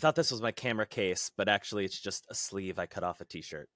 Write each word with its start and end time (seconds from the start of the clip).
thought 0.00 0.16
this 0.16 0.30
was 0.30 0.42
my 0.42 0.52
camera 0.52 0.86
case, 0.86 1.30
but 1.36 1.48
actually 1.48 1.84
it's 1.84 2.00
just 2.00 2.26
a 2.30 2.34
sleeve 2.34 2.78
I 2.78 2.86
cut 2.86 3.04
off 3.04 3.20
a 3.20 3.24
t-shirt. 3.24 3.68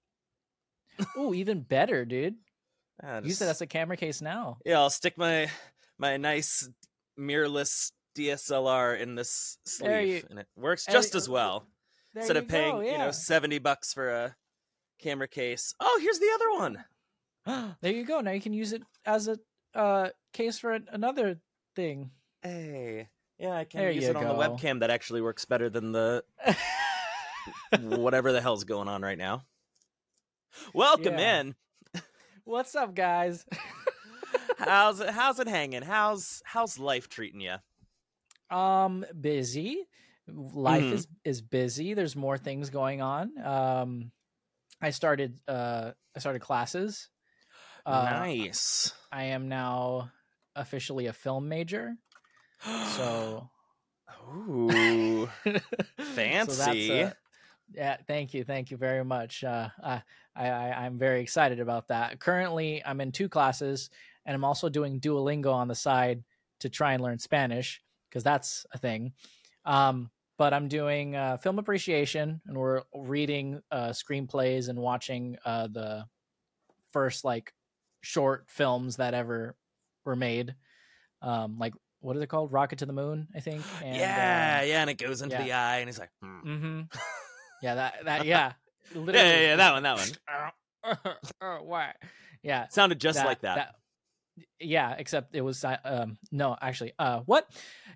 Ooh, 1.19 1.35
even 1.35 1.61
better, 1.63 2.05
dude. 2.05 2.37
Use 3.23 3.39
just- 3.39 3.43
it 3.43 3.47
as 3.47 3.61
a 3.61 3.67
camera 3.67 3.97
case 3.97 4.21
now. 4.21 4.59
Yeah, 4.65 4.79
I'll 4.81 4.91
stick 4.91 5.19
my 5.19 5.51
my 5.99 6.17
nice 6.17 6.69
mirrorless 7.19 7.93
DSLR 8.17 8.99
in 9.01 9.15
this 9.15 9.59
sleeve, 9.65 10.23
you- 10.23 10.27
and 10.31 10.39
it 10.39 10.49
works 10.57 10.87
just 10.87 11.15
you- 11.15 11.19
as 11.19 11.29
well. 11.29 11.67
Instead 12.17 12.37
of 12.37 12.47
paying, 12.47 12.77
go, 12.77 12.81
you 12.81 12.97
know, 12.97 13.11
seventy 13.11 13.59
bucks 13.59 13.93
for 13.93 14.09
a 14.09 14.37
camera 15.01 15.27
case. 15.27 15.75
Oh, 15.81 15.99
here's 16.01 16.21
the 16.21 16.31
other 16.35 16.51
one. 16.53 16.85
there 17.81 17.93
you 17.93 18.05
go. 18.05 18.21
Now 18.21 18.31
you 18.31 18.41
can 18.41 18.53
use 18.53 18.73
it 18.73 18.83
as 19.05 19.27
a 19.27 19.39
uh, 19.75 20.11
case 20.33 20.61
for 20.61 20.73
an- 20.73 20.87
another 20.93 21.41
thing. 21.75 22.13
Hey, 22.43 23.09
yeah, 23.39 23.53
I 23.53 23.65
can 23.65 23.81
There 23.81 23.91
use 23.91 24.05
it 24.05 24.17
on 24.17 24.25
the 24.25 24.35
webcam. 24.35 24.81
That 24.81 24.91
actually 24.91 25.21
works 25.23 25.45
better 25.45 25.69
than 25.71 25.93
the 25.93 26.25
whatever 27.81 28.33
the 28.33 28.41
hell's 28.41 28.65
going 28.65 28.89
on 28.89 29.03
right 29.03 29.19
now. 29.19 29.45
Welcome 30.73 31.19
Yeah. 31.19 31.41
in. 31.41 31.55
What's 32.45 32.75
up, 32.75 32.95
guys? 32.95 33.45
How's 34.59 35.01
it? 35.01 35.11
How's 35.11 35.41
it 35.41 35.49
hanging? 35.49 35.83
How's 35.83 36.43
how's 36.45 36.79
life 36.79 37.09
treating 37.09 37.41
you? 37.41 37.57
Um, 38.57 39.05
busy. 39.19 39.87
Life 40.29 40.85
Mhm. 40.85 40.93
is 40.93 41.09
is 41.25 41.43
busy. 41.43 41.95
There's 41.95 42.15
more 42.17 42.39
things 42.39 42.71
going 42.71 43.03
on. 43.03 43.37
Um, 43.45 44.13
I 44.81 44.91
started 44.91 45.39
uh 45.49 45.93
I 46.15 46.19
started 46.21 46.41
classes. 46.41 47.11
Uh, 47.85 48.05
nice. 48.05 48.93
I 49.13 49.25
am 49.25 49.49
now 49.49 50.11
officially 50.57 51.07
a 51.07 51.13
film 51.13 51.49
major. 51.49 51.97
So 52.97 53.49
Ooh, 54.35 55.29
So 55.45 55.53
that's, 55.99 56.15
fancy. 56.15 57.03
uh, 57.03 57.11
yeah, 57.73 57.97
thank 58.07 58.35
you, 58.35 58.45
thank 58.45 58.71
you 58.71 58.77
very 58.77 59.05
much. 59.05 59.43
Uh, 59.45 59.69
I, 59.83 60.03
I, 60.35 60.49
I- 60.49 60.85
I'm 60.85 60.99
very 60.99 61.21
excited 61.21 61.61
about 61.61 61.89
that. 61.89 62.21
Currently, 62.21 62.83
I'm 62.85 63.01
in 63.01 63.13
two 63.13 63.29
classes, 63.29 63.91
and 64.27 64.35
I'm 64.35 64.45
also 64.45 64.69
doing 64.69 65.01
Duolingo 65.01 65.53
on 65.53 65.69
the 65.69 65.75
side 65.75 66.23
to 66.61 66.69
try 66.69 66.95
and 66.95 67.03
learn 67.03 67.19
Spanish 67.19 67.83
because 68.09 68.23
that's 68.25 68.65
a 68.73 68.79
thing. 68.79 69.13
Um, 69.65 70.11
but 70.37 70.53
I'm 70.53 70.69
doing 70.69 71.15
uh, 71.17 71.37
film 71.37 71.59
appreciation, 71.59 72.41
and 72.47 72.57
we're 72.57 72.83
reading 72.95 73.61
uh, 73.71 73.91
screenplays 73.91 74.69
and 74.69 74.79
watching 74.79 75.37
uh, 75.45 75.69
the 75.69 76.07
first 76.93 77.25
like 77.25 77.53
short 78.01 78.47
films 78.49 78.97
that 78.97 79.15
ever 79.15 79.57
were 80.05 80.17
made. 80.17 80.55
Um, 81.23 81.59
like 81.59 81.73
what 82.05 82.17
is 82.17 82.23
it 82.23 82.29
called? 82.29 82.53
Rocket 82.53 82.81
to 82.81 82.87
the 82.87 82.93
Moon, 82.93 83.29
I 83.35 83.41
think. 83.41 83.63
And, 83.83 83.97
yeah, 83.97 84.61
um, 84.63 84.69
yeah, 84.69 84.81
and 84.83 84.91
it 84.91 84.99
goes 84.99 85.23
into 85.23 85.37
yeah. 85.37 85.43
the 85.43 85.53
eye, 85.53 85.79
and 85.79 85.89
he's 85.89 85.99
like, 85.99 86.11
hmm. 86.21 86.49
Mm-hmm. 86.49 86.81
Yeah, 87.63 87.77
that 87.77 87.95
that 88.05 88.27
yeah. 88.27 88.53
yeah, 88.93 89.01
Literally. 89.01 89.27
yeah, 89.27 89.41
yeah, 89.41 89.57
that 89.57 89.73
one, 89.73 89.83
that 89.85 89.97
one. 89.97 91.17
oh, 91.41 91.59
why? 91.63 91.95
Yeah, 92.43 92.69
Sounded 92.69 93.01
just 93.01 93.25
like 93.25 93.41
that. 93.41 93.77
Yeah, 94.61 94.97
except 94.99 95.35
it 95.35 95.41
was 95.41 95.65
uh, 95.65 95.79
um 95.83 96.19
no, 96.31 96.57
actually. 96.61 96.93
Uh 96.99 97.21
what? 97.21 97.49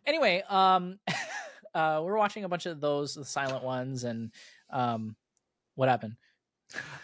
Anyway, 0.07 0.43
um 0.49 0.99
uh 1.75 2.01
we're 2.03 2.17
watching 2.17 2.45
a 2.45 2.49
bunch 2.49 2.65
of 2.65 2.81
those 2.81 3.15
the 3.15 3.27
silent 3.27 3.63
ones 3.63 4.05
and 4.05 4.33
um 4.71 5.17
what 5.75 5.91
happened? 5.91 6.17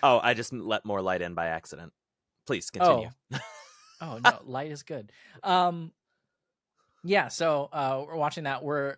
Oh, 0.03 0.21
I 0.23 0.33
just 0.33 0.55
let 0.55 0.87
more 0.87 1.03
light 1.03 1.21
in 1.21 1.35
by 1.35 1.49
accident. 1.49 1.93
Please 2.47 2.71
continue. 2.71 3.11
Oh 4.01 4.19
no, 4.25 4.39
light 4.45 4.71
is 4.71 4.85
good. 4.85 5.13
Um 5.43 5.93
yeah, 7.05 7.29
so 7.29 7.69
uh 7.73 8.05
we're 8.07 8.17
watching 8.17 8.45
that. 8.45 8.65
We're 8.65 8.97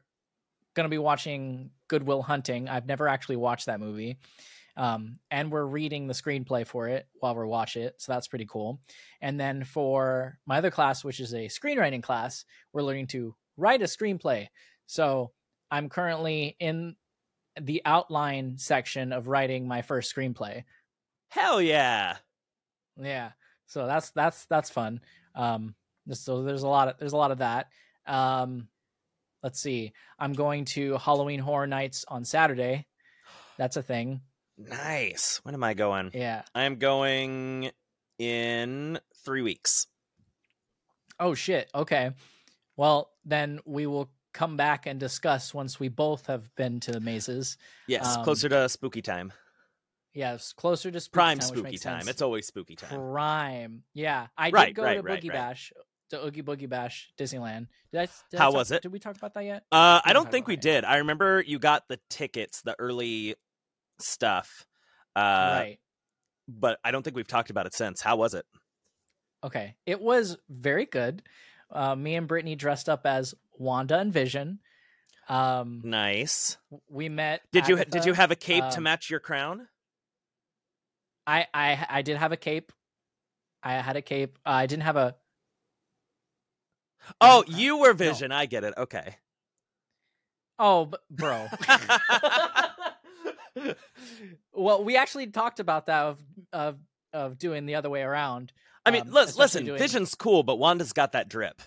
gonna 0.75 0.89
be 0.89 0.99
watching 0.99 1.71
Good 1.89 2.03
Will 2.03 2.23
Hunting. 2.23 2.69
I've 2.69 2.87
never 2.87 3.09
actually 3.09 3.37
watched 3.37 3.67
that 3.67 3.81
movie. 3.81 4.19
Um, 4.79 5.19
and 5.31 5.51
we're 5.51 5.65
reading 5.65 6.07
the 6.07 6.13
screenplay 6.13 6.67
for 6.67 6.87
it 6.89 7.09
while 7.21 7.35
we 7.35 7.47
watch 7.47 7.77
it, 7.77 7.95
so 7.97 8.13
that's 8.13 8.29
pretty 8.29 8.45
cool. 8.45 8.79
And 9.23 9.41
then 9.41 9.65
for 9.65 10.39
my 10.45 10.59
other 10.59 10.71
class, 10.71 11.03
which 11.03 11.19
is 11.19 11.33
a 11.33 11.47
screenwriting 11.47 12.03
class, 12.03 12.45
we're 12.75 12.83
learning 12.83 13.07
to 13.09 13.35
write 13.57 13.81
a 13.81 13.87
screenplay. 13.87 14.49
So 14.87 15.33
I'm 15.71 15.89
currently 15.89 16.57
in 16.61 16.95
the 17.59 17.81
outline 17.87 18.59
section 18.59 19.13
of 19.15 19.29
writing 19.29 19.67
my 19.67 19.81
first 19.81 20.15
screenplay. 20.15 20.65
Hell 21.29 21.61
yeah. 21.63 22.19
Yeah. 23.01 23.31
So 23.67 23.87
that's 23.87 24.11
that's 24.11 24.45
that's 24.47 24.71
fun. 24.71 25.01
Um 25.35 25.75
so 26.13 26.43
there's 26.43 26.63
a 26.63 26.69
lot 26.69 26.89
of 26.89 26.99
there's 26.99 27.15
a 27.15 27.17
lot 27.17 27.31
of 27.31 27.39
that. 27.39 27.69
Um 28.07 28.69
let's 29.43 29.61
see. 29.61 29.93
I'm 30.19 30.33
going 30.33 30.65
to 30.67 30.97
Halloween 30.99 31.41
Horror 31.41 31.67
Nights 31.67 32.05
on 32.09 32.25
Saturday. 32.25 32.87
That's 33.59 33.77
a 33.77 33.83
thing. 33.83 34.21
Nice. 34.59 35.41
When 35.43 35.55
am 35.55 35.63
I 35.65 35.75
going? 35.75 36.11
Yeah. 36.15 36.43
I'm 36.55 36.77
going 36.77 37.71
in 38.19 38.99
three 39.25 39.43
weeks. 39.43 39.87
Oh 41.21 41.35
shit. 41.35 41.71
Okay. 41.75 42.11
Well, 42.77 43.11
then 43.25 43.61
we 43.65 43.87
will 43.87 44.11
come 44.35 44.57
back 44.57 44.87
and 44.87 45.01
discuss 45.01 45.55
once 45.55 45.81
we 45.81 45.89
both 45.89 46.27
have 46.27 46.55
been 46.57 46.81
to 46.81 46.93
the 46.93 47.01
mazes. 47.01 47.57
Yes, 47.87 48.17
Um, 48.17 48.25
closer 48.25 48.49
to 48.51 48.69
spooky 48.69 49.01
time. 49.03 49.33
Yeah, 50.13 50.35
it's 50.35 50.53
closer 50.53 50.91
to 50.91 51.01
spooky 51.01 51.15
Prime 51.15 51.39
time, 51.39 51.49
spooky 51.49 51.79
time. 51.79 52.01
sense. 52.01 52.09
It's 52.11 52.23
always 52.23 52.47
spooky 52.47 52.77
time. 52.77 52.91
Prime. 52.99 53.83
Yeah. 53.95 54.27
I 54.37 54.51
Right, 54.51 54.67
did 54.69 54.77
go 54.77 54.83
right, 54.83 54.95
to 54.97 55.03
right, 55.03 55.23
Boogie. 55.23 55.33
Bash 55.33 55.73
to 56.11 56.25
Oogie 56.25 56.43
Boogie 56.43 56.69
Bash 56.69 57.11
Disneyland. 57.19 57.67
Did 57.93 58.03
I, 58.03 58.07
did 58.31 58.39
I 58.39 58.39
How 58.39 58.45
talk- 58.51 58.55
was 58.55 58.71
it? 58.73 58.83
Did 58.83 58.93
we 58.93 58.99
talk 58.99 59.17
about 59.17 59.35
that 59.35 59.45
yet? 59.45 59.65
Uh, 59.73 60.01
I 60.05 60.13
don't 60.13 60.31
think 60.31 60.47
we 60.47 60.57
did. 60.57 60.85
I 60.85 60.99
remember 60.99 61.43
you 61.47 61.59
got 61.59 61.89
the 61.89 61.99
tickets, 62.11 62.63
the 62.63 62.75
early 62.79 63.35
stuff. 64.01 64.67
Uh, 65.15 65.21
right. 65.21 65.79
But 66.49 66.79
I 66.85 66.91
don't 66.91 67.03
think 67.03 67.17
we've 67.17 67.27
talked 67.27 67.51
about 67.51 67.67
it 67.67 67.75
since. 67.75 68.01
How 68.01 68.17
was 68.17 68.35
it? 68.35 68.45
Okay. 69.43 69.75
It 69.85 70.01
was 70.01 70.37
very 70.49 70.87
good. 70.87 71.23
Uh, 71.71 71.97
me 71.97 72.15
and 72.15 72.29
Brittany 72.29 72.55
dressed 72.55 72.89
up 72.89 73.07
as 73.07 73.35
Wanda 73.59 73.99
and 73.99 74.13
Vision. 74.13 74.61
Um, 75.29 75.81
Nice. 75.83 76.57
we 76.89 77.09
met. 77.09 77.41
Did 77.51 77.67
you 77.67 77.85
did 77.85 78.05
you 78.05 78.13
have 78.13 78.31
a 78.31 78.37
cape 78.37 78.63
to 78.71 78.77
um, 78.77 78.85
match 78.85 79.11
your 79.11 79.19
crown? 79.19 79.67
I 81.27 81.47
I 81.53 81.87
I 81.91 82.03
did 82.03 82.17
have 82.17 82.31
a 82.31 82.37
cape. 82.37 82.71
I 83.63 83.73
had 83.75 83.97
a 83.97 84.03
cape. 84.03 84.39
Uh, 84.47 84.51
I 84.51 84.67
didn't 84.67 84.85
have 84.85 84.97
a. 84.97 85.17
Oh, 87.21 87.41
uh, 87.41 87.45
you 87.49 87.79
were 87.79 87.93
Vision. 87.95 88.33
I 88.33 88.47
get 88.47 88.65
it. 88.65 88.75
Okay. 88.77 89.17
Oh, 90.59 90.87
b- 90.87 90.97
bro. 91.11 91.47
well, 94.53 94.85
we 94.85 94.97
actually 94.97 95.27
talked 95.29 95.61
about 95.61 95.87
that 95.87 96.03
of 96.05 96.19
of 96.53 96.79
of 97.13 97.39
doing 97.39 97.67
the 97.67 97.75
other 97.77 97.91
way 97.91 98.03
around. 98.03 98.53
I 98.85 98.91
mean, 98.91 99.03
Um, 99.03 99.13
lis- 99.13 99.37
listen, 99.37 99.65
doing- 99.65 99.79
Vision's 99.79 100.15
cool, 100.15 100.43
but 100.43 100.57
Wanda's 100.57 100.93
got 100.93 101.13
that 101.13 101.29
drip. 101.29 101.61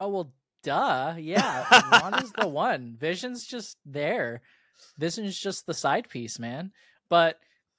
Oh 0.00 0.08
well, 0.08 0.32
duh. 0.62 1.14
Yeah, 1.18 1.66
Wanda's 2.02 2.32
the 2.32 2.48
one. 2.66 2.96
Vision's 2.98 3.44
just 3.44 3.76
there. 3.84 4.42
Vision's 4.98 5.38
just 5.38 5.66
the 5.66 5.74
side 5.74 6.08
piece, 6.08 6.38
man. 6.38 6.72
But 7.08 7.38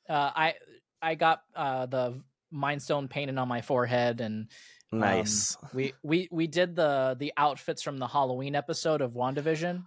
uh, 0.09 0.31
I 0.35 0.55
I 1.01 1.15
got 1.15 1.41
uh, 1.55 1.85
the 1.87 2.21
Mind 2.51 2.81
Stone 2.81 3.07
painted 3.09 3.37
on 3.37 3.47
my 3.47 3.61
forehead, 3.61 4.21
and 4.21 4.47
um, 4.93 4.99
Nice. 4.99 5.57
we 5.73 5.93
we 6.03 6.27
we 6.31 6.47
did 6.47 6.75
the 6.75 7.15
the 7.19 7.33
outfits 7.37 7.81
from 7.81 7.97
the 7.97 8.07
Halloween 8.07 8.55
episode 8.55 9.01
of 9.01 9.13
WandaVision. 9.13 9.83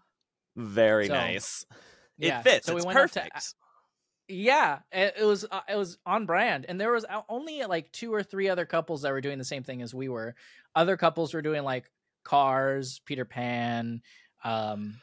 Very 0.56 1.06
so, 1.06 1.14
nice. 1.14 1.64
yeah, 2.18 2.40
It 2.40 2.42
fits. 2.42 2.66
so 2.66 2.74
we 2.74 2.78
it's 2.78 2.86
went 2.86 2.98
up 2.98 3.10
to- 3.12 3.20
perfect. 3.20 3.54
Yeah, 4.30 4.80
it, 4.92 5.14
it 5.20 5.24
was 5.24 5.46
uh, 5.50 5.60
it 5.68 5.76
was 5.76 5.96
on 6.04 6.26
brand, 6.26 6.66
and 6.68 6.78
there 6.78 6.92
was 6.92 7.06
only 7.30 7.62
like 7.64 7.90
two 7.92 8.12
or 8.12 8.22
three 8.22 8.48
other 8.50 8.66
couples 8.66 9.02
that 9.02 9.12
were 9.12 9.22
doing 9.22 9.38
the 9.38 9.44
same 9.44 9.62
thing 9.62 9.80
as 9.80 9.94
we 9.94 10.08
were. 10.10 10.34
Other 10.74 10.98
couples 10.98 11.32
were 11.32 11.40
doing 11.40 11.62
like 11.62 11.90
Cars, 12.24 13.00
Peter 13.06 13.24
Pan, 13.24 14.02
um, 14.44 15.00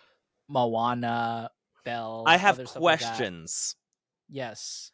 Moana, 0.48 1.50
Belle. 1.84 2.24
I 2.28 2.38
have 2.38 2.56
stuff 2.58 2.76
like 2.76 3.00
questions. 3.00 3.76
yes, 4.30 4.92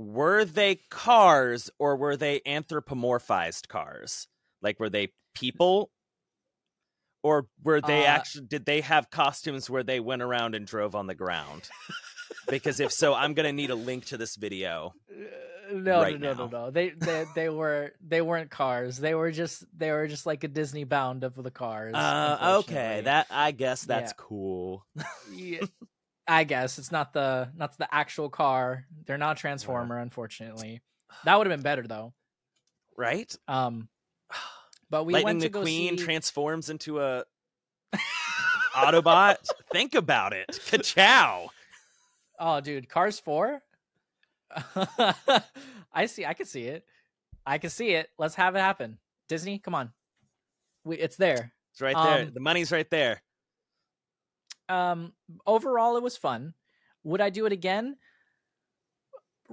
were 0.00 0.46
they 0.46 0.76
cars 0.90 1.70
or 1.78 1.94
were 1.96 2.16
they 2.16 2.40
anthropomorphized 2.40 3.68
cars? 3.68 4.26
Like 4.62 4.80
were 4.80 4.88
they 4.88 5.12
people? 5.34 5.90
Or 7.22 7.46
were 7.62 7.82
they 7.82 8.04
Uh, 8.04 8.08
actually 8.08 8.46
did 8.46 8.64
they 8.64 8.80
have 8.80 9.10
costumes 9.10 9.68
where 9.68 9.82
they 9.82 10.00
went 10.00 10.22
around 10.22 10.54
and 10.54 10.66
drove 10.66 10.94
on 10.94 11.06
the 11.06 11.14
ground? 11.14 11.68
because 12.48 12.80
if 12.80 12.92
so, 12.92 13.14
I'm 13.14 13.34
gonna 13.34 13.52
need 13.52 13.68
a 13.68 13.74
link 13.74 14.06
to 14.06 14.16
this 14.16 14.36
video. 14.36 14.94
Uh, 15.10 15.74
no, 15.74 16.00
right 16.02 16.18
no, 16.18 16.32
no, 16.32 16.46
no, 16.46 16.48
no. 16.48 16.70
They 16.70 16.90
they 16.90 17.26
they 17.36 17.48
were 17.50 17.92
they 18.00 18.22
weren't 18.22 18.50
cars. 18.50 18.96
They 18.96 19.14
were 19.14 19.30
just 19.30 19.64
they 19.76 19.90
were 19.90 20.08
just 20.08 20.24
like 20.24 20.44
a 20.44 20.48
Disney 20.48 20.84
bound 20.84 21.24
of 21.24 21.34
the 21.34 21.50
cars. 21.50 21.94
Uh, 21.94 22.56
okay, 22.60 23.02
that 23.04 23.26
I 23.30 23.50
guess 23.50 23.82
that's 23.82 24.12
Yeah. 24.12 24.16
cool. 24.16 24.86
Yeah, 25.36 25.60
I 26.30 26.44
guess 26.44 26.78
it's 26.78 26.92
not 26.92 27.12
the 27.12 27.50
not 27.56 27.76
the 27.76 27.92
actual 27.92 28.28
car. 28.30 28.86
They're 29.04 29.18
not 29.18 29.36
a 29.36 29.40
Transformer, 29.40 29.98
unfortunately. 29.98 30.80
That 31.24 31.36
would 31.36 31.48
have 31.48 31.56
been 31.56 31.64
better 31.64 31.82
though. 31.86 32.14
right? 32.96 33.34
Um, 33.48 33.88
but 34.90 35.04
we 35.06 35.14
Lightning 35.14 35.24
went 35.24 35.40
to 35.42 35.48
go 35.48 35.62
McQueen 35.62 35.98
see. 35.98 36.04
transforms 36.04 36.70
into 36.70 37.00
a 37.00 37.24
Autobot, 38.74 39.38
think 39.72 39.96
about 39.96 40.32
it. 40.32 40.56
Ka-chow. 40.70 41.50
Oh, 42.38 42.60
dude, 42.60 42.88
Cars 42.88 43.18
4? 43.18 43.60
I 45.92 46.06
see. 46.06 46.24
I 46.24 46.34
can 46.34 46.46
see 46.46 46.64
it. 46.64 46.84
I 47.44 47.58
can 47.58 47.70
see 47.70 47.90
it. 47.90 48.08
Let's 48.18 48.36
have 48.36 48.54
it 48.54 48.60
happen. 48.60 48.98
Disney, 49.28 49.58
come 49.58 49.74
on. 49.74 49.90
We, 50.84 50.96
it's 50.96 51.16
there. 51.16 51.52
It's 51.72 51.80
right 51.80 51.96
there. 51.96 52.22
Um, 52.26 52.30
the 52.32 52.40
money's 52.40 52.70
right 52.70 52.88
there. 52.90 53.22
Um, 54.70 55.12
overall, 55.46 55.96
it 55.96 56.02
was 56.02 56.16
fun. 56.16 56.54
Would 57.04 57.20
I 57.20 57.30
do 57.30 57.46
it 57.46 57.52
again? 57.52 57.96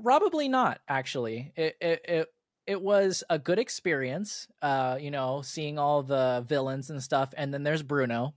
Probably 0.01 0.47
not. 0.47 0.79
Actually, 0.87 1.51
it 1.55 1.75
it 1.81 2.01
it, 2.07 2.27
it 2.67 2.81
was 2.81 3.23
a 3.29 3.39
good 3.39 3.57
experience. 3.57 4.47
Uh, 4.61 4.97
you 5.01 5.09
know, 5.11 5.41
seeing 5.41 5.79
all 5.79 6.03
the 6.03 6.45
villains 6.47 6.89
and 6.89 7.01
stuff, 7.01 7.33
and 7.35 7.53
then 7.53 7.63
there's 7.63 7.81
Bruno. 7.83 8.35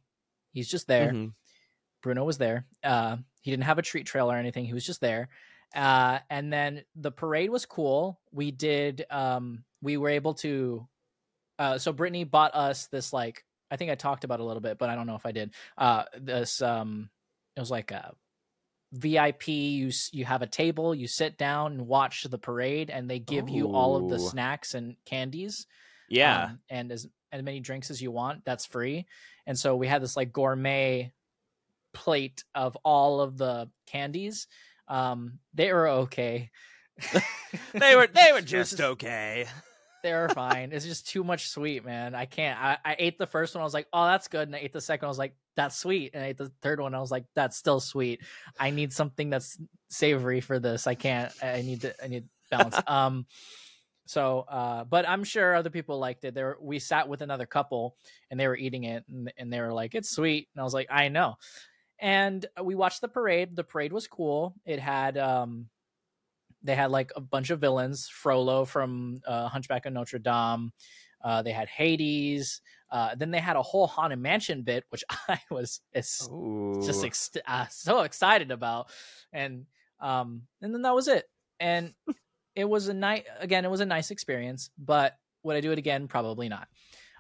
He's 0.53 0.69
just 0.69 0.87
there. 0.87 1.13
Mhm. 1.13 1.35
Bruno 2.03 2.25
was 2.25 2.39
there. 2.39 2.67
Uh, 2.83 3.19
he 3.43 3.51
didn't 3.51 3.65
have 3.65 3.79
a 3.79 3.83
treat 3.83 4.07
trail 4.07 4.33
or 4.33 4.37
anything. 4.37 4.65
He 4.65 4.73
was 4.73 4.87
just 4.87 5.03
there. 5.03 5.29
Uh, 5.75 6.19
and 6.31 6.51
then 6.53 6.83
the 6.97 7.13
parade 7.13 7.51
was 7.51 7.67
cool. 7.67 8.21
We 8.33 8.51
did. 8.51 9.05
Um, 9.11 9.65
we 9.83 9.97
were 9.99 10.09
able 10.09 10.35
to. 10.35 10.89
Uh, 11.59 11.77
so 11.77 11.93
Brittany 11.93 12.25
bought 12.25 12.55
us 12.55 12.87
this 12.87 13.13
like 13.13 13.45
I 13.71 13.77
think 13.77 13.91
I 13.91 13.95
talked 13.95 14.25
about 14.25 14.41
a 14.41 14.45
little 14.45 14.61
bit, 14.61 14.79
but 14.79 14.89
I 14.91 14.95
don't 14.95 15.07
know 15.07 15.15
if 15.17 15.27
I 15.27 15.33
did. 15.33 15.53
Uh, 15.79 16.05
this 16.19 16.61
um, 16.63 17.09
it 17.57 17.61
was 17.61 17.71
like 17.71 17.91
a 17.91 18.15
VIP. 18.93 19.49
You 19.49 19.91
you 20.13 20.25
have 20.25 20.43
a 20.43 20.47
table. 20.47 20.95
You 20.95 21.07
sit 21.07 21.39
down 21.39 21.73
and 21.73 21.87
watch 21.87 22.25
the 22.25 22.39
parade, 22.39 22.91
and 22.91 23.09
they 23.09 23.19
give 23.21 23.49
you 23.49 23.73
all 23.73 23.97
of 23.97 24.09
the 24.11 24.19
snacks 24.19 24.75
and 24.75 24.97
candies 25.05 25.67
Yeah. 26.09 26.45
um, 26.45 26.59
and 26.69 26.91
as 26.93 27.07
as 27.33 27.43
many 27.45 27.61
drinks 27.61 27.91
as 27.93 28.03
you 28.03 28.11
want 28.11 28.45
that's 28.45 28.67
free 28.67 29.07
and 29.47 29.57
so 29.57 29.77
we 29.77 29.87
had 29.87 30.03
this 30.03 30.17
like 30.17 30.33
gourmet 30.33 31.13
plate 31.93 32.43
of 32.57 32.77
all 32.85 33.21
of 33.21 33.39
the 33.39 33.71
candies 33.87 34.49
um 34.89 35.39
they 35.55 35.73
were 35.73 35.87
okay 35.89 36.51
they 37.73 37.95
were 37.95 38.09
they 38.09 38.33
were 38.33 38.41
just 38.57 38.81
okay. 38.81 39.47
They 40.03 40.13
were 40.13 40.29
fine 40.29 40.73
it's 40.73 40.85
just 40.85 41.09
too 41.09 41.25
much 41.25 41.49
sweet 41.49 41.85
man. 41.85 42.15
I 42.15 42.25
can't 42.27 42.59
I, 42.59 42.79
I 42.85 42.97
ate 42.99 43.19
the 43.19 43.27
first 43.27 43.55
one 43.55 43.63
i 43.63 43.65
was 43.65 43.75
like 43.75 43.87
oh 43.93 44.07
that's 44.07 44.29
good 44.29 44.49
and 44.49 44.57
i 44.57 44.61
ate 44.61 44.73
the 44.73 44.81
second 44.81 45.07
one 45.07 45.09
i 45.09 45.11
was 45.11 45.19
like 45.19 45.35
that's 45.57 45.77
sweet 45.77 46.13
and 46.15 46.23
i 46.23 46.29
ate 46.29 46.39
the 46.39 46.53
third 46.63 46.81
one 46.81 46.95
i 46.95 47.01
was 47.01 47.11
like 47.11 47.25
that's 47.35 47.57
still 47.57 47.81
sweet. 47.81 48.21
I 48.59 48.71
need 48.71 48.93
something 48.93 49.31
that's 49.31 49.59
savory 49.89 50.41
for 50.41 50.59
this. 50.59 50.87
I 50.87 50.95
can't 50.95 51.33
i 51.43 51.63
need 51.63 51.83
to 51.83 52.05
i 52.05 52.09
need 52.09 52.25
balance. 52.51 52.77
Um 52.87 53.27
so 54.07 54.41
uh 54.49 54.85
but 54.85 55.09
i'm 55.09 55.23
sure 55.23 55.55
other 55.55 55.71
people 55.71 55.99
liked 55.99 56.25
it. 56.25 56.35
There 56.35 56.57
we 56.61 56.79
sat 56.79 57.09
with 57.09 57.23
another 57.23 57.47
couple 57.47 57.97
and 58.31 58.41
they 58.41 58.49
were 58.49 58.57
eating 58.57 58.85
it 58.85 59.05
and, 59.09 59.33
and 59.37 59.53
they 59.53 59.61
were 59.61 59.73
like 59.73 59.95
it's 59.95 60.11
sweet 60.11 60.49
and 60.55 60.61
i 60.61 60.65
was 60.65 60.75
like 60.75 60.89
i 60.91 61.09
know. 61.09 61.37
And 62.01 62.47
we 62.63 62.75
watched 62.75 63.03
the 63.03 63.09
parade. 63.09 63.55
The 63.55 63.63
parade 63.63 63.93
was 63.93 64.07
cool. 64.07 64.55
It 64.65 64.81
had 64.81 65.19
um 65.19 65.67
they 66.63 66.75
had 66.75 66.91
like 66.91 67.13
a 67.17 67.21
bunch 67.21 67.51
of 67.51 67.61
villains 67.61 68.09
frollo 68.09 68.65
from 68.65 69.21
uh, 69.27 69.49
hunchback 69.49 69.87
of 69.87 69.93
notre 69.93 70.19
dame 70.19 70.73
uh, 71.23 71.43
they 71.43 71.53
had 71.53 71.69
hades 71.69 72.61
uh, 72.91 73.15
then 73.15 73.31
they 73.31 73.39
had 73.39 73.57
a 73.57 73.63
whole 73.63 73.87
haunted 73.87 74.19
mansion 74.19 74.63
bit 74.63 74.85
which 74.91 75.05
i 75.29 75.41
was 75.51 75.81
just 76.83 77.05
ex- 77.05 77.31
uh, 77.47 77.67
so 77.71 78.01
excited 78.01 78.51
about 78.51 78.91
and 79.33 79.67
um 80.01 80.43
and 80.61 80.75
then 80.75 80.83
that 80.83 80.95
was 80.95 81.09
it. 81.09 81.29
And 81.59 81.93
it 82.55 82.65
was 82.65 82.89
a 82.89 82.95
night 82.95 83.27
again 83.39 83.65
it 83.65 83.71
was 83.71 83.81
a 83.81 83.87
nice 83.87 84.11
experience 84.11 84.71
but 84.79 85.17
would 85.43 85.57
i 85.57 85.61
do 85.61 85.73
it 85.73 85.79
again? 85.79 86.09
Probably 86.09 86.49
not. 86.49 86.69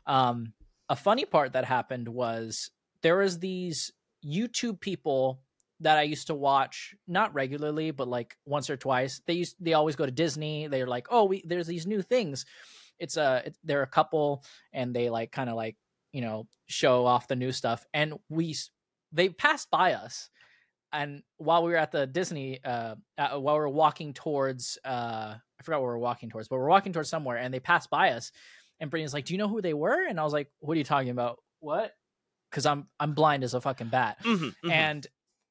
Um 0.06 0.54
a 0.88 0.96
funny 0.96 1.24
part 1.24 1.52
that 1.52 1.64
happened 1.64 2.08
was 2.08 2.70
there 3.02 3.18
was 3.18 3.38
these 3.38 3.92
youtube 4.24 4.80
people 4.80 5.40
that 5.80 5.98
i 5.98 6.02
used 6.02 6.26
to 6.26 6.34
watch 6.34 6.94
not 7.08 7.34
regularly 7.34 7.90
but 7.90 8.08
like 8.08 8.36
once 8.44 8.70
or 8.70 8.76
twice. 8.76 9.20
They 9.26 9.34
used 9.34 9.56
they 9.60 9.74
always 9.74 9.96
go 9.96 10.06
to 10.06 10.12
disney. 10.12 10.66
They're 10.66 10.86
like 10.86 11.06
oh 11.10 11.24
we 11.24 11.42
there's 11.46 11.66
these 11.66 11.86
new 11.86 12.02
things. 12.02 12.44
It's 12.98 13.16
a 13.16 13.42
it, 13.46 13.56
they're 13.64 13.82
a 13.82 13.86
couple 13.86 14.44
and 14.72 14.94
they 14.94 15.10
like 15.10 15.32
kind 15.32 15.48
of 15.50 15.56
like 15.56 15.76
you 16.12 16.20
know 16.20 16.46
show 16.66 17.06
off 17.06 17.28
the 17.28 17.36
new 17.36 17.52
stuff 17.52 17.84
and 17.94 18.14
we 18.28 18.54
they 19.12 19.28
passed 19.28 19.70
by 19.70 19.94
us 19.94 20.28
and 20.92 21.22
while 21.36 21.62
we 21.62 21.70
were 21.70 21.76
at 21.76 21.92
the 21.92 22.06
disney 22.06 22.58
uh, 22.64 22.94
uh 23.16 23.38
while 23.38 23.54
we 23.54 23.60
were 23.60 23.68
walking 23.68 24.12
towards 24.12 24.76
uh 24.84 25.34
i 25.36 25.62
forgot 25.62 25.80
where 25.80 25.92
we 25.92 25.94
are 25.94 25.98
walking 25.98 26.28
towards 26.28 26.48
but 26.48 26.56
we're 26.56 26.68
walking 26.68 26.92
towards 26.92 27.08
somewhere 27.08 27.36
and 27.36 27.54
they 27.54 27.60
passed 27.60 27.90
by 27.90 28.10
us 28.10 28.32
and 28.80 28.90
brittany's 28.90 29.14
like 29.14 29.24
do 29.24 29.34
you 29.34 29.38
know 29.38 29.48
who 29.48 29.60
they 29.60 29.74
were? 29.74 30.06
And 30.08 30.18
i 30.18 30.24
was 30.24 30.32
like 30.32 30.50
what 30.60 30.74
are 30.74 30.78
you 30.78 30.84
talking 30.84 31.10
about? 31.10 31.38
What? 31.60 31.92
Because 32.50 32.66
i'm 32.66 32.88
i'm 32.98 33.14
blind 33.14 33.44
as 33.44 33.54
a 33.54 33.60
fucking 33.60 33.88
bat. 33.88 34.18
Mhm, 34.24 34.54
mhm. 34.64 34.70
and 34.70 35.06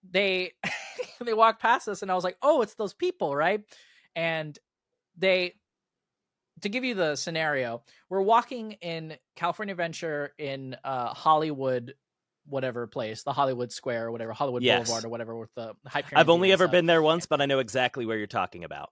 they 0.09 0.51
they 1.23 1.33
walked 1.33 1.61
past 1.61 1.87
us 1.87 2.01
and 2.01 2.11
i 2.11 2.15
was 2.15 2.23
like 2.23 2.37
oh 2.41 2.61
it's 2.61 2.75
those 2.75 2.93
people 2.93 3.35
right 3.35 3.61
and 4.15 4.57
they 5.17 5.55
to 6.61 6.69
give 6.69 6.83
you 6.83 6.95
the 6.95 7.15
scenario 7.15 7.81
we're 8.09 8.21
walking 8.21 8.73
in 8.81 9.15
california 9.35 9.73
adventure 9.73 10.33
in 10.37 10.75
uh 10.83 11.13
hollywood 11.13 11.93
whatever 12.45 12.87
place 12.87 13.23
the 13.23 13.33
hollywood 13.33 13.71
square 13.71 14.07
or 14.07 14.11
whatever 14.11 14.33
hollywood 14.33 14.63
Yes. 14.63 14.87
boulevard 14.87 15.05
or 15.05 15.09
whatever 15.09 15.37
with 15.37 15.53
the 15.55 15.73
hype 15.85 16.05
I've 16.15 16.29
only 16.29 16.51
ever 16.51 16.67
been 16.67 16.85
there 16.87 17.01
once, 17.01 17.27
but 17.27 17.41
I 17.41 17.45
know 17.45 17.59
exactly 17.59 18.05
where 18.05 18.17
you're 18.17 18.27
talking 18.27 18.63
about. 18.63 18.89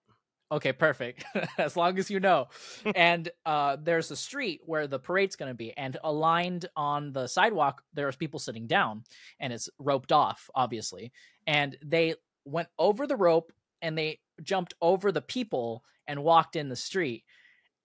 Okay, 0.52 0.72
perfect. 0.72 1.26
as 1.58 1.76
long 1.76 1.98
as 2.00 2.10
you 2.10 2.20
know. 2.20 2.48
and 2.96 3.30
uh, 3.46 3.78
there's 3.82 4.12
a 4.12 4.16
street 4.16 4.62
where 4.66 4.88
the 4.88 5.00
parade's 5.00 5.36
going 5.36 5.52
to 5.52 5.56
be, 5.56 5.76
and 5.76 5.98
aligned 6.04 6.68
on 6.76 7.12
the 7.12 7.28
sidewalk, 7.28 7.82
there's 7.94 8.16
people 8.16 8.40
sitting 8.40 8.68
down, 8.68 9.04
and 9.40 9.52
it's 9.52 9.70
roped 9.80 10.12
off, 10.12 10.50
obviously. 10.56 11.12
And 11.46 11.78
they 11.84 12.16
went 12.46 12.70
over 12.80 13.06
the 13.08 13.16
rope 13.16 13.52
and 13.82 13.98
they 13.98 14.20
jumped 14.42 14.74
over 14.82 15.12
the 15.12 15.22
people 15.22 15.84
and 16.08 16.24
walked 16.24 16.56
in 16.56 16.70
the 16.70 16.76
street. 16.76 17.24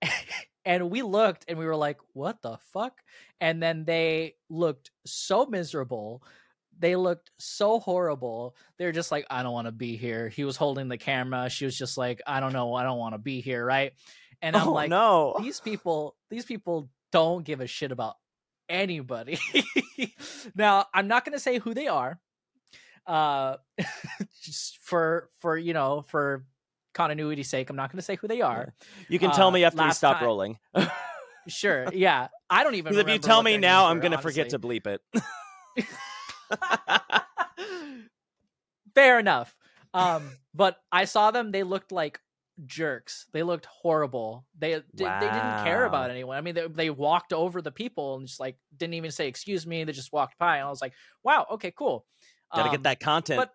and 0.64 0.90
we 0.90 1.02
looked 1.02 1.44
and 1.48 1.58
we 1.58 1.66
were 1.66 1.76
like, 1.76 1.98
what 2.12 2.42
the 2.42 2.58
fuck? 2.72 3.00
And 3.40 3.62
then 3.62 3.84
they 3.84 4.34
looked 4.48 4.90
so 5.04 5.46
miserable. 5.46 6.22
They 6.82 6.96
looked 6.96 7.30
so 7.38 7.78
horrible. 7.78 8.56
They're 8.76 8.90
just 8.90 9.12
like, 9.12 9.24
I 9.30 9.44
don't 9.44 9.52
want 9.52 9.68
to 9.68 9.72
be 9.72 9.96
here. 9.96 10.28
He 10.28 10.42
was 10.42 10.56
holding 10.56 10.88
the 10.88 10.98
camera. 10.98 11.48
She 11.48 11.64
was 11.64 11.78
just 11.78 11.96
like, 11.96 12.20
I 12.26 12.40
don't 12.40 12.52
know. 12.52 12.74
I 12.74 12.82
don't 12.82 12.98
want 12.98 13.14
to 13.14 13.18
be 13.18 13.40
here. 13.40 13.64
Right. 13.64 13.92
And 14.42 14.56
I'm 14.56 14.66
oh 14.66 14.72
like, 14.72 14.90
no. 14.90 15.36
these 15.38 15.60
people, 15.60 16.16
these 16.28 16.44
people 16.44 16.90
don't 17.12 17.44
give 17.44 17.60
a 17.60 17.68
shit 17.68 17.92
about 17.92 18.16
anybody. 18.68 19.38
now, 20.56 20.86
I'm 20.92 21.06
not 21.06 21.24
going 21.24 21.34
to 21.34 21.38
say 21.38 21.60
who 21.60 21.72
they 21.72 21.86
are. 21.86 22.18
Uh, 23.06 23.58
just 24.42 24.78
for, 24.78 25.30
for, 25.38 25.56
you 25.56 25.74
know, 25.74 26.02
for 26.08 26.44
continuity's 26.94 27.48
sake, 27.48 27.70
I'm 27.70 27.76
not 27.76 27.92
going 27.92 27.98
to 27.98 28.04
say 28.04 28.16
who 28.16 28.26
they 28.26 28.40
are. 28.40 28.74
You 29.08 29.20
can 29.20 29.30
tell 29.30 29.48
uh, 29.48 29.52
me 29.52 29.62
after 29.62 29.84
we 29.84 29.92
stop 29.92 30.16
time- 30.16 30.26
rolling. 30.26 30.58
Sure. 31.48 31.88
Yeah. 31.92 32.28
I 32.48 32.62
don't 32.62 32.76
even 32.76 32.96
if 32.96 33.08
you 33.08 33.18
tell 33.18 33.42
me 33.42 33.56
now, 33.56 33.86
I'm 33.86 33.98
gonna 33.98 34.22
forget 34.22 34.50
to 34.50 34.60
bleep 34.60 34.86
it. 34.86 35.00
Fair 38.94 39.18
enough. 39.18 39.54
Um, 39.94 40.30
but 40.54 40.78
I 40.90 41.04
saw 41.04 41.30
them. 41.30 41.52
They 41.52 41.62
looked 41.62 41.92
like 41.92 42.20
jerks. 42.66 43.26
They 43.32 43.42
looked 43.42 43.66
horrible. 43.66 44.44
They 44.58 44.74
they, 44.74 44.82
they 45.04 45.20
didn't 45.20 45.64
care 45.64 45.84
about 45.84 46.10
anyone. 46.10 46.36
I 46.36 46.40
mean, 46.40 46.54
they, 46.54 46.66
they 46.68 46.90
walked 46.90 47.32
over 47.32 47.62
the 47.62 47.72
people 47.72 48.16
and 48.16 48.26
just 48.26 48.40
like 48.40 48.56
didn't 48.76 48.94
even 48.94 49.10
say 49.10 49.28
excuse 49.28 49.66
me. 49.66 49.84
They 49.84 49.92
just 49.92 50.12
walked 50.12 50.38
by, 50.38 50.58
and 50.58 50.66
I 50.66 50.70
was 50.70 50.82
like, 50.82 50.94
wow, 51.22 51.46
okay, 51.52 51.72
cool. 51.76 52.06
Gotta 52.54 52.68
Um, 52.68 52.72
get 52.72 52.82
that 52.84 53.00
content. 53.00 53.38
But 53.38 53.52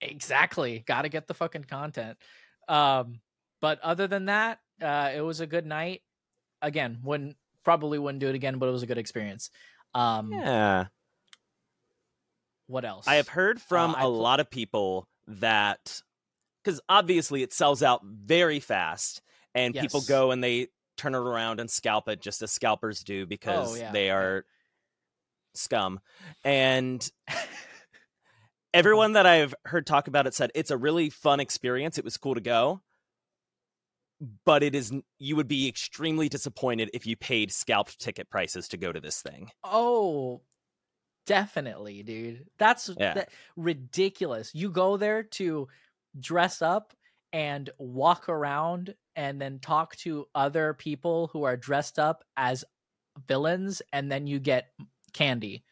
exactly, 0.00 0.84
got 0.86 1.02
to 1.02 1.08
get 1.08 1.26
the 1.26 1.34
fucking 1.34 1.64
content. 1.64 2.18
Um, 2.68 3.20
but 3.60 3.80
other 3.80 4.06
than 4.06 4.26
that, 4.26 4.58
uh, 4.82 5.10
it 5.14 5.22
was 5.22 5.40
a 5.40 5.46
good 5.46 5.66
night. 5.66 6.02
Again, 6.60 6.98
wouldn't 7.02 7.36
probably 7.64 7.98
wouldn't 7.98 8.20
do 8.20 8.28
it 8.28 8.34
again, 8.34 8.58
but 8.58 8.68
it 8.68 8.72
was 8.72 8.82
a 8.82 8.86
good 8.86 8.98
experience. 8.98 9.50
Um, 9.94 10.32
yeah. 10.32 10.86
What 12.68 12.84
else? 12.84 13.08
I 13.08 13.16
have 13.16 13.28
heard 13.28 13.56
uh, 13.56 13.60
from 13.60 13.94
a 13.94 14.02
pl- 14.02 14.18
lot 14.18 14.40
of 14.40 14.50
people 14.50 15.08
that 15.26 16.00
because 16.62 16.80
obviously 16.88 17.42
it 17.42 17.52
sells 17.52 17.82
out 17.82 18.02
very 18.04 18.60
fast, 18.60 19.22
and 19.54 19.74
people 19.74 20.02
go 20.02 20.30
and 20.30 20.44
they 20.44 20.68
turn 20.96 21.14
it 21.14 21.18
around 21.18 21.60
and 21.60 21.70
scalp 21.70 22.08
it 22.08 22.20
just 22.20 22.42
as 22.42 22.52
scalpers 22.52 23.02
do 23.02 23.22
oh, 23.22 23.26
because 23.26 23.72
Oh, 23.72 23.76
yeah, 23.76 23.92
they 23.92 24.10
are 24.10 24.44
scum. 25.54 26.00
And 26.44 27.10
everyone 28.74 29.12
that 29.12 29.26
I've 29.26 29.54
heard 29.64 29.86
talk 29.86 30.08
about 30.08 30.26
it 30.26 30.34
said 30.34 30.50
it's 30.54 30.70
a 30.70 30.76
really 30.76 31.10
fun 31.10 31.40
experience. 31.40 31.98
It 31.98 32.04
was 32.04 32.16
cool 32.16 32.34
to 32.34 32.40
go. 32.40 32.82
But 34.44 34.64
it 34.64 34.74
is 34.74 34.92
you 35.20 35.36
would 35.36 35.46
be 35.46 35.68
extremely 35.68 36.28
disappointed 36.28 36.90
if 36.92 37.06
you 37.06 37.16
paid 37.16 37.52
scalped 37.52 38.00
ticket 38.00 38.28
prices 38.28 38.66
to 38.68 38.76
go 38.76 38.90
to 38.90 39.00
this 39.00 39.22
thing. 39.22 39.50
Oh, 39.62 40.40
definitely, 41.28 42.02
dude. 42.02 42.46
That's 42.58 42.90
Yeah. 42.98 43.14
that- 43.14 43.30
ridiculous. 43.56 44.50
You 44.54 44.70
go 44.70 44.96
there 44.96 45.22
to 45.22 45.68
dress 46.18 46.62
up 46.62 46.94
and 47.32 47.68
walk 47.78 48.28
around 48.28 48.94
and 49.14 49.40
then 49.40 49.58
talk 49.60 49.94
to 49.96 50.26
other 50.34 50.74
people 50.74 51.28
who 51.28 51.44
are 51.44 51.56
dressed 51.56 51.98
up 51.98 52.24
as 52.36 52.64
villains 53.26 53.82
and 53.92 54.10
then 54.10 54.26
you 54.26 54.38
get 54.40 54.72
candy. 55.12 55.64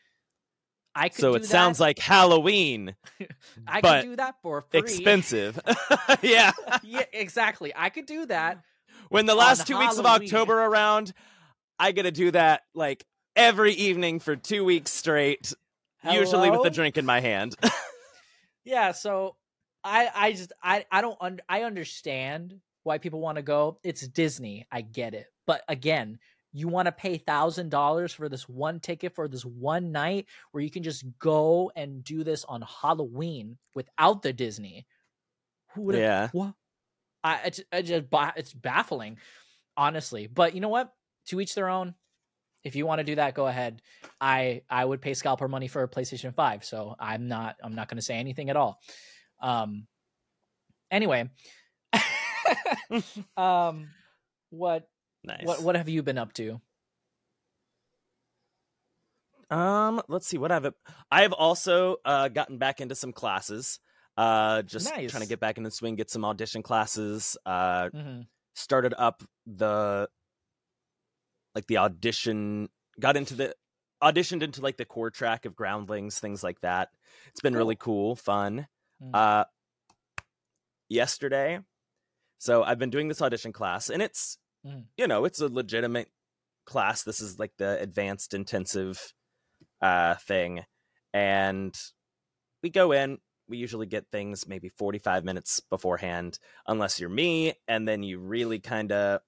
I 0.95 1.09
could 1.11 1.21
so 1.21 1.35
it 1.35 1.45
sounds 1.45 1.79
like 1.79 1.99
Halloween, 1.99 2.95
I 3.67 3.81
could 3.81 4.03
do 4.03 4.17
that 4.17 4.37
for 4.43 4.63
free. 4.71 4.81
expensive. 4.81 5.59
yeah. 6.23 6.53
yeah, 6.83 7.05
exactly. 7.13 7.73
I 7.75 7.91
could 7.91 8.07
do 8.07 8.27
that. 8.27 8.63
When 9.09 9.27
the 9.27 9.35
last 9.35 9.67
two 9.67 9.79
weeks 9.79 9.99
of 9.99 10.07
October 10.07 10.59
around, 10.61 11.13
I 11.79 11.93
get 11.93 12.05
to 12.05 12.11
do 12.11 12.31
that 12.33 12.63
like 12.75 13.05
every 13.37 13.75
evening 13.75 14.19
for 14.19 14.35
two 14.35 14.65
weeks 14.65 14.91
straight, 14.91 15.53
usually 16.03 16.51
with 16.51 16.59
Hello? 16.59 16.65
a 16.65 16.71
drink 16.71 16.97
in 16.97 17.07
my 17.07 17.21
hand. 17.21 17.55
Yeah, 18.67 18.91
so 18.93 19.37
I 19.85 20.11
I 20.13 20.33
just 20.33 20.53
I 20.61 20.85
I 20.91 21.01
don't 21.01 21.17
un- 21.21 21.41
I 21.49 21.63
understand 21.63 22.61
why 22.83 22.99
people 22.99 23.21
want 23.21 23.37
to 23.37 23.43
go. 23.43 23.79
It's 23.85 24.07
Disney. 24.07 24.67
I 24.71 24.81
get 24.81 25.15
it. 25.15 25.29
But 25.47 25.63
again, 25.69 26.19
you 26.53 26.67
want 26.67 26.87
to 26.87 26.93
pay 26.93 27.17
thousand 27.17 27.71
dollars 27.71 28.13
for 28.13 28.29
this 28.29 28.49
one 28.49 28.81
ticket 28.81 29.15
for 29.15 29.29
this 29.29 29.45
one 29.45 29.93
night 29.93 30.27
where 30.51 30.65
you 30.65 30.71
can 30.71 30.83
just 30.83 31.05
go 31.21 31.71
and 31.77 32.03
do 32.03 32.25
this 32.25 32.45
on 32.45 32.63
Halloween 32.63 33.57
without 33.75 34.23
the 34.23 34.33
Disney. 34.33 34.85
Who 35.75 35.83
would 35.83 35.95
yeah. 35.95 36.29
what? 36.33 36.55
I 37.23 37.41
it's, 37.47 37.61
I 37.73 37.83
just 37.83 38.07
it's 38.37 38.53
baffling, 38.53 39.19
honestly. 39.77 40.27
But 40.27 40.57
you 40.57 40.61
know 40.61 40.71
what? 40.71 40.93
To 41.29 41.41
each 41.41 41.55
their 41.55 41.69
own. 41.69 41.95
If 42.67 42.75
you 42.75 42.85
want 42.85 42.99
to 42.99 43.05
do 43.05 43.15
that, 43.15 43.35
go 43.35 43.47
ahead. 43.47 43.81
I 44.21 44.63
I 44.69 44.85
would 44.85 45.01
pay 45.01 45.15
scalper 45.15 45.47
money 45.47 45.69
for 45.69 45.85
a 45.85 45.89
PlayStation 45.89 46.35
Five, 46.35 46.65
so 46.65 46.97
I'm 46.99 47.29
not 47.29 47.55
I'm 47.63 47.77
not 47.77 47.89
going 47.89 47.99
to 47.99 48.03
say 48.03 48.17
anything 48.17 48.51
at 48.51 48.57
all. 48.57 48.81
Um. 49.41 49.87
Anyway, 50.91 51.31
um, 53.37 53.89
what 54.51 54.89
Nice. 55.23 55.45
what 55.45 55.63
what 55.63 55.77
have 55.77 55.89
you 55.89 56.03
been 56.03 56.19
up 56.19 56.33
to? 56.35 56.61
Um, 59.49 60.03
let's 60.09 60.27
see 60.27 60.39
what 60.39 60.51
I've 60.51 60.73
I've 61.11 61.33
also 61.33 61.97
uh 62.05 62.29
gotten 62.29 62.59
back 62.59 62.81
into 62.81 62.97
some 62.97 63.13
classes. 63.13 63.79
Uh 64.17 64.63
just 64.63 64.89
trying 64.93 65.23
to 65.23 65.29
get 65.29 65.39
back 65.39 65.57
in 65.57 65.63
the 65.63 65.71
swing, 65.71 65.95
get 65.95 66.11
some 66.11 66.25
audition 66.25 66.63
classes. 66.63 67.37
Uh 67.47 67.91
hmm 67.91 68.21
started 68.57 68.95
up 68.97 69.23
the 69.47 70.09
like 71.57 71.67
the 71.67 71.79
audition 71.79 72.69
got 73.01 73.17
into 73.17 73.35
the 73.35 73.55
auditioned 74.03 74.43
into 74.43 74.61
like 74.61 74.77
the 74.77 74.85
core 74.85 75.11
track 75.11 75.47
of 75.47 75.57
groundlings 75.57 76.21
things 76.21 76.45
like 76.45 76.61
that 76.61 76.91
it's 77.29 77.41
been 77.41 77.57
really 77.57 77.75
cool 77.77 78.15
fun 78.15 78.69
Mm. 79.03 79.11
uh 79.15 79.45
yesterday 80.89 81.59
so 82.39 82.63
i've 82.63 82.79
been 82.79 82.91
doing 82.91 83.09
this 83.09 83.21
audition 83.23 83.53
class 83.53 83.91
and 83.91 84.03
it's 84.03 84.39
Mm. 84.67 84.85
you 84.97 85.07
know 85.07 85.25
it's 85.27 85.41
a 85.41 85.47
legitimate 85.49 86.09
class 86.65 87.03
this 87.05 87.21
is 87.21 87.39
like 87.39 87.53
the 87.57 87.81
advanced 87.81 88.35
intensive 88.35 89.13
uh 89.81 90.15
thing 90.17 90.65
and 91.15 91.75
we 92.63 92.71
go 92.71 92.91
in 92.93 93.19
we 93.49 93.59
usually 93.59 93.87
get 93.87 94.07
things 94.11 94.49
maybe 94.49 94.69
45 94.71 95.25
minutes 95.25 95.61
beforehand 95.61 96.39
unless 96.67 96.99
you're 96.99 97.09
me 97.11 97.53
and 97.69 97.87
then 97.87 98.03
you 98.03 98.19
really 98.19 98.59
kind 98.59 98.91
of 98.93 99.21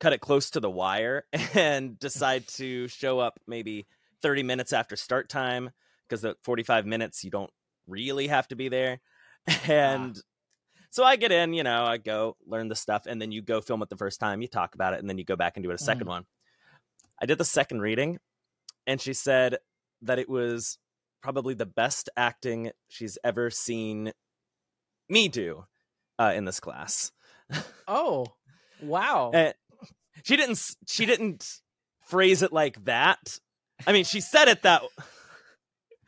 cut 0.00 0.12
it 0.12 0.20
close 0.20 0.50
to 0.50 0.60
the 0.60 0.70
wire 0.70 1.24
and 1.54 1.98
decide 2.00 2.46
to 2.48 2.88
show 2.88 3.18
up 3.18 3.38
maybe 3.46 3.86
30 4.22 4.42
minutes 4.42 4.72
after 4.72 4.96
start 4.96 5.28
time 5.28 5.70
because 6.08 6.22
the 6.22 6.36
45 6.44 6.86
minutes 6.86 7.24
you 7.24 7.30
don't 7.30 7.50
really 7.86 8.26
have 8.26 8.48
to 8.48 8.56
be 8.56 8.68
there. 8.68 9.00
Ah. 9.48 9.70
And 9.70 10.20
so 10.90 11.04
i 11.04 11.14
get 11.14 11.30
in 11.30 11.52
you 11.52 11.62
know 11.62 11.84
i 11.84 11.98
go 11.98 12.36
learn 12.46 12.66
the 12.66 12.74
stuff 12.74 13.06
and 13.06 13.22
then 13.22 13.30
you 13.30 13.42
go 13.42 13.60
film 13.60 13.80
it 13.82 13.88
the 13.88 13.96
first 13.96 14.18
time 14.18 14.42
you 14.42 14.48
talk 14.48 14.74
about 14.74 14.92
it 14.92 14.98
and 14.98 15.08
then 15.08 15.18
you 15.18 15.24
go 15.24 15.36
back 15.36 15.56
and 15.56 15.62
do 15.62 15.70
it 15.70 15.80
a 15.80 15.84
2nd 15.84 15.98
mm-hmm. 15.98 16.08
one. 16.08 16.24
I 17.22 17.26
did 17.26 17.38
the 17.38 17.44
second 17.44 17.80
reading 17.80 18.18
and 18.88 19.00
she 19.00 19.12
said 19.12 19.58
that 20.02 20.18
it 20.18 20.28
was 20.28 20.78
probably 21.22 21.54
the 21.54 21.66
best 21.66 22.08
acting 22.16 22.70
she's 22.88 23.18
ever 23.22 23.50
seen 23.50 24.12
me 25.08 25.28
do 25.28 25.64
uh, 26.18 26.32
in 26.34 26.44
this 26.44 26.60
class. 26.60 27.12
Oh, 27.86 28.26
wow. 28.82 29.30
and 29.32 29.48
eh, 29.48 29.52
she 30.24 30.36
didn't 30.36 30.60
she 30.88 31.06
didn't 31.06 31.60
phrase 32.06 32.42
it 32.42 32.52
like 32.52 32.84
that. 32.84 33.38
I 33.86 33.92
mean 33.92 34.04
she 34.04 34.20
said 34.20 34.48
it 34.48 34.62
that 34.62 34.82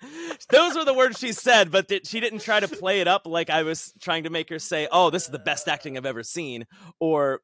those 0.51 0.77
were 0.77 0.85
the 0.85 0.95
words 0.95 1.19
she 1.19 1.33
said 1.33 1.71
but 1.71 1.89
that 1.89 2.07
she 2.07 2.21
didn't 2.21 2.39
try 2.41 2.61
to 2.61 2.69
play 2.69 3.01
it 3.01 3.09
up 3.09 3.27
like 3.27 3.51
i 3.51 3.65
was 3.65 3.93
trying 4.01 4.23
to 4.23 4.31
make 4.31 4.49
her 4.49 4.59
say 4.61 4.87
oh 4.93 5.11
this 5.11 5.25
is 5.25 5.31
the 5.31 5.41
best 5.41 5.67
acting 5.67 5.97
i've 5.97 6.07
ever 6.07 6.23
seen 6.23 6.65
or 7.01 7.41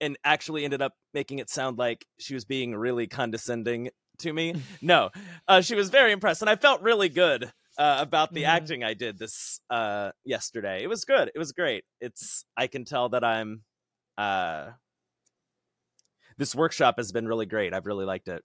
and 0.00 0.18
actually 0.22 0.64
ended 0.64 0.82
up 0.82 0.92
making 1.14 1.38
it 1.38 1.48
sound 1.48 1.78
like 1.78 2.04
she 2.18 2.34
was 2.34 2.44
being 2.44 2.74
really 2.74 3.06
condescending 3.06 3.88
to 4.18 4.32
me. 4.32 4.54
No. 4.82 5.10
Uh, 5.48 5.60
she 5.62 5.74
was 5.74 5.88
very 5.90 6.12
impressed 6.12 6.42
and 6.42 6.50
i 6.50 6.56
felt 6.56 6.82
really 6.82 7.08
good 7.08 7.50
uh, 7.78 7.96
about 8.00 8.34
the 8.34 8.42
Mhm. 8.42 8.48
acting 8.48 8.84
i 8.84 8.92
did 8.92 9.18
this 9.18 9.58
uh, 9.70 10.10
yesterday. 10.26 10.82
It 10.82 10.88
was 10.88 11.06
good. 11.06 11.30
It 11.34 11.38
was 11.38 11.52
great. 11.52 11.84
It's 12.02 12.44
i 12.56 12.66
can 12.66 12.84
tell 12.84 13.08
that 13.10 13.24
i'm 13.24 13.62
uh 14.18 14.72
this 16.42 16.56
workshop 16.56 16.96
has 16.96 17.12
been 17.12 17.28
really 17.28 17.46
great. 17.46 17.72
I've 17.72 17.86
really 17.86 18.04
liked 18.04 18.26
it. 18.26 18.42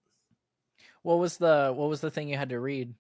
What 1.01 1.17
was 1.17 1.37
the 1.37 1.73
what 1.75 1.89
was 1.89 1.99
the 1.99 2.11
thing 2.11 2.29
you 2.29 2.37
had 2.37 2.49
to 2.49 2.59
read? 2.59 2.93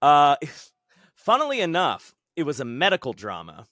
uh 0.00 0.36
funnily 1.16 1.60
enough 1.60 2.14
it 2.36 2.44
was 2.44 2.60
a 2.60 2.64
medical 2.64 3.12
drama. 3.12 3.66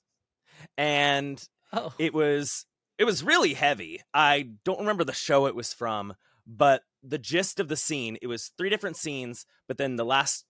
And 0.77 1.41
Oh, 1.73 1.95
it 1.97 2.13
was 2.13 2.67
it 2.99 3.05
was 3.05 3.23
really 3.23 3.55
heavy. 3.55 4.01
I 4.13 4.49
don't 4.65 4.81
remember 4.81 5.05
the 5.05 5.13
show 5.13 5.47
it 5.47 5.55
was 5.55 5.73
from 5.73 6.15
but 6.45 6.83
the 7.05 7.19
gist 7.19 7.61
of 7.61 7.69
the 7.69 7.77
scene 7.77 8.19
it 8.21 8.27
was 8.27 8.51
three 8.59 8.69
different 8.69 8.97
scenes 8.97 9.47
but 9.69 9.79
then 9.79 9.95
the 9.95 10.05
last 10.05 10.45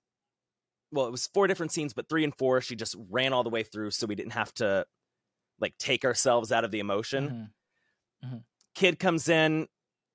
well 0.90 1.06
it 1.06 1.10
was 1.12 1.26
four 1.34 1.46
different 1.46 1.70
scenes 1.72 1.92
but 1.92 2.08
three 2.08 2.24
and 2.24 2.34
four 2.38 2.62
she 2.62 2.74
just 2.76 2.96
ran 3.10 3.34
all 3.34 3.44
the 3.44 3.50
way 3.50 3.62
through 3.62 3.90
so 3.90 4.06
we 4.06 4.14
didn't 4.14 4.32
have 4.32 4.52
to 4.54 4.86
like 5.60 5.76
take 5.78 6.04
ourselves 6.06 6.50
out 6.50 6.64
of 6.64 6.70
the 6.70 6.80
emotion. 6.80 7.50
Mhm. 8.24 8.42
kid 8.74 8.98
comes 8.98 9.28
in 9.28 9.68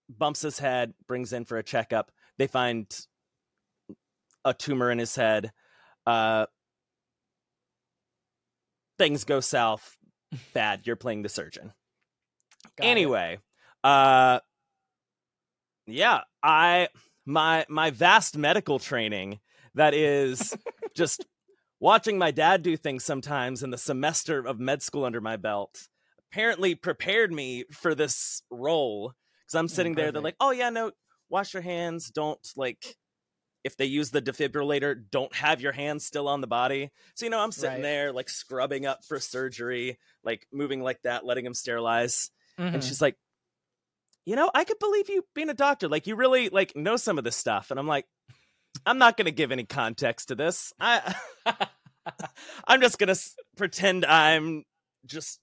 bumps 0.09 0.41
his 0.41 0.59
head 0.59 0.93
brings 1.07 1.33
in 1.33 1.45
for 1.45 1.57
a 1.57 1.63
checkup. 1.63 2.11
They 2.37 2.47
find 2.47 2.85
a 4.45 4.53
tumor 4.53 4.91
in 4.91 4.99
his 4.99 5.15
head. 5.15 5.51
Uh 6.05 6.45
things 8.97 9.23
go 9.23 9.39
south. 9.39 9.95
Bad. 10.53 10.81
You're 10.85 10.95
playing 10.95 11.21
the 11.23 11.29
surgeon. 11.29 11.73
Got 12.77 12.85
it. 12.85 12.89
anyway 12.89 13.39
uh 13.83 14.39
yeah 15.85 16.21
i 16.43 16.87
my 17.25 17.65
my 17.69 17.89
vast 17.91 18.37
medical 18.37 18.77
training 18.79 19.39
that 19.75 19.93
is 19.93 20.55
just 20.95 21.25
watching 21.79 22.17
my 22.17 22.31
dad 22.31 22.61
do 22.63 22.75
things 22.75 23.03
sometimes 23.03 23.63
in 23.63 23.69
the 23.69 23.77
semester 23.77 24.45
of 24.45 24.59
med 24.59 24.81
school 24.81 25.05
under 25.05 25.21
my 25.21 25.37
belt 25.37 25.87
apparently 26.31 26.75
prepared 26.75 27.31
me 27.31 27.63
for 27.71 27.95
this 27.95 28.41
role 28.51 29.13
because 29.47 29.57
i'm 29.59 29.67
sitting 29.69 29.95
there 29.95 30.11
they're 30.11 30.21
like 30.21 30.35
oh 30.39 30.51
yeah 30.51 30.69
no 30.69 30.91
wash 31.29 31.53
your 31.53 31.63
hands 31.63 32.09
don't 32.11 32.45
like 32.55 32.95
if 33.63 33.75
they 33.75 33.85
use 33.85 34.11
the 34.11 34.21
defibrillator 34.21 34.95
don't 35.11 35.33
have 35.35 35.59
your 35.61 35.71
hands 35.73 36.05
still 36.05 36.27
on 36.27 36.41
the 36.41 36.47
body 36.47 36.91
so 37.15 37.25
you 37.25 37.29
know 37.31 37.39
i'm 37.39 37.51
sitting 37.51 37.77
Right. 37.77 37.81
there 37.83 38.11
like 38.13 38.29
scrubbing 38.29 38.85
up 38.85 39.03
for 39.05 39.19
surgery 39.19 39.97
like 40.23 40.45
moving 40.53 40.81
like 40.81 41.01
that 41.03 41.25
letting 41.25 41.45
him 41.45 41.53
sterilize 41.53 42.29
and 42.57 42.81
Mhm. 42.81 42.87
she's 42.87 43.01
like 43.01 43.15
you 44.25 44.35
know 44.35 44.49
i 44.53 44.63
could 44.63 44.79
believe 44.79 45.09
you 45.09 45.23
being 45.33 45.49
a 45.49 45.53
doctor 45.53 45.87
like 45.87 46.07
you 46.07 46.15
really 46.15 46.49
like 46.49 46.75
know 46.75 46.97
some 46.97 47.17
of 47.17 47.23
this 47.23 47.35
stuff 47.35 47.71
and 47.71 47.79
i'm 47.79 47.87
like 47.87 48.05
i'm 48.85 48.97
not 48.97 49.17
gonna 49.17 49.31
give 49.31 49.51
any 49.51 49.63
context 49.65 50.27
to 50.29 50.35
this 50.35 50.73
i 50.79 51.15
i'm 52.67 52.81
just 52.81 52.99
gonna 52.99 53.11
s- 53.13 53.35
pretend 53.57 54.05
i'm 54.05 54.63
just 55.05 55.39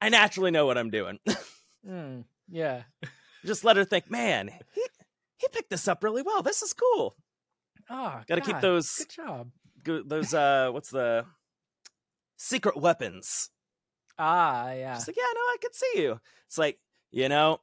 i 0.00 0.08
naturally 0.08 0.50
know 0.50 0.66
what 0.66 0.78
i'm 0.78 0.90
doing 0.90 1.18
Mm, 1.88 2.24
yeah. 2.50 2.82
Just 3.46 3.64
let 3.64 3.76
her 3.76 3.84
think 3.84 4.10
man 4.10 4.50
he 4.74 4.86
he 5.38 5.46
picked 5.52 5.70
this 5.70 5.88
up 5.88 6.02
really 6.04 6.22
well 6.22 6.42
this 6.42 6.62
is 6.62 6.72
cool 6.72 7.16
Oh, 7.88 8.20
gotta 8.26 8.40
keep 8.40 8.60
those 8.60 8.90
Good 8.96 9.10
job. 9.10 9.50
go- 9.84 10.02
those 10.02 10.34
uh 10.34 10.70
what's 10.72 10.90
the 10.90 11.24
secret 12.36 12.76
weapons 12.76 13.50
Ah, 14.18 14.72
yeah. 14.72 14.94
She's 14.96 15.08
like, 15.08 15.16
yeah, 15.18 15.24
no, 15.34 15.40
I 15.40 15.56
could 15.60 15.74
see 15.74 15.92
you. 15.96 16.18
It's 16.46 16.56
like, 16.56 16.78
you 17.10 17.28
know, 17.28 17.60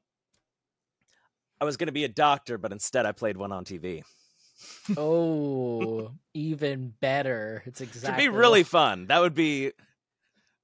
I 1.60 1.66
was 1.66 1.78
going 1.78 1.88
to 1.88 1.92
be 1.94 2.04
a 2.04 2.08
doctor, 2.08 2.60
but 2.60 2.72
instead 2.72 3.08
I 3.08 3.12
played 3.12 3.38
one 3.38 3.52
on 3.52 3.66
TV. 3.66 4.04
oh, 4.96 6.12
even 6.36 6.94
better. 7.02 7.64
It's 7.66 7.82
It'd 7.82 8.18
be 8.18 8.30
really 8.30 8.62
fun. 8.62 9.08
That 9.08 9.20
would 9.22 9.34
be, 9.34 9.72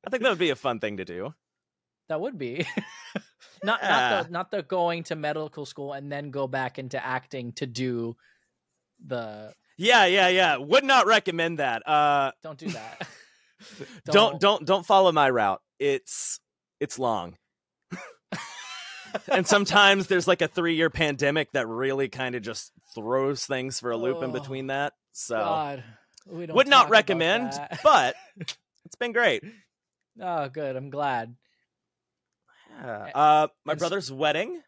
I 0.05 0.09
think 0.11 0.21
that 0.21 0.29
would 0.29 0.37
be 0.37 0.51
a 0.51 0.55
fun 0.55 0.79
thing 0.79 0.97
to 0.97 1.05
do. 1.05 1.33
That 2.09 2.19
would 2.21 2.37
be. 2.37 2.67
not 3.63 3.79
Yeah. 3.81 3.89
not 3.89 4.25
the 4.25 4.31
not 4.31 4.51
the 4.51 4.63
going 4.63 5.03
to 5.03 5.15
medical 5.15 5.65
school 5.65 5.93
and 5.93 6.11
then 6.11 6.31
go 6.31 6.47
back 6.47 6.77
into 6.79 7.03
acting 7.03 7.53
to 7.53 7.65
do 7.65 8.17
the 9.05 9.53
Yeah, 9.77 10.05
yeah, 10.05 10.27
yeah. 10.27 10.57
Would 10.57 10.83
not 10.83 11.05
recommend 11.07 11.59
that. 11.59 11.87
Uh, 11.87 12.31
don't 12.43 12.57
do 12.59 12.69
that. 12.69 13.07
don't 14.05 14.39
don't 14.41 14.65
don't 14.65 14.85
follow 14.85 15.11
my 15.11 15.29
route. 15.29 15.61
It's 15.79 16.39
it's 16.79 16.97
long. 16.99 17.37
and 19.27 19.45
sometimes 19.47 20.07
there's 20.07 20.27
like 20.27 20.41
a 20.41 20.47
three 20.47 20.75
year 20.75 20.89
pandemic 20.89 21.51
that 21.53 21.67
really 21.67 22.09
kind 22.09 22.35
of 22.35 22.41
just 22.41 22.71
throws 22.95 23.45
things 23.45 23.79
for 23.79 23.91
a 23.91 23.97
loop 23.97 24.23
in 24.23 24.29
Oh, 24.29 24.33
between 24.33 24.67
that. 24.67 24.93
So 25.11 25.35
God, 25.37 25.83
we 26.27 26.45
don't 26.45 26.55
would 26.55 26.67
not 26.67 26.89
recommend, 26.89 27.51
but 27.83 28.15
it's 28.85 28.95
been 28.99 29.11
great. 29.13 29.43
oh, 30.21 30.47
good. 30.49 30.75
I'm 30.75 30.89
glad. 30.89 31.35
Yeah. 32.81 33.11
Uh, 33.15 33.47
my 33.65 33.73
and 33.73 33.77
s- 33.77 33.79
brother's 33.79 34.11
wedding 34.11 34.61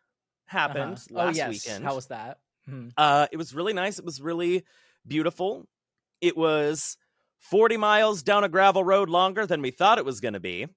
happened 0.46 0.94
Uh-huh. 0.98 1.26
last 1.26 1.36
oh 1.36 1.38
yes. 1.38 1.50
weekend. 1.50 1.84
How 1.84 1.96
was 1.96 2.08
that? 2.08 2.40
Hmm. 2.66 2.90
Uh, 2.98 3.28
it 3.32 3.38
was 3.38 3.54
really 3.56 3.74
nice. 3.74 4.00
It 4.00 4.06
was 4.06 4.22
really 4.22 4.64
beautiful. 5.08 5.68
It 6.22 6.38
was 6.38 6.98
40 7.40 7.78
miles 7.78 8.22
down 8.24 8.44
a 8.44 8.50
gravel 8.50 8.84
road 8.84 9.10
longer 9.10 9.46
than 9.46 9.62
we 9.62 9.72
thought 9.72 9.98
it 9.98 10.06
was 10.06 10.20
going 10.20 10.34
to 10.36 10.40
be. 10.40 10.68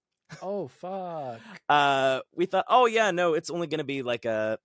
Oh 0.43 0.69
fuck. 0.69 1.41
Uh, 1.69 2.21
we 2.35 2.47
thought, 2.47 2.64
oh 2.69 2.87
yeah, 2.87 3.11
no, 3.11 3.35
it's 3.35 3.50
only 3.50 3.67
going 3.67 3.79
to 3.79 3.85
be 3.85 4.03
like 4.03 4.25
a 4.25 4.59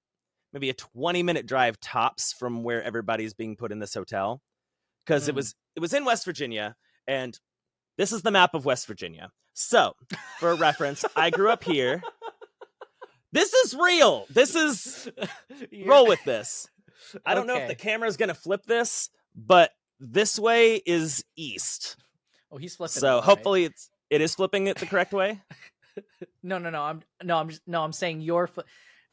maybe 0.53 0.69
a 0.69 0.73
20 0.73 1.23
minute 1.23 1.45
drive 1.45 1.79
tops 1.79 2.33
from 2.33 2.63
where 2.63 2.81
everybody's 2.83 3.33
being 3.33 3.55
put 3.55 3.71
in 3.71 3.79
this 3.79 3.93
hotel 3.93 4.41
because 5.05 5.27
it 5.27 5.33
Mm. 5.33 5.37
was 5.37 5.55
it 5.75 5.79
was 5.79 5.93
in 5.93 6.05
West 6.05 6.25
Virginia 6.25 6.75
and 7.07 7.37
this 7.97 8.11
is 8.11 8.21
the 8.21 8.31
map 8.31 8.53
of 8.53 8.65
West 8.65 8.87
Virginia. 8.87 9.31
So, 9.53 9.93
for 10.39 10.55
reference, 10.55 11.03
I 11.17 11.29
grew 11.31 11.49
up 11.49 11.63
here. 11.65 12.01
This 13.31 13.53
is 13.53 13.75
real. 13.75 14.25
This 14.29 14.55
is 14.55 15.09
roll 15.85 16.07
with 16.07 16.23
this. 16.23 16.67
I 17.25 17.35
don't 17.35 17.47
know 17.47 17.55
if 17.55 17.67
the 17.67 17.73
Okay. 17.73 17.89
camera's 17.91 18.17
going 18.17 18.29
to 18.29 18.35
flip 18.35 18.65
this, 18.65 19.09
but 19.35 19.71
this 19.99 20.37
way 20.39 20.75
is 20.77 21.23
east. 21.35 21.95
Oh, 22.51 22.57
he's 22.57 22.75
flipping. 22.75 22.99
So 22.99 23.15
right. 23.15 23.23
hopefully 23.23 23.65
it's 23.65 23.89
it 24.09 24.21
is 24.21 24.33
flipping 24.35 24.67
it 24.67 24.77
the 24.77 24.85
correct 24.85 25.13
way. 25.13 25.41
No, 26.41 26.57
no, 26.59 26.69
no. 26.69 26.81
I'm 26.81 27.01
no. 27.21 27.35
I'm 27.37 27.49
just 27.49 27.61
no. 27.67 27.83
I'm 27.83 27.91
saying 27.91 28.21
your. 28.21 28.47
Fl- 28.47 28.61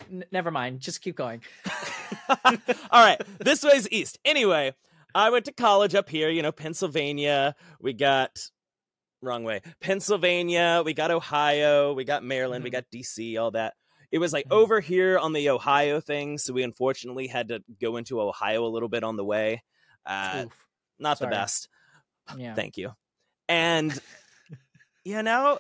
N- 0.09 0.25
never 0.31 0.53
mind. 0.53 0.79
Just 0.81 1.01
keep 1.01 1.17
going. 1.17 1.41
All 2.29 2.53
right, 2.93 3.21
this 3.41 3.65
way's 3.65 3.89
east. 3.91 4.19
Anyway, 4.25 4.73
I 5.15 5.31
went 5.31 5.47
to 5.47 5.53
college 5.53 5.97
up 5.97 6.09
here, 6.09 6.29
you 6.31 6.43
know, 6.43 6.53
Pennsylvania. 6.53 7.57
We 7.81 7.93
got 7.93 8.39
wrong 9.21 9.43
way. 9.43 9.63
Pennsylvania, 9.81 10.83
we 10.85 10.95
got 10.95 11.11
Ohio, 11.11 11.93
we 11.95 12.05
got 12.05 12.23
Maryland, 12.23 12.63
we 12.63 12.71
Mhm. 12.71 12.75
got 12.75 12.85
DC, 12.93 13.37
all 13.41 13.51
that. 13.53 13.75
It 14.17 14.19
was 14.19 14.33
like 14.33 14.47
Mhm. 14.49 14.53
over 14.53 14.81
here 14.81 15.19
on 15.19 15.35
the 15.35 15.51
Ohio 15.51 16.01
thing, 16.01 16.39
so 16.39 16.55
we 16.55 16.63
unfortunately 16.63 17.27
had 17.27 17.49
to 17.49 17.63
go 17.83 17.99
into 17.99 18.19
Ohio 18.19 18.65
a 18.65 18.73
little 18.73 18.89
bit 18.89 19.05
on 19.05 19.17
the 19.17 19.25
way. 19.27 19.63
Uh, 20.07 20.45
Oof. 20.47 20.67
not 20.99 21.19
sorry. 21.19 21.29
the 21.29 21.37
best. 21.37 21.69
Yeah. 22.35 22.55
Thank 22.55 22.79
you. 22.79 22.95
And 23.47 23.93
you 25.05 25.23
know, 25.23 25.59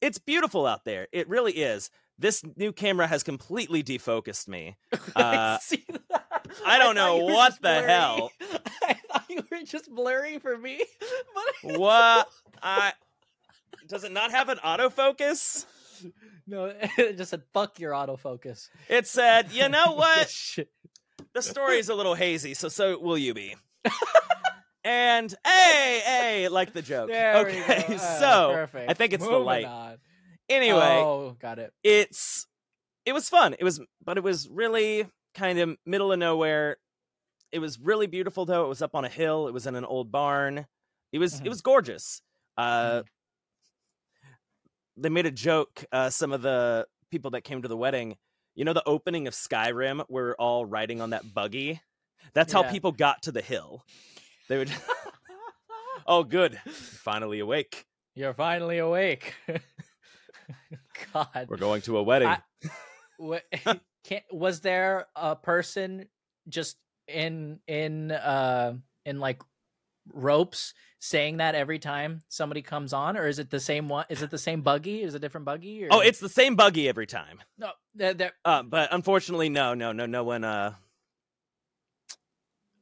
it's 0.00 0.16
beautiful 0.18 0.64
out 0.66 0.86
there. 0.86 1.08
It 1.12 1.28
really 1.28 1.52
is. 1.52 1.90
This 2.18 2.42
new 2.56 2.72
camera 2.72 3.06
has 3.06 3.22
completely 3.22 3.82
defocused 3.84 4.48
me. 4.48 4.76
Uh, 5.14 5.58
see 5.58 5.84
that. 6.10 6.46
I 6.64 6.78
don't 6.78 6.94
thought 6.94 7.18
know 7.18 7.24
what 7.24 7.54
the 7.56 7.60
blurry. 7.60 7.86
hell. 7.86 8.30
I 8.82 8.94
thought 8.94 9.24
you 9.28 9.42
were 9.50 9.62
just 9.62 9.90
blurry 9.94 10.38
for 10.38 10.56
me. 10.56 10.82
But 11.62 11.78
What? 11.78 12.28
I 12.62 12.94
does 13.86 14.04
it 14.04 14.12
not 14.12 14.30
have 14.30 14.48
an 14.48 14.58
autofocus? 14.64 15.66
no, 16.46 16.72
it 16.98 17.16
just 17.16 17.30
said 17.30 17.42
fuck 17.52 17.78
your 17.78 17.92
autofocus. 17.92 18.68
It 18.88 19.06
said, 19.06 19.52
you 19.52 19.68
know 19.68 19.92
what? 19.94 20.56
The 21.34 21.42
story's 21.42 21.88
a 21.88 21.94
little 21.94 22.14
hazy, 22.14 22.54
so 22.54 22.68
so 22.68 22.98
will 22.98 23.18
you 23.18 23.34
be. 23.34 23.54
and 24.84 25.34
hey, 25.44 26.02
hey, 26.04 26.48
like 26.48 26.72
the 26.72 26.82
joke. 26.82 27.08
There 27.10 27.36
okay. 27.46 27.84
Uh, 27.94 27.98
so 27.98 28.50
perfect. 28.54 28.90
I 28.90 28.94
think 28.94 29.12
it's 29.12 29.24
the 29.24 29.30
Moving 29.30 29.46
light. 29.46 29.64
on. 29.66 29.96
Anyway, 30.48 30.78
Oh, 30.80 31.36
got 31.40 31.58
it. 31.58 31.72
it's 31.82 32.46
it 33.04 33.12
was 33.12 33.28
fun. 33.28 33.54
It 33.58 33.64
was 33.64 33.80
but 34.04 34.16
it 34.16 34.22
was 34.24 34.48
really 34.48 35.06
kind 35.34 35.58
of 35.58 35.76
middle 35.84 36.12
of 36.12 36.18
nowhere. 36.18 36.76
It 37.52 37.58
was 37.58 37.78
really 37.78 38.06
beautiful 38.06 38.44
though. 38.46 38.64
It 38.64 38.68
was 38.68 38.82
up 38.82 38.94
on 38.94 39.04
a 39.04 39.08
hill. 39.10 39.48
It 39.48 39.52
was 39.54 39.66
in 39.66 39.74
an 39.74 39.84
old 39.84 40.10
barn. 40.10 40.66
It 41.12 41.18
was 41.18 41.40
Mhm. 41.40 41.46
it 41.46 41.48
was 41.48 41.60
gorgeous. 41.60 42.22
Uh 42.56 43.02
they 44.98 45.08
made 45.08 45.26
a 45.26 45.30
joke 45.30 45.84
uh 45.92 46.10
some 46.10 46.32
of 46.32 46.42
the 46.42 46.86
people 47.10 47.30
that 47.32 47.42
came 47.42 47.62
to 47.62 47.68
the 47.68 47.76
wedding, 47.76 48.16
you 48.54 48.64
know 48.64 48.72
the 48.72 48.82
opening 48.86 49.26
of 49.26 49.34
Skyrim 49.34 50.04
where 50.08 50.24
we're 50.26 50.34
all 50.34 50.64
riding 50.66 51.00
on 51.00 51.10
that 51.10 51.34
buggy? 51.34 51.80
That's 52.34 52.52
how 52.52 52.62
people 52.72 52.92
got 52.92 53.22
to 53.22 53.32
the 53.32 53.40
hill. 53.42 53.84
They 54.48 54.58
would 54.58 54.70
Oh 56.06 56.24
good. 56.24 56.58
Finally 56.66 57.38
awake. 57.40 57.84
You're 58.14 58.34
finally 58.34 58.78
awake. 58.78 59.34
God. 61.12 61.46
We're 61.48 61.56
going 61.56 61.82
to 61.82 61.98
a 61.98 62.02
wedding. 62.02 62.28
I- 62.28 62.40
What, 63.18 63.44
was 64.32 64.60
there 64.60 65.06
a 65.16 65.34
person 65.36 66.06
just 66.48 66.76
in 67.06 67.58
in 67.66 68.10
uh 68.12 68.74
in 69.04 69.18
like 69.20 69.42
ropes 70.12 70.74
saying 71.00 71.36
that 71.36 71.54
every 71.54 71.78
time 71.78 72.22
somebody 72.28 72.62
comes 72.62 72.92
on 72.92 73.16
or 73.16 73.26
is 73.26 73.38
it 73.38 73.50
the 73.50 73.60
same 73.60 73.88
one 73.88 74.04
is 74.08 74.22
it 74.22 74.30
the 74.30 74.38
same 74.38 74.62
buggy 74.62 75.02
is 75.02 75.14
it 75.14 75.18
a 75.18 75.20
different 75.20 75.44
buggy 75.44 75.84
or 75.84 75.88
oh, 75.92 76.00
it's 76.00 76.18
the 76.18 76.28
same 76.28 76.56
buggy 76.56 76.88
every 76.88 77.06
time. 77.06 77.40
no 77.58 77.70
Uh, 78.44 78.62
but 78.62 78.88
unfortunately, 78.92 79.48
no, 79.48 79.74
no, 79.74 79.92
no, 79.92 80.06
no 80.06 80.24
one. 80.24 80.44
Uh, 80.44 80.74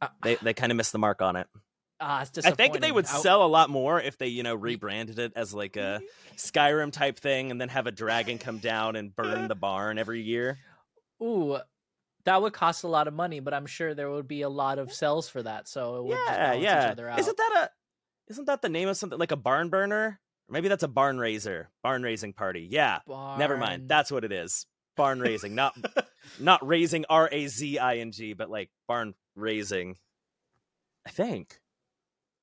uh, 0.00 0.08
they 0.22 0.36
they 0.36 0.54
kind 0.54 0.72
of 0.72 0.76
missed 0.76 0.92
the 0.92 0.98
mark 0.98 1.22
on 1.22 1.36
it. 1.36 1.46
ah, 2.00 2.22
it's 2.22 2.44
I 2.44 2.50
think 2.50 2.80
they 2.80 2.92
would 2.92 3.06
sell 3.06 3.44
a 3.44 3.48
lot 3.48 3.70
more 3.70 4.00
if 4.00 4.18
they, 4.18 4.28
you 4.28 4.42
know, 4.42 4.54
rebranded 4.54 5.18
it 5.18 5.32
as 5.36 5.54
like 5.54 5.76
a 5.76 6.00
Skyrim 6.36 6.92
type 6.92 7.18
thing, 7.18 7.50
and 7.50 7.60
then 7.60 7.68
have 7.70 7.86
a 7.86 7.92
dragon 7.92 8.38
come 8.38 8.58
down 8.58 8.96
and 8.96 9.14
burn 9.14 9.48
the 9.48 9.54
barn 9.54 9.98
every 9.98 10.22
year. 10.22 10.58
ooh 11.22 11.58
that 12.26 12.42
would 12.42 12.52
cost 12.52 12.84
a 12.84 12.88
lot 12.88 13.08
of 13.08 13.14
money 13.14 13.40
but 13.40 13.54
i'm 13.54 13.66
sure 13.66 13.94
there 13.94 14.10
would 14.10 14.28
be 14.28 14.42
a 14.42 14.48
lot 14.48 14.78
of 14.78 14.92
sales 14.92 15.28
for 15.28 15.42
that 15.42 15.66
so 15.66 15.96
it 15.96 16.04
would 16.04 16.18
Yeah, 16.26 16.54
each 16.54 16.62
yeah. 16.62 16.88
other 16.90 17.08
out. 17.08 17.18
Isn't 17.18 17.36
that 17.36 17.52
a? 17.56 17.70
Isn't 18.30 18.44
that 18.46 18.60
the 18.60 18.68
name 18.68 18.88
of 18.88 18.96
something 18.96 19.18
like 19.18 19.30
a 19.32 19.36
barn 19.36 19.68
burner? 19.70 20.20
Or 20.48 20.52
maybe 20.52 20.68
that's 20.68 20.82
a 20.82 20.88
barn 20.88 21.18
raiser, 21.18 21.70
barn 21.82 22.02
raising 22.02 22.32
party. 22.32 22.68
Yeah, 22.70 22.98
never 23.08 23.56
mind. 23.56 23.88
That's 23.88 24.10
what 24.12 24.24
it 24.24 24.32
is. 24.32 24.66
Barn 24.96 25.20
raising, 25.20 25.54
not 25.54 25.74
not 26.40 26.66
raising 26.66 27.04
R 27.08 27.28
A 27.32 27.46
Z 27.48 27.78
I 27.78 27.96
N 27.98 28.12
G, 28.12 28.32
but 28.32 28.50
like 28.50 28.70
barn 28.88 29.14
raising. 29.36 29.96
I 31.06 31.10
think. 31.10 31.58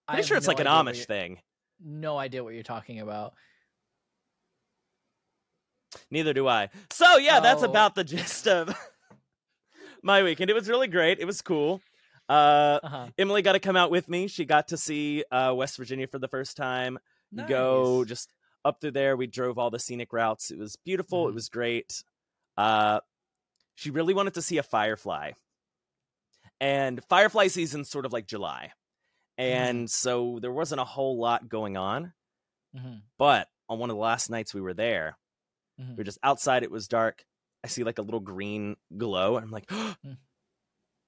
I 0.08 0.14
Pretty 0.14 0.28
sure 0.28 0.38
it's 0.38 0.48
no 0.48 0.52
like 0.54 0.60
an 0.62 0.68
Amish 0.68 1.06
thing. 1.06 1.40
no 1.84 2.18
idea 2.18 2.44
what 2.44 2.54
you're 2.54 2.64
talking 2.64 3.00
about 3.00 3.34
Neither 6.10 6.34
do 6.34 6.48
I. 6.48 6.70
So 6.92 7.18
yeah, 7.18 7.40
that's 7.40 7.62
Oh. 7.64 7.70
about 7.70 7.96
the 7.96 8.04
gist 8.04 8.48
of 8.48 8.76
my 10.04 10.22
weekend. 10.24 10.50
It 10.50 10.54
was 10.54 10.70
really 10.70 10.88
great. 10.88 11.20
It 11.20 11.26
was 11.26 11.42
cool. 11.42 11.82
Uh, 12.30 12.80
uh-huh 12.84 13.08
Emily 13.18 13.42
got 13.42 13.54
to 13.54 13.60
come 13.60 13.76
out 13.76 13.92
with 13.92 14.08
me. 14.08 14.28
She 14.28 14.46
got 14.46 14.70
to 14.70 14.78
see 14.78 15.24
uh, 15.32 15.54
West 15.56 15.78
Virginia 15.78 16.08
for 16.08 16.20
the 16.20 16.28
first 16.28 16.56
time. 16.58 16.98
Go 17.48 18.06
just 18.06 18.32
up 18.64 18.80
through 18.80 18.92
there. 18.92 19.18
We 19.18 19.28
drove 19.28 19.58
all 19.58 19.70
the 19.72 19.80
scenic 19.80 20.14
routes. 20.14 20.52
It 20.52 20.58
was 20.58 20.76
beautiful. 20.78 21.28
It 21.28 21.32
Mhm. 21.32 21.36
was 21.36 21.50
great. 21.50 22.04
Uh, 22.56 23.00
she 23.76 23.90
really 23.90 24.14
wanted 24.14 24.36
to 24.36 24.42
see 24.42 24.58
a 24.60 24.64
firefly, 24.64 25.32
and 26.62 27.04
firefly 27.10 27.48
season's 27.48 27.90
sort 27.90 28.06
of 28.06 28.14
like 28.14 28.28
July, 28.28 28.72
and 29.38 29.90
so 29.90 30.38
there 30.42 30.52
wasn't 30.52 30.80
a 30.82 30.86
whole 30.86 31.18
lot 31.18 31.50
going 31.50 31.76
on. 31.76 32.14
Mhm. 32.76 33.02
But 33.18 33.50
on 33.68 33.80
one 33.80 33.90
of 33.90 33.96
the 33.96 34.02
last 34.02 34.30
nights 34.30 34.54
we 34.54 34.62
were 34.62 34.74
there, 34.76 35.18
we 35.78 35.96
were 35.96 36.04
just 36.04 36.20
outside. 36.24 36.64
It 36.64 36.72
was 36.72 36.88
dark. 36.88 37.26
I 37.64 37.68
see 37.68 37.84
like 37.84 38.00
a 38.00 38.02
little 38.02 38.20
green 38.20 38.76
glow, 38.98 39.38
and 39.38 39.46
I'm 39.46 39.52
like, 39.52 39.68
Mm. 39.70 40.18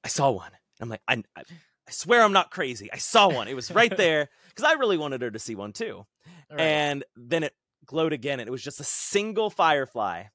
I 0.03 0.07
saw 0.07 0.29
one. 0.29 0.51
I'm 0.79 0.87
like, 0.87 1.01
I, 1.07 1.23
I, 1.35 1.41
I 1.41 1.91
swear 1.91 2.21
I'm 2.21 2.31
not 2.31 2.51
crazy. 2.51 2.91
I 2.93 2.97
saw 2.97 3.27
one. 3.27 3.47
It 3.47 3.55
was 3.55 3.71
right 3.71 3.95
there 3.97 4.29
because 4.49 4.63
I 4.63 4.73
really 4.73 4.97
wanted 4.97 5.21
her 5.23 5.31
to 5.31 5.39
see 5.39 5.55
one 5.55 5.73
too. 5.73 6.05
Right. 6.51 6.61
And 6.61 7.03
then 7.15 7.43
it 7.43 7.53
glowed 7.85 8.13
again, 8.13 8.39
and 8.39 8.47
it 8.47 8.51
was 8.51 8.63
just 8.63 8.79
a 8.79 8.83
single 8.83 9.49
firefly. 9.49 10.25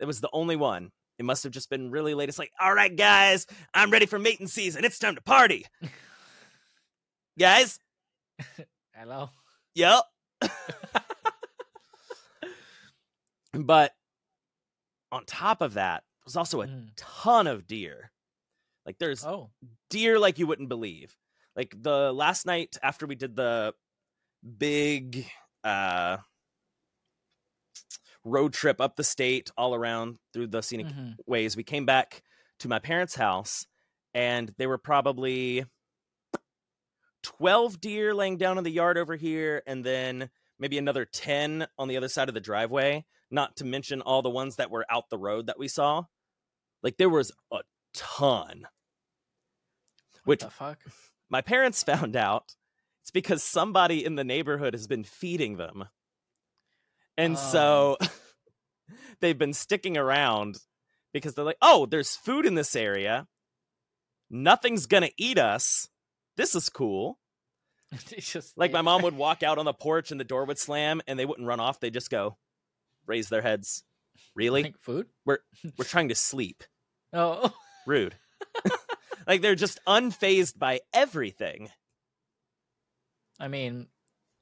It 0.00 0.04
was 0.06 0.20
the 0.20 0.28
only 0.32 0.56
one. 0.56 0.90
It 1.18 1.24
must 1.24 1.44
have 1.44 1.52
just 1.52 1.70
been 1.70 1.90
really 1.90 2.14
late. 2.14 2.28
It's 2.28 2.38
like, 2.38 2.50
all 2.60 2.74
right, 2.74 2.94
guys, 2.94 3.46
I'm 3.72 3.90
ready 3.90 4.06
for 4.06 4.18
mating 4.18 4.48
season. 4.48 4.84
It's 4.84 4.98
time 4.98 5.14
to 5.14 5.22
party, 5.22 5.64
guys. 7.38 7.78
hello 8.94 9.30
Yep. 9.76 10.02
but 13.54 13.94
on 15.12 15.24
top 15.24 15.60
of 15.60 15.74
that, 15.74 16.04
there's 16.24 16.36
also 16.36 16.62
a 16.62 16.66
Mhm. 16.66 16.90
ton 16.96 17.46
of 17.46 17.66
deer. 17.66 18.12
Like 18.84 18.98
there's 18.98 19.24
oh 19.24 19.50
deer 19.90 20.18
like 20.18 20.38
you 20.38 20.46
wouldn't 20.46 20.68
believe. 20.68 21.16
Like 21.54 21.74
the 21.80 22.12
last 22.12 22.46
night 22.46 22.76
after 22.82 23.06
we 23.06 23.14
did 23.14 23.36
the 23.36 23.74
big 24.58 25.26
uh 25.64 26.18
road 28.24 28.52
trip 28.52 28.80
up 28.80 28.96
the 28.96 29.04
state 29.04 29.50
all 29.56 29.74
around 29.74 30.18
through 30.32 30.48
the 30.48 30.62
scenic 30.62 30.86
mhm. 30.88 31.14
ways, 31.26 31.56
we 31.56 31.62
came 31.64 31.86
back 31.86 32.22
to 32.60 32.68
my 32.68 32.78
parents' 32.78 33.14
house 33.14 33.66
and 34.14 34.52
there 34.58 34.68
were 34.68 34.78
probably 34.78 35.64
12 37.22 37.80
deer 37.80 38.14
laying 38.14 38.36
down 38.36 38.58
in 38.58 38.64
the 38.64 38.70
yard 38.70 38.98
over 38.98 39.16
here 39.16 39.62
and 39.66 39.84
then 39.84 40.30
maybe 40.58 40.78
another 40.78 41.04
10 41.04 41.66
on 41.78 41.88
the 41.88 41.96
other 41.96 42.08
side 42.08 42.28
of 42.28 42.34
the 42.34 42.40
driveway, 42.40 43.04
not 43.30 43.56
to 43.56 43.64
mention 43.64 44.00
all 44.00 44.22
the 44.22 44.30
ones 44.30 44.56
that 44.56 44.70
were 44.70 44.86
out 44.90 45.10
the 45.10 45.18
road 45.18 45.46
that 45.46 45.58
we 45.58 45.68
saw. 45.68 46.04
Like 46.82 46.96
there 46.96 47.10
was 47.10 47.32
a 47.52 47.60
ton. 47.94 48.66
What 50.24 50.24
Which 50.24 50.40
the 50.40 50.50
fuck? 50.50 50.78
my 51.30 51.40
parents 51.40 51.82
found 51.82 52.16
out 52.16 52.54
it's 53.02 53.10
because 53.10 53.42
somebody 53.42 54.04
in 54.04 54.16
the 54.16 54.24
neighborhood 54.24 54.74
has 54.74 54.86
been 54.86 55.04
feeding 55.04 55.56
them. 55.56 55.84
And 57.16 57.38
so 57.38 57.96
oh. 58.00 58.08
they've 59.20 59.38
been 59.38 59.54
sticking 59.54 59.96
around 59.96 60.58
because 61.12 61.34
they're 61.34 61.44
like, 61.44 61.58
oh, 61.62 61.86
there's 61.86 62.16
food 62.16 62.46
in 62.46 62.54
this 62.54 62.76
area. 62.76 63.26
Nothing's 64.28 64.86
going 64.86 65.04
to 65.04 65.12
eat 65.16 65.38
us. 65.38 65.88
This 66.36 66.54
is 66.54 66.68
cool. 66.68 67.18
Just 68.18 68.58
Like 68.58 68.72
my 68.72 68.82
mom 68.82 69.02
would 69.02 69.16
walk 69.16 69.42
out 69.42 69.58
on 69.58 69.64
the 69.64 69.72
porch 69.72 70.10
and 70.10 70.20
the 70.20 70.24
door 70.24 70.44
would 70.44 70.58
slam 70.58 71.00
and 71.06 71.18
they 71.18 71.24
wouldn't 71.24 71.46
run 71.46 71.60
off. 71.60 71.80
They 71.80 71.90
just 71.90 72.10
go 72.10 72.36
raise 73.06 73.28
their 73.28 73.42
heads. 73.42 73.84
Really? 74.34 74.62
Think 74.62 74.80
food. 74.80 75.06
We're 75.24 75.38
trying 75.84 76.08
to 76.08 76.14
sleep. 76.14 76.64
Oh, 77.12 77.52
Rude. 77.86 78.14
like 79.26 79.40
they're 79.42 79.54
just 79.54 79.80
unfazed 79.86 80.58
by 80.58 80.80
everything. 80.92 81.70
I 83.38 83.48
mean, 83.48 83.88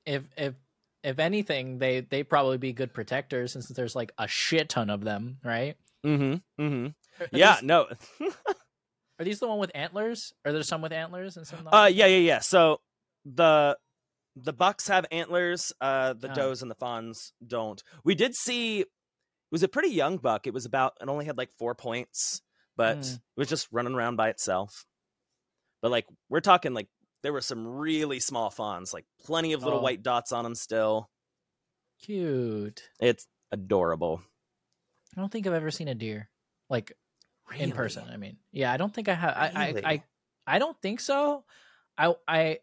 if 0.07 0.23
if 0.37 0.55
if 1.03 1.19
anything, 1.19 1.79
they 1.79 2.01
they 2.01 2.23
probably 2.23 2.59
be 2.59 2.73
good 2.73 2.93
protectors 2.93 3.53
since 3.53 3.69
there's 3.69 3.95
like 3.95 4.13
a 4.19 4.27
shit 4.29 4.69
ton 4.69 4.91
of 4.91 5.03
them, 5.03 5.39
right? 5.45 5.77
Mm-hmm. 6.05 6.63
Mm-hmm. 6.63 6.87
Are 7.23 7.29
Yeah, 7.33 7.55
these, 7.57 7.63
no. 7.65 7.87
are 9.19 9.25
these 9.25 9.41
the 9.41 9.49
one 9.49 9.59
with 9.59 9.71
antlers? 9.75 10.33
Are 10.45 10.53
there 10.53 10.63
some 10.63 10.83
with 10.83 10.93
antlers 10.93 11.37
and 11.37 11.47
some? 11.47 11.65
Not? 11.65 11.75
Uh 11.75 11.87
yeah, 11.87 12.07
yeah, 12.07 12.19
yeah. 12.19 12.39
So 12.41 12.81
the 13.25 13.77
the 14.37 14.53
bucks 14.53 14.89
have 14.89 15.07
antlers, 15.13 15.73
uh 15.81 16.13
the 16.15 16.31
Oh. 16.31 16.35
does 16.35 16.63
and 16.63 16.71
the 16.71 16.75
fawns 16.75 17.33
don't. 17.47 17.83
We 18.05 18.15
did 18.15 18.35
see 18.35 18.81
it 18.81 18.89
was 19.53 19.63
a 19.63 19.69
pretty 19.69 19.91
young 19.91 20.17
buck. 20.19 20.47
It 20.47 20.55
was 20.55 20.65
about 20.67 20.95
it 21.01 21.09
only 21.09 21.25
had 21.27 21.39
like 21.39 21.51
4 21.59 21.75
points, 21.75 22.43
but 22.77 22.99
Mm. 22.99 23.15
it 23.17 23.21
was 23.37 23.49
just 23.49 23.69
running 23.71 23.95
around 23.95 24.17
by 24.17 24.31
itself. 24.31 24.85
But 25.83 25.91
like 25.91 26.07
we're 26.29 26.41
talking 26.41 26.75
like 26.75 26.89
there 27.23 27.33
were 27.33 27.41
some 27.41 27.67
really 27.67 28.19
small 28.21 28.51
fawns, 28.51 28.93
like 28.93 29.07
plenty 29.25 29.53
of 29.53 29.63
little 29.63 29.79
Oh. 29.79 29.83
white 29.83 30.03
dots 30.03 30.33
on 30.33 30.45
them 30.45 30.55
still. 30.55 31.09
Cute. 32.01 32.83
It's 33.01 33.27
adorable. 33.53 34.21
I 35.17 35.21
don't 35.21 35.31
think 35.31 35.47
I've 35.47 35.53
ever 35.53 35.71
seen 35.71 35.89
a 35.89 35.95
deer 35.95 36.29
like 36.69 36.93
in 37.57 37.73
person. 37.73 38.05
I 38.09 38.17
mean, 38.17 38.39
yeah, 38.53 38.73
I 38.73 38.77
don't 38.77 38.93
think 38.93 39.09
I 39.09 39.15
have. 39.15 39.35
I, 39.37 39.51
I 39.55 39.93
I 39.93 40.03
I 40.47 40.59
don't 40.59 40.81
think 40.83 41.01
so. 41.01 41.45
I 41.97 42.15
I 42.27 42.59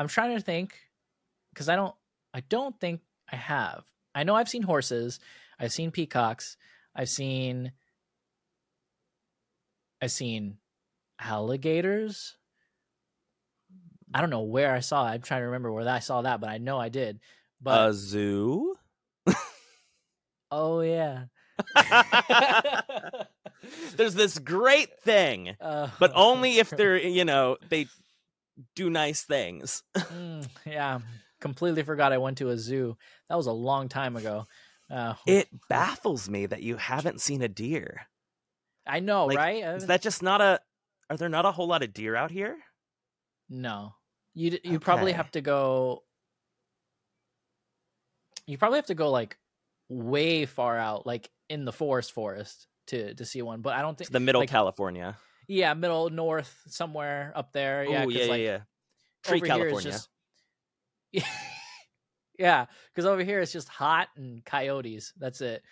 I'm 0.00 0.08
trying 0.08 0.34
to 0.34 0.40
think 0.42 0.74
because 1.52 1.68
I 1.68 1.76
don't 1.76 1.94
I 2.32 2.40
don't 2.40 2.78
think 2.80 3.02
I 3.30 3.36
have. 3.36 3.84
I 4.14 4.24
know 4.24 4.34
I've 4.34 4.48
seen 4.48 4.62
horses. 4.62 5.20
I've 5.58 5.72
seen 5.72 5.90
peacocks. 5.90 6.56
I've 6.96 7.10
seen 7.10 7.72
I've 10.00 10.10
seen 10.10 10.56
alligators. 11.20 12.38
I 14.14 14.22
don't 14.22 14.30
know 14.30 14.40
where 14.40 14.72
I 14.74 14.80
saw. 14.80 15.06
it. 15.06 15.10
I'm 15.10 15.20
trying 15.20 15.42
to 15.42 15.46
remember 15.46 15.70
where 15.70 15.86
I 15.86 15.98
saw 15.98 16.22
that, 16.22 16.40
but 16.40 16.48
I 16.48 16.56
know 16.56 16.78
I 16.78 16.88
did. 16.88 17.20
But 17.60 17.90
a 17.90 17.92
zoo? 17.92 18.76
oh 20.50 20.80
yeah. 20.80 21.24
There's 23.96 24.14
this 24.14 24.38
great 24.38 24.98
thing, 25.02 25.56
Uh, 25.60 25.88
but 26.00 26.12
only 26.14 26.58
if 26.58 26.70
they're, 26.70 26.96
you 26.96 27.26
know, 27.26 27.58
they 27.68 27.86
do 28.74 28.90
nice 28.90 29.22
things. 29.24 29.82
Mm, 29.96 30.48
yeah, 30.66 30.98
completely 31.40 31.82
forgot 31.82 32.12
I 32.12 32.18
went 32.18 32.38
to 32.38 32.50
a 32.50 32.58
zoo. 32.58 32.96
That 33.28 33.36
was 33.36 33.46
a 33.46 33.52
long 33.52 33.88
time 33.88 34.16
ago. 34.16 34.44
Uh, 34.90 35.14
It 35.26 35.48
baffles 35.68 36.28
me 36.28 36.46
that 36.46 36.62
you 36.62 36.76
haven't 36.76 37.20
seen 37.20 37.42
a 37.42 37.48
deer. 37.48 38.06
I 38.86 39.00
know, 39.00 39.26
like, 39.26 39.38
right? 39.38 39.62
Is 39.62 39.86
that 39.86 40.02
just 40.02 40.22
not 40.22 40.40
a 40.40 40.60
are 41.10 41.16
there 41.16 41.28
not 41.28 41.44
a 41.44 41.52
whole 41.52 41.66
lot 41.66 41.82
of 41.82 41.92
deer 41.92 42.16
out 42.16 42.30
here? 42.30 42.56
no, 43.48 43.94
you 44.34 44.58
you 44.62 44.78
probably 44.78 45.12
have 45.12 45.30
to 45.32 45.40
go. 45.40 46.04
You 48.46 48.58
probably 48.58 48.78
have 48.78 48.86
to 48.86 48.94
go 48.94 49.10
like 49.10 49.36
way 49.88 50.46
far 50.46 50.78
out, 50.78 51.06
like 51.06 51.30
in 51.48 51.64
the 51.64 51.72
forest, 51.72 52.12
forest 52.12 52.68
to 52.88 53.14
to 53.14 53.24
see 53.24 53.42
one. 53.42 53.60
But 53.60 53.74
I 53.74 53.82
don't 53.82 53.98
think 53.98 54.10
the 54.10 54.20
middle 54.20 54.40
like, 54.40 54.48
California. 54.48 55.16
Yeah, 55.50 55.74
middle 55.74 56.10
north 56.10 56.62
somewhere 56.68 57.32
up 57.34 57.52
there. 57.52 57.84
Yeah, 57.84 58.04
Oh, 58.04 58.06
'cause, 58.06 58.14
yeah, 58.14 58.22
yeah, 58.22 58.30
like, 58.30 58.40
yeah. 58.40 58.60
Tree 59.24 59.40
California. 59.40 59.90
just 59.90 60.08
yeah 62.38 62.66
because 62.94 63.04
over 63.04 63.24
here 63.24 63.40
it's 63.40 63.52
just 63.52 63.68
hot 63.68 64.08
and 64.16 64.44
coyotes 64.44 65.12
that's 65.18 65.40
it 65.40 65.62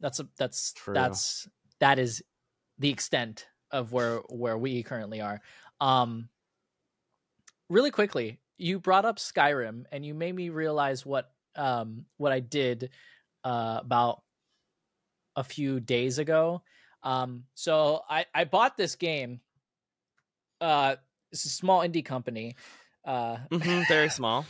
that's 0.00 0.18
a 0.18 0.28
that's 0.38 0.72
True. 0.72 0.94
that's 0.94 1.46
that 1.78 1.98
is 1.98 2.22
the 2.78 2.88
extent 2.88 3.46
of 3.70 3.92
where 3.92 4.16
where 4.30 4.56
we 4.56 4.82
currently 4.82 5.20
are 5.20 5.42
um 5.80 6.28
really 7.68 7.90
quickly 7.90 8.40
you 8.56 8.80
brought 8.80 9.04
up 9.04 9.18
skyrim 9.18 9.84
and 9.92 10.06
you 10.06 10.14
made 10.14 10.34
me 10.34 10.48
realize 10.48 11.04
what 11.04 11.32
um 11.56 12.06
what 12.16 12.32
i 12.32 12.40
did 12.40 12.90
uh 13.44 13.78
about 13.80 14.22
a 15.36 15.44
few 15.44 15.80
days 15.80 16.18
ago 16.18 16.62
um 17.04 17.44
so 17.54 18.00
i 18.10 18.24
i 18.34 18.44
bought 18.44 18.76
this 18.76 18.96
game 18.96 19.40
uh 20.60 20.96
it's 21.32 21.44
a 21.44 21.48
small 21.48 21.80
indie 21.80 22.04
company 22.04 22.56
uh 23.04 23.36
Mhm, 23.50 23.86
very 23.88 24.08
small. 24.08 24.46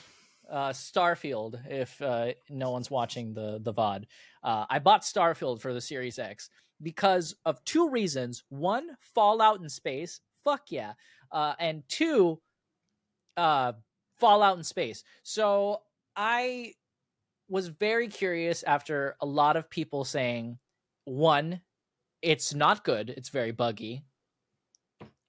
uh, 0.51 0.69
Starfield. 0.71 1.59
If 1.69 2.01
uh, 2.03 2.33
no 2.51 2.71
one's 2.71 2.91
watching 2.91 3.35
the 3.35 3.59
the 3.63 3.73
VOD, 3.73 4.05
uh, 4.43 4.67
I 4.69 4.79
bought 4.79 5.03
Starfield 5.03 5.61
for 5.61 5.73
the 5.75 5.81
Series 5.81 6.19
X 6.19 6.51
because 6.83 7.35
of 7.45 7.65
two 7.65 7.89
reasons: 7.89 8.45
one, 8.51 8.97
Fallout 9.01 9.61
in 9.61 9.69
space, 9.69 10.21
fuck 10.45 10.71
yeah, 10.71 10.93
uh, 11.33 11.55
and 11.59 11.83
two, 11.89 12.41
uh, 13.37 13.73
Fallout 14.21 14.59
in 14.59 14.65
space. 14.65 15.03
So 15.23 15.81
I 16.15 16.75
was 17.49 17.69
very 17.69 18.09
curious 18.09 18.63
after 18.63 19.17
a 19.21 19.27
lot 19.27 19.57
of 19.57 19.69
people 19.69 20.05
saying, 20.05 20.59
one, 21.05 21.61
it's 22.25 22.55
not 22.55 22.85
good; 22.85 23.11
it's 23.11 23.29
very 23.29 23.53
buggy. 23.53 24.05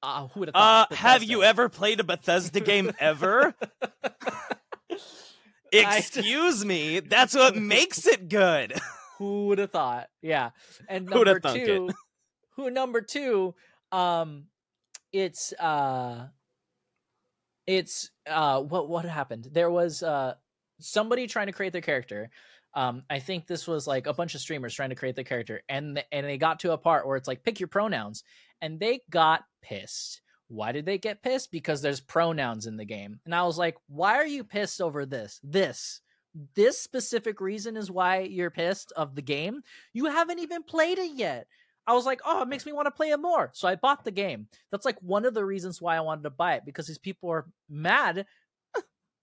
Uh, 0.02 0.28
who 0.30 0.42
would 0.42 0.50
have 0.50 0.56
Uh 0.56 0.86
thought? 0.86 0.94
have 0.94 1.24
you 1.24 1.44
ever 1.44 1.68
played 1.68 2.00
a 2.00 2.04
Bethesda 2.04 2.60
game 2.60 2.92
ever? 3.00 3.54
Excuse 5.72 6.64
me, 6.64 7.02
that's 7.02 7.36
what 7.36 7.56
makes 7.56 8.06
it 8.08 8.30
good. 8.30 8.74
Who 9.18 9.48
would 9.48 9.60
have 9.60 9.72
thought? 9.72 10.10
Yeah. 10.22 10.52
And 10.90 11.06
number 11.06 11.40
thunk 11.40 11.58
it? 11.58 11.66
two, 11.66 11.90
who 12.56 12.70
number 12.70 13.02
two, 13.02 13.56
um, 13.92 14.46
it's 15.14 15.54
uh, 15.54 16.28
it's 17.66 18.12
uh, 18.28 18.62
what 18.62 18.90
what 18.90 19.06
happened? 19.06 19.48
There 19.52 19.72
was 19.72 20.04
uh 20.04 20.36
somebody 20.80 21.28
trying 21.28 21.48
to 21.48 21.54
create 21.54 21.72
their 21.72 21.82
character. 21.82 22.30
Um, 22.76 23.04
I 23.10 23.20
think 23.20 23.48
this 23.48 23.68
was 23.68 23.88
like 23.88 24.06
a 24.06 24.14
bunch 24.14 24.36
of 24.36 24.42
streamers 24.42 24.74
trying 24.74 24.90
to 24.90 24.96
create 24.96 25.16
the 25.16 25.24
character, 25.24 25.62
and 25.70 26.04
and 26.12 26.26
they 26.26 26.38
got 26.38 26.60
to 26.60 26.74
a 26.74 26.78
part 26.78 27.08
where 27.08 27.18
it's 27.18 27.28
like 27.28 27.44
pick 27.44 27.60
your 27.60 27.68
pronouns, 27.68 28.24
and 28.62 28.80
they 28.80 29.02
got 29.10 29.44
pissed. 29.62 30.22
Why 30.48 30.72
did 30.72 30.86
they 30.86 30.98
get 30.98 31.24
pissed? 31.24 31.52
Because 31.52 31.82
there's 31.82 32.02
pronouns 32.02 32.68
in 32.68 32.78
the 32.78 32.86
game, 32.86 33.20
and 33.26 33.34
I 33.34 33.44
was 33.44 33.58
like, 33.58 33.76
why 33.88 34.16
are 34.16 34.26
you 34.28 34.44
pissed 34.44 34.82
over 34.82 35.06
this? 35.06 35.40
This 35.44 36.02
this 36.56 36.80
specific 36.80 37.40
reason 37.40 37.78
is 37.78 37.90
why 37.90 38.20
you're 38.20 38.52
pissed 38.52 38.92
of 38.98 39.16
the 39.16 39.22
game. 39.22 39.62
You 39.94 40.06
haven't 40.06 40.40
even 40.40 40.64
played 40.64 41.00
it 41.00 41.12
yet. 41.16 41.48
I 41.88 41.94
was 41.94 42.06
like, 42.06 42.20
oh, 42.26 42.42
it 42.42 42.48
makes 42.48 42.66
me 42.66 42.74
want 42.74 42.88
to 42.88 42.92
play 42.92 43.12
it 43.12 43.20
more. 43.20 43.52
So 43.54 43.68
I 43.68 43.76
bought 43.76 44.04
the 44.04 44.12
game. 44.12 44.48
That's 44.72 44.86
like 44.86 45.00
one 45.02 45.26
of 45.26 45.34
the 45.34 45.46
reasons 45.46 45.82
why 45.82 45.96
I 45.96 46.02
wanted 46.02 46.24
to 46.24 46.30
buy 46.32 46.56
it 46.56 46.64
because 46.66 46.88
these 46.88 46.98
people 46.98 47.30
are 47.30 47.46
mad 47.70 48.26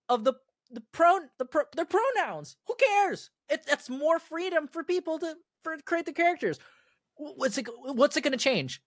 of 0.09 0.25
the 0.25 0.35
the 0.73 0.83
pro 0.93 1.19
the 1.39 1.45
pro, 1.45 1.63
their 1.77 1.85
pronouns. 1.85 2.57
Who 2.67 2.75
cares? 2.75 3.31
It, 3.49 3.63
it's 3.69 3.89
more 3.91 4.19
freedom 4.19 4.67
for 4.69 4.83
people 4.83 5.19
to 5.21 5.35
for 5.63 5.77
create 5.85 6.07
the 6.07 6.13
characters. 6.13 6.59
What's 7.17 7.59
it 7.59 7.67
what's 7.85 8.17
it 8.17 8.23
going 8.23 8.33
to 8.33 8.39
change? 8.39 8.83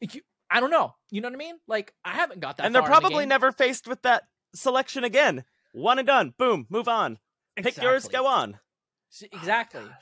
You- 0.00 0.22
I 0.50 0.60
don't 0.60 0.70
know. 0.70 0.94
You 1.10 1.20
know 1.20 1.28
what 1.28 1.34
I 1.34 1.38
mean? 1.38 1.56
Like 1.66 1.92
I 2.04 2.12
haven't 2.12 2.40
got 2.40 2.56
that. 2.56 2.64
and 2.66 2.74
they're 2.74 2.80
far 2.82 2.88
in 2.88 2.94
the 2.94 3.00
probably 3.00 3.22
game. 3.24 3.28
never 3.28 3.52
faced 3.52 3.86
with 3.86 4.00
that 4.02 4.22
selection 4.54 5.04
again. 5.04 5.44
One 5.72 5.98
and 5.98 6.06
done. 6.06 6.32
Boom, 6.38 6.66
move 6.70 6.88
on. 6.88 7.18
Pick 7.56 7.76
yours, 7.82 8.08
go 8.08 8.26
on. 8.26 8.58
S- 9.12 9.24
Exactly. 9.30 9.82
Oh, 9.84 9.92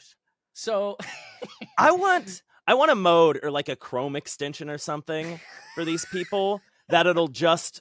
so 0.52 0.96
I 1.78 1.90
want 1.92 2.42
I 2.68 2.74
want 2.74 2.92
a 2.92 2.94
mode 2.94 3.40
or 3.42 3.50
like 3.50 3.68
a 3.68 3.74
Chrome 3.76 4.14
extension 4.14 4.70
or 4.70 4.78
something 4.78 5.40
for 5.74 5.84
these 5.84 6.04
people 6.04 6.60
that 6.90 7.06
it'll 7.08 7.28
just 7.28 7.80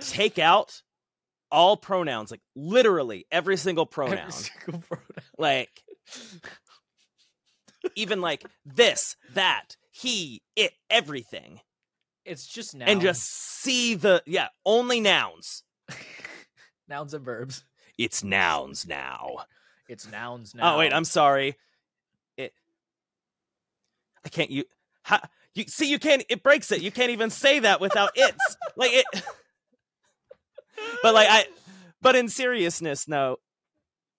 take 0.00 0.38
out 0.38 0.82
all 1.50 1.76
pronouns, 1.76 2.30
like 2.30 2.42
literally 2.54 3.26
every 3.30 3.56
single 3.56 3.86
pronoun. 3.86 4.18
every 4.18 4.32
single 4.32 4.82
pronoun. 4.88 5.06
like 5.38 5.82
even 7.96 8.20
like 8.20 8.44
this, 8.64 9.16
that, 9.34 9.76
he, 9.90 10.42
it, 10.56 10.72
everything. 10.88 11.60
It's 12.24 12.46
just 12.46 12.74
now. 12.74 12.86
And 12.86 13.00
just 13.00 13.22
see 13.22 13.94
the 13.94 14.22
yeah, 14.26 14.48
only 14.64 15.00
nouns. 15.00 15.64
nouns 16.88 17.14
and 17.14 17.24
verbs. 17.24 17.64
It's 17.98 18.22
nouns 18.22 18.86
now. 18.86 19.44
It's 19.88 20.10
nouns 20.10 20.54
now. 20.54 20.74
Oh 20.74 20.78
wait, 20.78 20.92
I'm 20.92 21.04
sorry. 21.04 21.56
It. 22.36 22.52
I 24.24 24.28
can't. 24.28 24.50
You. 24.50 24.64
How, 25.02 25.20
you 25.54 25.64
see, 25.64 25.90
you 25.90 25.98
can't. 25.98 26.24
It 26.28 26.42
breaks 26.42 26.70
it. 26.70 26.82
You 26.82 26.90
can't 26.90 27.10
even 27.10 27.30
say 27.30 27.60
that 27.60 27.80
without 27.80 28.10
it's 28.14 28.56
like 28.76 28.92
it. 28.92 29.04
but 31.02 31.14
like 31.14 31.28
I. 31.30 31.46
But 32.02 32.16
in 32.16 32.28
seriousness, 32.28 33.06
no. 33.06 33.36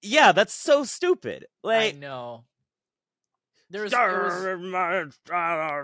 Yeah, 0.02 0.32
that's 0.32 0.54
so 0.54 0.84
stupid. 0.84 1.46
Like 1.64 1.96
I 1.96 1.98
know. 1.98 2.46
There's 3.70 3.94
was 3.94 5.18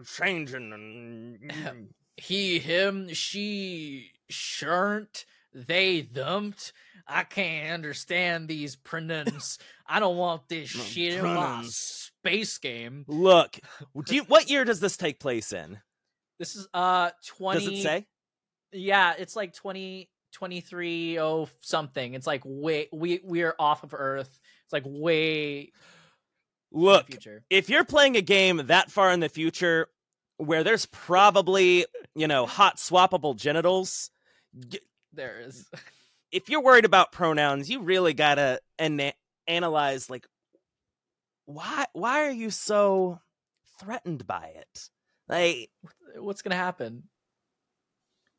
changing. 0.09 1.93
he, 2.17 2.59
him, 2.59 3.13
she, 3.13 4.11
shernt, 4.29 5.25
they, 5.53 6.01
thumped. 6.01 6.73
I 7.07 7.23
can't 7.23 7.73
understand 7.73 8.49
these 8.49 8.75
pronouns. 8.75 9.57
I 9.87 10.01
don't 10.01 10.17
want 10.17 10.49
this 10.49 10.67
shit 10.67 11.13
in 11.13 11.23
my 11.23 11.63
space 11.65 12.57
game. 12.57 13.05
Look, 13.07 13.57
do 14.05 14.15
you, 14.15 14.23
what 14.23 14.49
year 14.49 14.65
does 14.65 14.81
this 14.81 14.97
take 14.97 15.21
place 15.21 15.53
in? 15.53 15.79
This 16.39 16.57
is 16.57 16.67
uh 16.73 17.11
twenty. 17.25 17.65
Does 17.65 17.79
it 17.79 17.83
say? 17.83 18.05
Yeah, 18.73 19.13
it's 19.17 19.35
like 19.35 19.53
20, 19.53 20.09
23, 20.33 21.19
oh 21.19 21.47
something. 21.61 22.13
It's 22.13 22.27
like 22.27 22.41
way 22.45 22.87
we 22.91 23.21
we're 23.23 23.55
off 23.57 23.83
of 23.83 23.93
Earth. 23.93 24.39
It's 24.65 24.73
like 24.73 24.83
way 24.85 25.59
in 25.59 25.69
the 26.71 26.79
Look, 26.85 27.07
future. 27.07 27.43
if 27.49 27.69
you're 27.69 27.85
playing 27.85 28.17
a 28.17 28.21
game 28.21 28.61
that 28.67 28.91
far 28.91 29.11
in 29.11 29.19
the 29.19 29.29
future 29.29 29.87
where 30.37 30.63
there's 30.63 30.85
probably, 30.85 31.85
you 32.15 32.27
know, 32.27 32.45
hot 32.45 32.77
swappable 32.77 33.35
genitals, 33.35 34.11
y- 34.53 34.79
There 35.13 35.39
is. 35.39 35.65
if 36.31 36.49
you're 36.49 36.61
worried 36.61 36.85
about 36.85 37.11
pronouns, 37.11 37.69
you 37.69 37.81
really 37.81 38.13
got 38.13 38.35
to 38.35 38.59
ana- 38.77 39.13
analyze 39.47 40.09
like 40.09 40.27
why 41.45 41.85
why 41.93 42.25
are 42.25 42.31
you 42.31 42.49
so 42.49 43.19
threatened 43.79 44.27
by 44.27 44.51
it? 44.57 44.89
Like 45.29 45.69
What's 46.17 46.41
gonna 46.41 46.55
happen? 46.55 47.03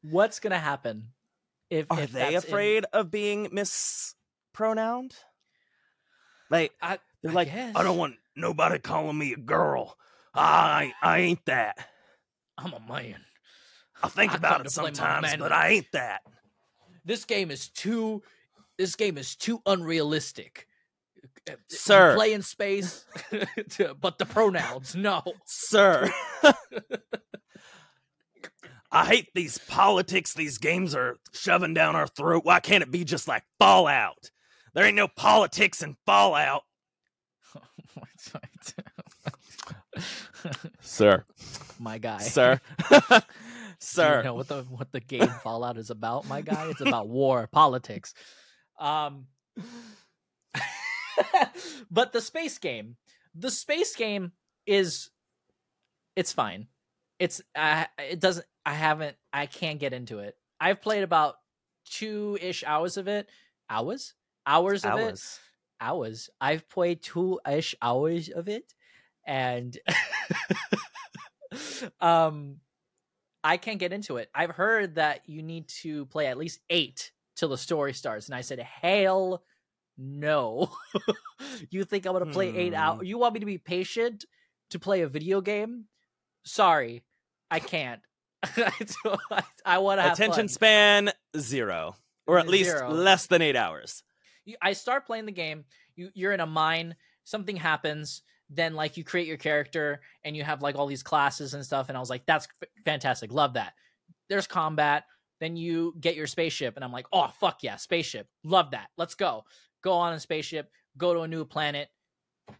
What's 0.02 0.40
gonna 0.40 0.58
happen? 0.58 1.08
If 1.70 1.86
are 1.90 2.00
if 2.00 2.12
they 2.12 2.18
that's 2.34 2.44
in- 2.44 2.50
afraid 2.50 2.84
of 2.92 3.10
being 3.10 3.48
mispronounced? 3.52 5.24
Like 6.50 6.72
I, 6.80 6.98
they're 7.22 7.32
I 7.32 7.34
like 7.34 7.48
guess. 7.48 7.76
I 7.76 7.82
don't 7.82 7.98
want 7.98 8.14
nobody 8.36 8.78
calling 8.78 9.18
me 9.18 9.32
a 9.32 9.36
girl. 9.36 9.96
I 10.34 10.92
I 11.02 11.18
ain't 11.20 11.44
that. 11.46 11.76
I'm 12.56 12.72
a 12.72 12.80
man. 12.80 13.20
I 14.02 14.08
think 14.08 14.32
I 14.32 14.36
about 14.36 14.60
it 14.60 14.68
to 14.68 14.80
play 14.80 14.90
my 14.90 14.96
sometimes, 14.96 15.36
but. 15.36 15.52
I 15.52 15.68
ain't 15.68 15.92
that. 15.92 16.22
This 17.04 17.24
game 17.24 17.50
is 17.50 17.68
too. 17.68 18.22
This 18.76 18.94
game 18.96 19.18
is 19.18 19.34
too 19.34 19.60
unrealistic. 19.66 20.66
Uh, 21.48 21.52
you 21.52 21.76
Sir. 21.76 22.14
play 22.14 22.32
in 22.32 22.42
space, 22.42 23.04
but 24.00 24.18
the 24.18 24.26
pronouns 24.26 24.94
no. 24.94 25.22
Sir. 25.46 26.10
I 28.90 29.04
hate 29.04 29.28
these 29.34 29.58
politics 29.58 30.32
these 30.32 30.58
games 30.58 30.94
are 30.94 31.16
shoving 31.32 31.74
down 31.74 31.94
our 31.94 32.06
throat. 32.06 32.44
Why 32.44 32.60
can't 32.60 32.82
it 32.82 32.90
be 32.90 33.04
just 33.04 33.28
like 33.28 33.44
Fallout? 33.58 34.30
There 34.74 34.84
ain't 34.84 34.96
no 34.96 35.08
politics 35.08 35.82
in 35.82 35.96
Fallout. 36.06 36.62
Sir. 40.80 41.24
my 41.78 41.98
guy, 41.98 42.18
Sir. 42.18 42.60
Do 42.90 42.96
you 43.14 43.22
Sir. 43.80 44.22
know 44.22 44.34
what 44.34 44.48
the 44.48 44.62
what 44.64 44.90
the 44.92 45.00
game 45.00 45.28
Fallout 45.42 45.76
is 45.78 45.90
about, 45.90 46.26
my 46.26 46.40
guy? 46.40 46.68
It's 46.70 46.80
about 46.80 47.08
war, 47.08 47.48
politics. 47.50 48.14
Um, 48.78 49.26
but 51.90 52.12
the 52.12 52.20
space 52.20 52.58
game, 52.58 52.96
the 53.34 53.50
space 53.50 53.94
game 53.96 54.32
is, 54.66 55.10
it's 56.16 56.32
fine. 56.32 56.66
It's 57.18 57.40
uh, 57.54 57.84
it 57.98 58.20
doesn't. 58.20 58.46
I 58.64 58.74
haven't. 58.74 59.16
I 59.32 59.46
can't 59.46 59.80
get 59.80 59.92
into 59.92 60.18
it. 60.20 60.36
I've 60.60 60.80
played 60.80 61.02
about 61.02 61.36
two 61.84 62.38
ish 62.40 62.62
hours 62.64 62.96
of 62.96 63.08
it. 63.08 63.28
Hours, 63.70 64.14
hours 64.46 64.84
of 64.84 64.94
it. 64.94 65.00
Hours. 65.00 65.40
Hours. 65.80 66.30
I've 66.40 66.68
played 66.68 67.02
two 67.02 67.40
ish 67.48 67.74
hours 67.82 68.28
of 68.28 68.48
it, 68.48 68.74
and 69.26 69.76
um, 72.00 72.56
I 73.44 73.56
can't 73.56 73.78
get 73.78 73.92
into 73.92 74.16
it. 74.16 74.30
I've 74.34 74.50
heard 74.50 74.96
that 74.96 75.22
you 75.26 75.42
need 75.42 75.68
to 75.82 76.06
play 76.06 76.26
at 76.26 76.38
least 76.38 76.60
eight 76.70 77.12
till 77.36 77.48
the 77.48 77.58
story 77.58 77.94
starts, 77.94 78.26
and 78.26 78.34
I 78.34 78.42
said, 78.42 78.58
"Hell, 78.60 79.42
no! 79.96 80.70
you 81.70 81.84
think 81.84 82.06
I'm 82.06 82.12
gonna 82.12 82.26
play 82.26 82.52
eight 82.54 82.74
Hmm. 82.74 82.80
hours? 82.80 83.06
You 83.08 83.18
want 83.18 83.34
me 83.34 83.40
to 83.40 83.46
be 83.46 83.58
patient 83.58 84.24
to 84.70 84.78
play 84.78 85.02
a 85.02 85.08
video 85.08 85.40
game? 85.40 85.84
Sorry, 86.44 87.02
I 87.50 87.58
can't. 87.60 88.00
I, 88.42 89.42
I 89.64 89.78
want 89.78 89.98
to 89.98 90.02
have 90.02 90.12
Attention 90.12 90.42
fun. 90.44 90.48
span 90.48 91.10
zero. 91.36 91.96
Or 92.26 92.38
at 92.38 92.46
least 92.48 92.70
Zero. 92.70 92.90
less 92.90 93.26
than 93.26 93.40
eight 93.40 93.56
hours. 93.56 94.02
you, 94.44 94.54
I 94.60 94.74
start 94.74 95.06
playing 95.06 95.24
the 95.24 95.32
game. 95.32 95.64
You 95.96 96.10
you're 96.14 96.32
in 96.32 96.40
a 96.40 96.46
mine. 96.46 96.94
Something 97.24 97.56
happens. 97.56 98.22
Then 98.50 98.74
like 98.74 98.96
you 98.98 99.04
create 99.04 99.26
your 99.26 99.38
character 99.38 100.00
and 100.24 100.36
you 100.36 100.42
have 100.44 100.60
like 100.62 100.76
all 100.76 100.86
these 100.86 101.02
classes 101.02 101.54
and 101.54 101.64
stuff. 101.64 101.88
And 101.88 101.96
I 101.96 102.00
was 102.00 102.10
like, 102.10 102.26
that's 102.26 102.46
f- 102.62 102.68
fantastic. 102.84 103.32
Love 103.32 103.54
that. 103.54 103.72
There's 104.28 104.46
combat. 104.46 105.04
Then 105.40 105.56
you 105.56 105.94
get 106.00 106.16
your 106.16 106.26
spaceship, 106.26 106.74
and 106.76 106.84
I'm 106.84 106.92
like, 106.92 107.06
oh 107.12 107.28
fuck 107.40 107.62
yeah, 107.62 107.76
spaceship. 107.76 108.26
Love 108.44 108.72
that. 108.72 108.88
Let's 108.98 109.14
go. 109.14 109.44
Go 109.82 109.92
on 109.92 110.12
a 110.12 110.20
spaceship. 110.20 110.70
Go 110.98 111.14
to 111.14 111.20
a 111.20 111.28
new 111.28 111.44
planet. 111.46 111.88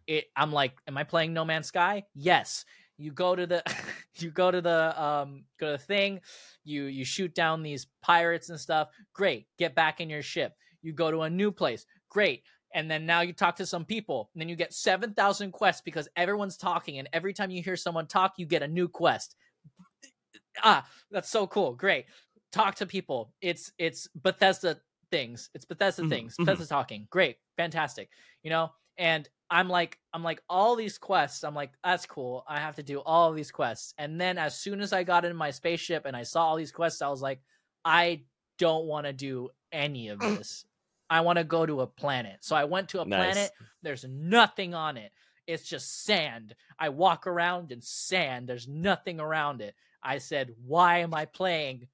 It. 0.07 0.27
I'm 0.37 0.53
like, 0.53 0.73
am 0.87 0.97
I 0.97 1.05
playing 1.05 1.35
No 1.35 1.45
Man's 1.45 1.67
Sky? 1.67 2.05
Yes. 2.15 2.65
You 2.99 3.13
go 3.13 3.35
to 3.37 3.47
the, 3.47 3.63
you 4.19 4.31
go 4.31 4.51
to 4.51 4.61
the 4.61 5.01
um, 5.03 5.45
go 5.59 5.67
to 5.67 5.73
the 5.73 5.79
thing. 5.79 6.21
You 6.65 6.85
you 6.85 7.05
shoot 7.05 7.35
down 7.35 7.63
these 7.63 7.87
pirates 8.03 8.51
and 8.51 8.61
stuff. 8.61 8.89
Great. 9.15 9.47
Get 9.59 9.75
back 9.75 10.01
in 10.01 10.11
your 10.11 10.23
ship. 10.23 10.55
You 10.83 10.93
go 10.93 11.11
to 11.11 11.23
a 11.23 11.31
new 11.31 11.51
place. 11.53 11.87
Great. 12.11 12.43
And 12.75 12.91
then 12.91 13.07
now 13.07 13.23
you 13.23 13.33
talk 13.33 13.57
to 13.57 13.67
some 13.67 13.85
people. 13.87 14.31
And 14.35 14.43
then 14.43 14.49
you 14.51 14.57
get 14.57 14.75
7,000 14.75 15.53
quests 15.53 15.81
because 15.83 16.07
everyone's 16.17 16.57
talking. 16.59 16.99
And 16.99 17.09
every 17.15 17.33
time 17.33 17.51
you 17.51 17.63
hear 17.63 17.77
someone 17.77 18.07
talk, 18.07 18.35
you 18.37 18.45
get 18.47 18.63
a 18.63 18.69
new 18.69 18.89
quest. 18.89 19.35
Ah, 20.65 20.87
that's 21.11 21.31
so 21.31 21.47
cool. 21.47 21.75
Great. 21.75 22.07
Talk 22.53 22.75
to 22.77 22.87
people. 22.87 23.33
It's 23.41 23.73
it's 23.79 24.09
Bethesda 24.15 24.81
things. 25.11 25.51
It's 25.55 25.65
Bethesda 25.65 26.03
Mhm, 26.03 26.09
things. 26.09 26.35
mhm. 26.39 26.45
Bethesda 26.47 26.67
talking. 26.67 27.07
Great. 27.11 27.37
Fantastic. 27.57 28.11
You 28.43 28.51
know? 28.51 28.71
And 28.97 29.29
I'm 29.51 29.69
like, 29.69 29.99
I'm 30.13 30.23
like, 30.23 30.43
all 30.49 30.77
these 30.77 30.99
quests, 30.99 31.43
I'm 31.43 31.55
like, 31.55 31.71
that's 31.83 32.05
cool. 32.07 32.45
I 32.47 32.61
have 32.61 32.77
to 32.77 32.83
do 32.83 33.01
all 33.01 33.31
of 33.31 33.37
these 33.37 33.51
quests. 33.51 33.95
And 33.97 34.21
then 34.21 34.37
as 34.39 34.59
soon 34.59 34.81
as 34.81 34.93
I 34.93 35.05
got 35.05 35.25
in 35.25 35.35
my 35.35 35.51
spaceship 35.51 36.05
and 36.05 36.15
I 36.17 36.23
saw 36.25 36.45
all 36.47 36.57
these 36.57 36.73
quests, 36.73 37.01
I 37.03 37.09
was 37.09 37.23
like, 37.23 37.41
I 37.85 38.23
don't 38.59 38.85
want 38.87 39.07
to 39.07 39.13
do 39.13 39.49
any 39.73 40.09
of 40.09 40.19
this. 40.21 40.65
I 41.11 41.23
want 41.23 41.39
to 41.39 41.45
go 41.45 41.65
to 41.65 41.81
a 41.81 41.87
planet. 41.87 42.39
So 42.41 42.55
I 42.57 42.65
went 42.65 42.91
to 42.91 43.01
a 43.01 43.07
Nice. 43.07 43.33
planet. 43.35 43.51
There's 43.83 44.05
nothing 44.05 44.75
on 44.75 44.97
it. 44.99 45.13
It's 45.47 45.67
just 45.67 46.05
sand. 46.05 46.55
I 46.79 46.91
walk 46.91 47.27
around 47.27 47.73
in 47.73 47.81
sand. 47.81 48.47
There's 48.47 48.69
nothing 48.69 49.19
around 49.19 49.63
it. 49.63 49.75
I 50.03 50.19
said, 50.19 50.51
why 50.67 50.99
am 50.99 51.15
I 51.15 51.25
playing 51.25 51.89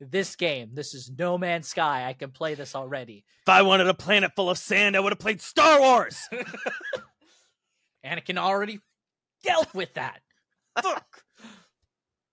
this 0.00 0.36
game? 0.36 0.70
This 0.74 0.94
is 0.94 1.10
No 1.10 1.38
Man's 1.38 1.68
Sky. 1.68 2.06
I 2.08 2.12
can 2.12 2.30
play 2.30 2.54
this 2.54 2.74
already. 2.74 3.24
If 3.42 3.48
I 3.48 3.62
wanted 3.62 3.88
a 3.88 3.94
planet 3.94 4.32
full 4.36 4.50
of 4.50 4.58
sand, 4.58 4.96
I 4.96 5.00
would 5.00 5.12
have 5.12 5.18
played 5.18 5.40
Star 5.40 5.80
Wars. 5.80 6.18
Anakin 8.04 8.38
already 8.38 8.80
dealt 9.42 9.72
with 9.74 9.94
that. 9.94 10.20
Fuck. 10.82 11.22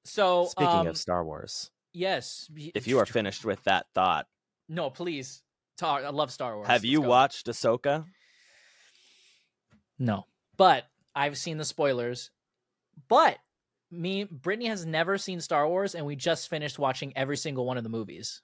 So, 0.05 0.45
Speaking 0.45 0.71
um, 0.71 0.87
of 0.87 0.97
Star 0.97 1.23
Wars, 1.23 1.71
yes, 1.93 2.49
if 2.75 2.87
you 2.87 2.99
are 2.99 3.05
finished 3.05 3.45
with 3.45 3.63
that 3.63 3.85
thought, 3.95 4.27
no, 4.67 4.89
please 4.89 5.41
talk. 5.77 6.03
I 6.03 6.09
love 6.09 6.31
Star 6.31 6.55
Wars. 6.55 6.67
have 6.67 6.81
Let's 6.81 6.85
you 6.91 7.01
go. 7.01 7.07
watched 7.07 7.47
Ahsoka? 7.47 8.05
No, 9.97 10.25
but 10.57 10.85
I've 11.15 11.37
seen 11.37 11.57
the 11.57 11.65
spoilers. 11.65 12.31
But 13.07 13.37
me, 13.93 14.25
Brittany 14.25 14.67
has 14.67 14.85
never 14.85 15.17
seen 15.17 15.39
Star 15.39 15.67
Wars, 15.67 15.95
and 15.95 16.05
we 16.05 16.15
just 16.15 16.49
finished 16.49 16.79
watching 16.79 17.13
every 17.15 17.37
single 17.37 17.65
one 17.65 17.77
of 17.77 17.83
the 17.83 17.89
movies. 17.89 18.41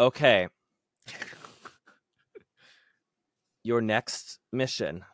Okay, 0.00 0.48
your 3.64 3.80
next 3.80 4.38
mission, 4.52 5.04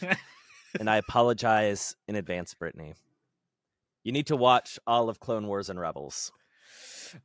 and 0.80 0.90
I 0.90 0.96
apologize 0.96 1.96
in 2.08 2.16
advance, 2.16 2.54
Brittany. 2.54 2.94
You 4.02 4.12
need 4.12 4.26
to 4.28 4.36
watch 4.36 4.78
all 4.86 5.08
of 5.08 5.20
Clone 5.20 5.46
Wars 5.46 5.68
and 5.68 5.80
Rebels. 5.80 6.30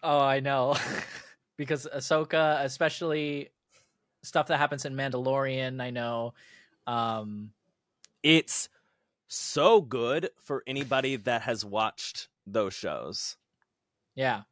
Oh, 0.02 0.20
I 0.20 0.40
know. 0.40 0.76
because 1.58 1.88
Ahsoka, 1.96 2.64
especially 2.64 3.50
stuff 4.24 4.48
that 4.48 4.58
happens 4.58 4.86
in 4.86 4.96
Mandalorian, 4.96 5.82
I 5.82 5.92
know. 5.92 6.34
Um, 6.88 7.52
It's 8.24 8.70
so 9.32 9.82
good 9.82 10.30
for 10.40 10.64
anybody 10.68 11.16
that 11.16 11.42
has 11.44 11.66
watched 11.66 12.30
those 12.46 12.74
shows. 12.74 13.38
yeah, 14.16 14.44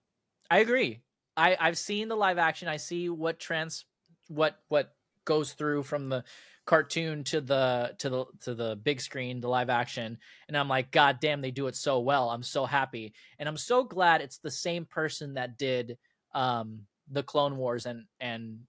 I 0.50 0.60
agree. 0.60 1.02
I 1.38 1.58
I've 1.60 1.78
seen 1.78 2.08
the 2.08 2.18
live 2.18 2.38
action. 2.38 2.68
I 2.68 2.78
see 2.78 3.10
what 3.10 3.40
trans 3.40 3.86
what 4.28 4.64
what 4.70 4.96
goes 5.26 5.54
through 5.54 5.84
from 5.84 6.10
the 6.10 6.26
cartoon 6.66 7.24
to 7.26 7.42
the 7.42 7.96
to 8.00 8.10
the 8.10 8.26
to 8.42 8.56
the 8.56 8.78
big 8.78 9.02
screen, 9.02 9.42
the 9.42 9.50
live 9.50 9.70
action, 9.70 10.20
and 10.48 10.58
I'm 10.58 10.70
like, 10.70 10.92
God 10.92 11.20
damn, 11.22 11.42
they 11.42 11.52
do 11.52 11.68
it 11.68 11.76
so 11.76 12.00
well. 12.00 12.30
I'm 12.30 12.44
so 12.44 12.66
happy, 12.66 13.14
and 13.40 13.50
I'm 13.50 13.58
so 13.58 13.84
glad 13.84 14.22
it's 14.22 14.40
the 14.40 14.52
same 14.52 14.86
person 14.86 15.36
that 15.36 15.58
did 15.58 15.98
um 16.34 16.88
the 17.10 17.24
Clone 17.24 17.58
Wars 17.58 17.86
and 17.86 18.06
and 18.20 18.62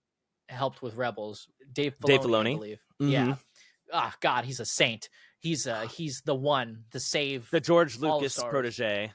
helped 0.49 0.83
with 0.83 0.97
Rebels, 0.97 1.49
Dave 1.73 1.99
Filoni, 2.01 2.07
Dave 2.07 2.21
Filoni. 2.23 2.47
I 2.47 2.51
believe. 2.51 2.81
Mhm. 3.01 3.11
Yeah. 3.13 3.37
Ah, 3.93 4.15
God, 4.21 4.45
he's 4.45 4.61
a 4.61 4.67
saint. 4.67 5.09
He's 5.41 5.67
uh 5.67 5.87
he's 5.89 6.21
the 6.23 6.35
one 6.35 6.85
to 6.93 7.01
save 7.01 7.51
the 7.51 7.61
George 7.61 7.97
the 7.99 8.13
Lucas 8.13 8.41
protege. 8.43 9.13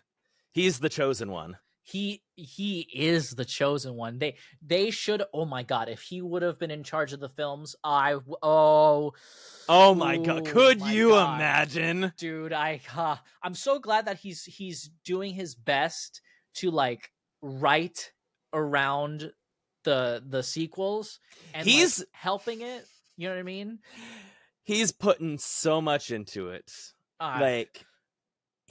He's 0.51 0.79
the 0.79 0.89
chosen 0.89 1.31
one. 1.31 1.57
he 1.83 2.23
he 2.35 2.81
is 2.93 3.31
the 3.35 3.45
chosen 3.45 3.93
one 3.93 4.17
they 4.17 4.35
they 4.65 4.89
should 4.89 5.21
oh 5.33 5.45
my 5.45 5.61
god 5.63 5.87
if 5.87 6.01
he 6.01 6.19
would 6.21 6.41
have 6.41 6.57
been 6.57 6.71
in 6.71 6.83
charge 6.83 7.13
of 7.13 7.19
the 7.19 7.29
films 7.29 7.75
I 7.83 8.17
oh 8.41 9.13
Oh 9.69 9.95
my 9.95 10.17
god! 10.17 10.45
Could 10.45 10.79
my 10.79 10.91
you 10.91 11.09
God. 11.09 11.35
imagine? 11.35 12.11
dude 12.17 12.53
i 12.53 12.81
uh, 12.95 13.17
i'm 13.43 13.53
so 13.55 13.77
glad 13.79 14.05
that 14.07 14.17
he's 14.17 14.43
he's 14.45 14.89
doing 15.03 15.33
his 15.35 15.53
best 15.55 16.21
to 16.55 16.71
like 16.71 17.11
write 17.43 18.11
around 18.51 19.31
the 19.83 20.23
the 20.27 20.41
sequels 20.41 21.19
and 21.53 21.67
like, 21.67 21.75
He's- 21.75 22.03
helping 22.11 22.61
it 22.61 22.85
you 23.17 23.27
know 23.27 23.35
what 23.35 23.39
i 23.39 23.43
mean 23.43 23.77
He's 24.65 24.91
putting 24.91 25.37
so 25.37 25.79
much 25.79 26.11
into 26.11 26.49
it. 26.49 26.69
Ah, 27.19 27.37
like 27.39 27.85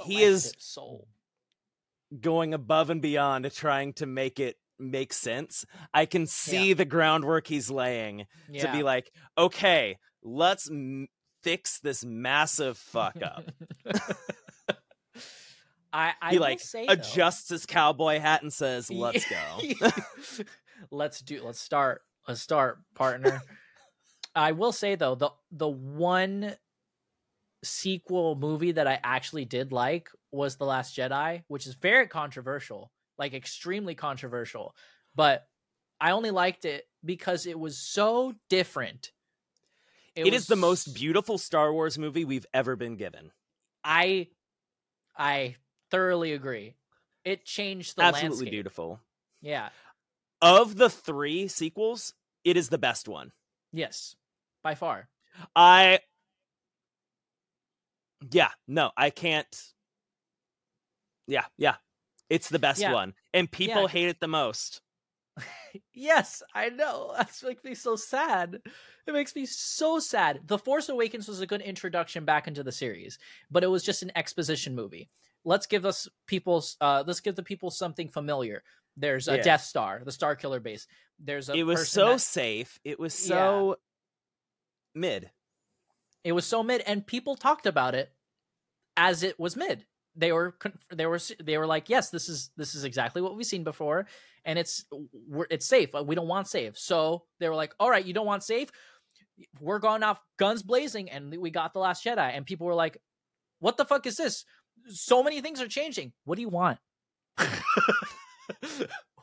he 0.04 0.22
is 0.22 0.52
soul 0.58 1.08
going 2.20 2.52
above 2.52 2.90
and 2.90 3.00
beyond 3.00 3.50
trying 3.54 3.94
to 3.94 4.06
make 4.06 4.38
it 4.38 4.56
make 4.78 5.12
sense. 5.12 5.64
I 5.92 6.06
can 6.06 6.26
see 6.26 6.72
the 6.72 6.84
groundwork 6.84 7.46
he's 7.46 7.70
laying 7.70 8.26
yeah. 8.50 8.66
to 8.66 8.72
be 8.72 8.82
like, 8.82 9.10
okay, 9.38 9.98
let's 10.22 10.68
m- 10.70 11.08
fix 11.42 11.78
this 11.80 12.04
massive 12.04 12.76
fuck 12.76 13.16
up. 13.22 13.50
I, 15.92 16.12
I 16.20 16.30
he 16.32 16.38
like 16.40 16.60
say, 16.60 16.86
though- 16.86 16.94
adjusts 16.94 17.48
his 17.48 17.66
cowboy 17.66 18.18
hat 18.18 18.42
and 18.42 18.52
says, 18.52 18.90
"Let's 18.94 19.24
go." 19.28 19.60
let's 20.90 21.20
do 21.20 21.40
let's 21.44 21.60
start 21.60 22.02
let's 22.26 22.40
start 22.40 22.78
partner 22.94 23.40
i 24.34 24.52
will 24.52 24.72
say 24.72 24.94
though 24.94 25.14
the 25.14 25.30
the 25.50 25.68
one 25.68 26.54
sequel 27.62 28.36
movie 28.36 28.72
that 28.72 28.86
i 28.86 29.00
actually 29.02 29.44
did 29.44 29.72
like 29.72 30.10
was 30.30 30.56
the 30.56 30.64
last 30.66 30.94
jedi 30.96 31.42
which 31.48 31.66
is 31.66 31.74
very 31.74 32.06
controversial 32.06 32.92
like 33.18 33.32
extremely 33.32 33.94
controversial 33.94 34.74
but 35.14 35.46
i 36.00 36.10
only 36.10 36.30
liked 36.30 36.64
it 36.66 36.84
because 37.04 37.46
it 37.46 37.58
was 37.58 37.78
so 37.78 38.34
different 38.50 39.12
it 40.14 40.32
is 40.34 40.46
the 40.46 40.54
was- 40.54 40.60
most 40.60 40.94
beautiful 40.94 41.38
Star 41.38 41.72
Wars 41.72 41.98
movie 41.98 42.24
we've 42.24 42.46
ever 42.54 42.76
been 42.76 42.96
given. 42.96 43.32
i 43.82 44.28
i 45.16 45.56
thoroughly 45.90 46.32
agree 46.32 46.74
it 47.24 47.44
changed 47.46 47.96
the 47.96 48.02
landscape. 48.02 48.24
Absolutely 48.26 48.44
landscape. 48.46 48.50
beautiful. 48.52 49.00
yeah 49.40 49.68
Of 50.42 50.76
the 50.76 50.90
three 50.90 51.48
sequels, 51.48 52.12
it 52.44 52.58
is 52.58 52.68
the 52.68 52.76
best 52.78 53.08
one. 53.08 53.32
yes 53.72 54.14
by 54.64 54.74
far 54.74 55.08
I 55.54 56.00
Yeah, 58.32 58.50
no, 58.66 58.90
I 58.96 59.10
can't 59.10 59.46
Yeah, 61.26 61.44
yeah. 61.56 61.76
It's 62.30 62.48
the 62.48 62.58
best 62.58 62.80
Yeah. 62.80 62.92
one. 62.92 63.14
And 63.32 63.50
people 63.50 63.82
Yeah. 63.82 63.88
hate 63.88 64.08
it 64.08 64.20
the 64.20 64.28
most. 64.28 64.80
Yes, 65.92 66.42
I 66.54 66.68
know. 66.68 67.12
That's 67.16 67.42
makes 67.42 67.64
me 67.64 67.74
so 67.74 67.96
sad. 67.96 68.60
It 69.06 69.12
makes 69.12 69.34
me 69.34 69.44
so 69.46 69.98
sad. 69.98 70.40
The 70.46 70.58
Force 70.58 70.88
Awakens 70.88 71.26
was 71.28 71.40
a 71.40 71.46
good 71.46 71.60
introduction 71.62 72.24
back 72.24 72.46
into 72.46 72.62
the 72.62 72.70
series, 72.72 73.18
but 73.50 73.64
it 73.64 73.66
was 73.68 73.82
just 73.82 74.02
an 74.02 74.12
exposition 74.16 74.74
movie. 74.74 75.10
Let's 75.44 75.66
give 75.66 75.84
us 75.84 76.08
people's 76.26 76.76
uh 76.80 77.02
let's 77.06 77.20
give 77.20 77.34
the 77.36 77.42
people 77.42 77.70
something 77.70 78.08
familiar. 78.08 78.62
There's 78.96 79.26
a 79.28 79.36
Yeah. 79.36 79.42
Death 79.42 79.62
Star, 79.64 80.02
the 80.04 80.12
Star 80.12 80.36
Killer 80.36 80.60
base. 80.60 80.86
There's 81.18 81.48
a 81.48 81.54
It 81.54 81.64
was 81.64 81.90
so 81.90 82.10
that- 82.12 82.20
safe. 82.20 82.78
It 82.84 82.98
was 83.00 83.12
so 83.14 83.76
mid. 84.94 85.30
it 86.22 86.32
was 86.32 86.46
so 86.46 86.62
mid 86.62 86.80
and 86.82 87.06
people 87.06 87.36
talked 87.36 87.66
about 87.66 87.94
it 87.94 88.12
as 88.96 89.22
it 89.22 89.38
was 89.38 89.56
mid. 89.56 89.84
They 90.16 90.32
were 90.32 90.56
they 90.92 91.06
were 91.06 91.18
they 91.42 91.58
were 91.58 91.66
like 91.66 91.88
yes 91.88 92.10
this 92.10 92.28
is 92.28 92.50
this 92.56 92.74
is 92.74 92.84
exactly 92.84 93.20
what 93.20 93.36
we've 93.36 93.46
seen 93.46 93.64
before 93.64 94.06
and 94.44 94.58
it's 94.58 94.84
we're, 95.28 95.46
it's 95.50 95.66
safe. 95.66 95.94
Uh, 95.94 96.04
we 96.04 96.14
don't 96.14 96.28
want 96.28 96.46
safe. 96.48 96.78
So 96.78 97.24
they 97.40 97.48
were 97.48 97.56
like 97.56 97.74
all 97.80 97.90
right 97.90 98.04
you 98.04 98.14
don't 98.14 98.26
want 98.26 98.44
safe? 98.44 98.70
We're 99.60 99.80
going 99.80 100.02
off 100.04 100.20
guns 100.38 100.62
blazing 100.62 101.10
and 101.10 101.36
we 101.36 101.50
got 101.50 101.72
the 101.72 101.80
last 101.80 102.04
jedi 102.04 102.18
and 102.18 102.46
people 102.46 102.66
were 102.66 102.74
like 102.74 102.98
what 103.58 103.76
the 103.76 103.84
fuck 103.84 104.06
is 104.06 104.16
this? 104.16 104.44
So 104.88 105.22
many 105.22 105.40
things 105.40 105.60
are 105.60 105.68
changing. 105.68 106.12
What 106.24 106.36
do 106.36 106.42
you 106.42 106.48
want 106.48 106.78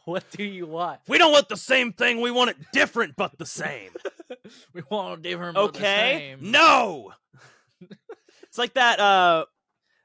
what 0.05 0.29
do 0.31 0.43
you 0.43 0.65
want 0.65 0.99
We 1.07 1.17
don't 1.17 1.31
want 1.31 1.49
the 1.49 1.57
same 1.57 1.93
thing. 1.93 2.21
We 2.21 2.31
want 2.31 2.51
it 2.51 2.57
different 2.73 3.15
but 3.15 3.37
the 3.37 3.45
same. 3.45 3.91
we 4.73 4.81
want 4.89 5.19
a 5.19 5.21
different 5.21 5.55
but 5.55 5.73
the 5.73 5.79
okay? 5.79 6.35
No. 6.39 7.13
it's 8.43 8.57
like 8.57 8.73
that 8.73 8.99
uh 8.99 9.45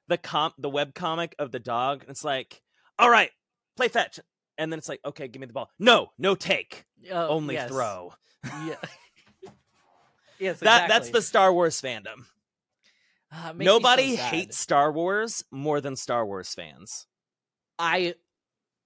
the 0.09 0.19
comp 0.19 0.55
the 0.59 0.71
web 0.71 0.95
comic 0.95 1.35
of 1.39 1.51
the 1.51 1.59
dog. 1.59 2.05
It's 2.09 2.25
like, 2.25 2.63
"All 2.99 3.11
right, 3.11 3.31
play 3.77 3.89
fetch." 3.89 4.21
And 4.59 4.71
then 4.71 4.79
it's 4.79 4.89
like, 4.89 5.01
"Okay, 5.05 5.29
give 5.29 5.41
me 5.41 5.47
the 5.47 5.53
ball." 5.53 5.71
No, 5.79 6.13
no 6.19 6.35
take. 6.35 6.85
Oh, 7.11 7.29
Only 7.29 7.55
yes. 7.55 7.69
throw. 7.69 8.13
Yeah. 8.45 8.77
yes, 10.39 10.61
That 10.61 10.89
that's 10.89 11.11
the 11.11 11.23
Star 11.23 11.53
Wars 11.53 11.81
fandom. 11.81 12.27
Makes 13.33 13.55
me 13.57 13.65
so 13.67 13.73
Nobody 13.73 14.17
hates 14.17 14.57
Star 14.57 14.93
Wars 14.93 15.45
more 15.51 15.81
than 15.81 15.97
Star 15.97 16.25
Wars 16.25 16.55
fans. 16.55 17.07
I 17.79 18.15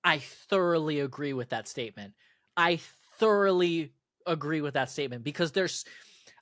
I 0.05 0.19
thoroughly 0.19 1.01
agree 1.01 1.33
with 1.33 1.51
that 1.51 1.69
statement. 1.69 2.15
I 2.57 2.81
thoroughly 3.19 3.95
agree 4.27 4.61
with 4.61 4.75
that 4.75 4.91
statement 4.91 5.25
because 5.25 5.53
there's 5.53 5.85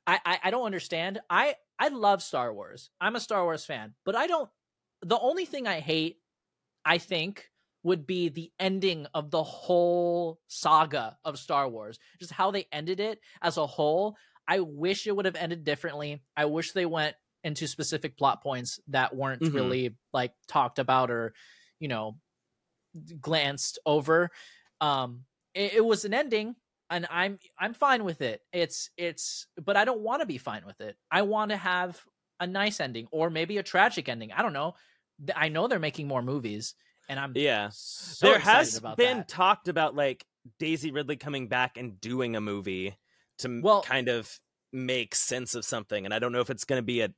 I, 0.07 0.21
I 0.25 0.41
I 0.45 0.51
don't 0.51 0.67
understand. 0.67 1.21
I 1.31 1.57
I 1.79 1.89
love 1.89 2.23
Star 2.23 2.53
Wars. 2.53 2.91
I'm 3.01 3.17
a 3.17 3.21
Star 3.21 3.45
Wars 3.45 3.65
fan, 3.65 3.95
but 4.05 4.15
I 4.17 4.27
don't 4.27 4.51
the 5.03 5.19
only 5.19 5.45
thing 5.45 5.67
I 5.67 5.81
hate 5.81 6.19
I 6.85 6.99
think 6.99 7.51
would 7.83 8.07
be 8.07 8.29
the 8.29 8.53
ending 8.59 9.07
of 9.15 9.31
the 9.31 9.43
whole 9.43 10.41
saga 10.49 11.19
of 11.25 11.39
Star 11.39 11.69
Wars. 11.69 11.99
Just 12.19 12.33
how 12.33 12.51
they 12.51 12.67
ended 12.73 13.01
it 13.01 13.21
as 13.43 13.57
a 13.57 13.67
whole. 13.67 14.17
I 14.47 14.61
wish 14.61 15.07
it 15.07 15.15
would 15.15 15.27
have 15.27 15.37
ended 15.37 15.65
differently. 15.65 16.23
I 16.37 16.47
wish 16.47 16.73
they 16.73 16.87
went 16.87 17.17
into 17.45 17.69
specific 17.69 18.17
plot 18.19 18.43
points 18.43 18.81
that 18.89 19.15
weren't 19.15 19.43
Mhm. 19.43 19.55
really 19.55 19.97
like 20.13 20.35
talked 20.49 20.79
about 20.79 21.11
or 21.11 21.35
you 21.79 21.89
know 21.89 22.19
glanced 23.21 23.79
over 23.87 24.31
um 24.81 25.25
it, 25.55 25.75
it 25.75 25.85
was 25.85 26.05
an 26.05 26.15
ending 26.15 26.55
and 26.91 27.07
i'm 27.11 27.39
i'm 27.59 27.75
fine 27.75 28.05
with 28.05 28.21
it 28.23 28.41
it's 28.53 28.91
it's 28.97 29.47
but 29.65 29.77
i 29.77 29.85
don't 29.85 30.01
want 30.01 30.21
to 30.21 30.27
be 30.27 30.39
fine 30.39 30.65
with 30.67 30.81
it 30.81 30.97
i 31.11 31.23
want 31.23 31.51
to 31.51 31.57
have 31.57 32.01
a 32.41 32.47
nice 32.47 32.81
ending 32.81 33.07
or 33.11 33.31
maybe 33.31 33.59
a 33.59 33.63
tragic 33.63 34.09
ending 34.09 34.33
i 34.33 34.43
don't 34.43 34.53
know 34.53 34.75
i 35.37 35.49
know 35.49 35.67
they're 35.69 35.79
making 35.79 36.07
more 36.09 36.23
movies 36.23 36.75
and 37.09 37.19
i'm 37.21 37.33
Yeah. 37.35 37.69
so 37.73 38.29
there 38.31 38.39
has 38.39 38.81
been 38.97 39.19
that. 39.19 39.29
talked 39.29 39.69
about 39.69 39.95
like 39.95 40.25
Daisy 40.59 40.93
Ridley 40.93 41.17
coming 41.17 41.49
back 41.49 41.77
and 41.77 42.01
doing 42.01 42.35
a 42.37 42.41
movie 42.41 42.97
to 43.41 43.61
Well- 43.63 43.83
kind 43.83 44.09
of 44.09 44.31
make 44.73 45.15
sense 45.15 45.55
of 45.55 45.65
something 45.65 46.05
and 46.05 46.15
I 46.15 46.19
don't 46.19 46.33
know 46.33 46.41
if 46.41 46.49
it's 46.51 46.65
going 46.65 46.79
to 46.79 46.85
be 46.87 47.01
a 47.03 47.11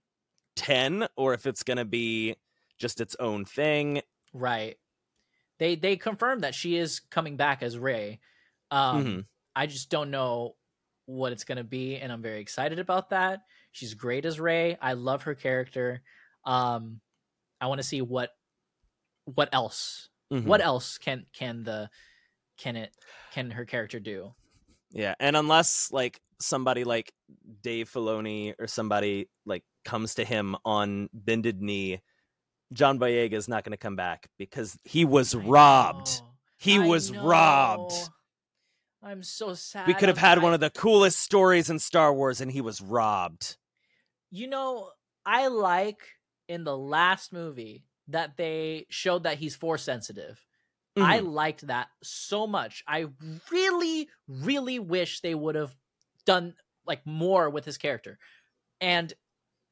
10 0.57 1.07
or 1.17 1.35
if 1.35 1.47
it's 1.47 1.63
going 1.63 1.77
to 1.77 1.85
be 1.85 2.37
just 2.79 3.01
its 3.01 3.15
own 3.21 3.45
thing. 3.45 4.03
right 4.33 4.77
they 5.61 5.77
they 5.77 5.97
confirmed 5.97 6.43
that 6.43 6.57
she 6.57 6.77
is 6.77 6.99
coming 6.99 7.37
back 7.37 7.63
as 7.63 7.79
Rey 7.79 8.19
um 8.73 9.05
Mhm. 9.05 9.27
I 9.55 9.67
just 9.67 9.91
don't 9.91 10.11
know 10.11 10.57
what 11.07 11.33
it's 11.33 11.45
going 11.45 11.59
to 11.59 11.65
be 11.65 11.97
and 11.97 12.13
I'm 12.13 12.23
very 12.23 12.41
excited 12.41 12.79
about 12.79 13.11
that. 13.11 13.43
She's 13.73 13.95
great 13.95 14.25
as 14.25 14.41
Rey. 14.41 14.77
I 14.81 14.95
love 14.95 15.23
her 15.23 15.35
character. 15.37 16.03
Um 16.45 17.01
I 17.61 17.67
want 17.69 17.79
to 17.81 17.87
see 17.87 18.01
what 18.03 18.31
what 19.27 19.49
else 19.53 20.09
Mhm. 20.33 20.45
what 20.45 20.61
else 20.61 20.99
can 20.99 21.27
can 21.33 21.63
the 21.63 21.91
can 22.57 22.77
it 22.77 22.93
can 23.33 23.51
her 23.53 23.65
character 23.65 24.01
do? 24.01 24.35
Yeah, 24.93 25.15
and 25.21 25.37
unless 25.37 25.93
like 25.93 26.21
somebody 26.41 26.85
like 26.85 27.13
Dave 27.63 27.89
Filoni 27.91 28.55
or 28.59 28.67
somebody 28.67 29.29
like 29.47 29.65
comes 29.85 30.15
to 30.17 30.25
him 30.25 30.57
on 30.65 31.09
bended 31.13 31.61
knee, 31.63 32.01
John 32.73 32.99
Boyega 32.99 33.33
is 33.33 33.49
not 33.49 33.65
going 33.65 33.73
to 33.73 33.77
come 33.77 33.97
back 33.97 34.29
because 34.39 34.79
he 34.85 35.05
was 35.05 35.35
I 35.35 35.39
robbed. 35.39 36.07
know. 36.21 36.27
He 36.59 36.77
I 36.79 36.87
was 36.87 37.11
robbed. 37.13 37.93
I'm 39.03 39.23
so 39.23 39.55
sad. 39.55 39.87
We 39.87 39.95
could 39.95 40.09
have 40.09 40.19
had 40.19 40.39
I- 40.39 40.43
one 40.43 40.55
of 40.55 40.61
the 40.61 40.71
coolest 40.71 41.19
stories 41.21 41.71
in 41.71 41.79
Star 41.79 42.13
Wars, 42.13 42.41
and 42.41 42.51
he 42.53 42.61
was 42.61 42.81
robbed. 42.81 43.57
You 44.31 44.47
know, 44.47 44.91
I 45.25 45.49
like 45.49 46.01
in 46.49 46.65
the 46.65 46.77
last 46.77 47.33
movie 47.33 47.85
that 48.09 48.37
they 48.37 48.87
showed 48.91 49.23
that 49.23 49.39
he's 49.39 49.57
force 49.57 49.83
sensitive. 49.83 50.45
I 50.97 51.21
Mhm. 51.21 51.33
liked 51.33 51.67
that 51.69 51.89
so 52.03 52.47
much. 52.47 52.83
I 52.87 53.07
really, 53.51 54.09
really 54.29 54.79
wish 54.79 55.21
they 55.21 55.35
would 55.35 55.55
have 55.55 55.75
done 56.27 56.55
like 56.85 57.07
more 57.07 57.49
with 57.49 57.65
his 57.65 57.79
character, 57.79 58.19
and 58.81 59.13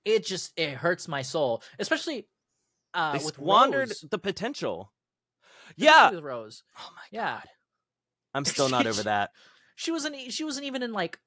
it 0.04 0.24
just 0.24 0.52
it 0.58 0.70
hurts 0.74 1.06
my 1.08 1.22
soul, 1.22 1.62
especially 1.78 2.28
uh, 2.94 3.12
with 3.24 3.34
squandered 3.34 3.88
Rose. 3.90 4.04
the 4.10 4.18
potential. 4.18 4.92
Yeah. 5.76 6.10
with 6.10 6.24
Rose. 6.24 6.62
Oh 6.78 6.90
my 6.94 7.02
Yeah, 7.10 7.40
I'm 8.34 8.44
still 8.46 8.68
not 8.68 8.86
over 8.86 9.02
that. 9.04 9.30
she 9.76 9.90
wasn't. 9.90 10.16
She 10.32 10.44
wasn't 10.44 10.66
even 10.66 10.82
in 10.82 10.92
like 10.92 11.18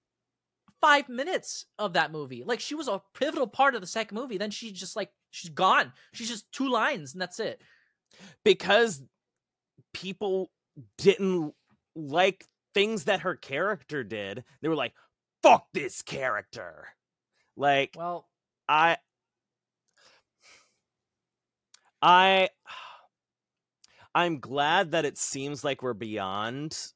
five 0.81 1.07
minutes 1.09 1.65
of 1.77 1.93
that 1.93 2.11
movie. 2.11 2.43
Like 2.43 2.59
she 2.59 2.73
was 2.75 2.87
a 2.87 3.01
pivotal 3.13 3.47
part 3.47 3.75
of 3.75 3.81
the 3.81 3.87
second 3.87 4.15
movie. 4.17 4.37
Then 4.37 4.51
she 4.51 4.71
just 4.71 4.95
like 4.95 5.11
she's 5.29 5.51
gone. 5.51 5.93
She's 6.13 6.29
just 6.29 6.51
two 6.51 6.69
lines 6.69 7.13
and 7.13 7.21
that's 7.21 7.39
it. 7.39 7.61
because 8.43 9.01
people 9.93 10.49
didn't 10.97 11.53
like 11.95 12.45
things 12.73 13.05
that 13.05 13.21
her 13.21 13.35
character 13.35 14.03
did. 14.03 14.43
They 14.61 14.69
were 14.69 14.75
like, 14.75 14.93
"Fuck 15.43 15.67
this 15.73 16.01
character." 16.01 16.87
Like 17.57 17.93
Well, 17.97 18.27
I 18.67 18.97
I 22.01 22.49
I'm 24.15 24.39
glad 24.39 24.91
that 24.91 25.05
it 25.05 25.17
seems 25.17 25.63
like 25.63 25.81
we're 25.81 25.93
beyond 25.93 26.91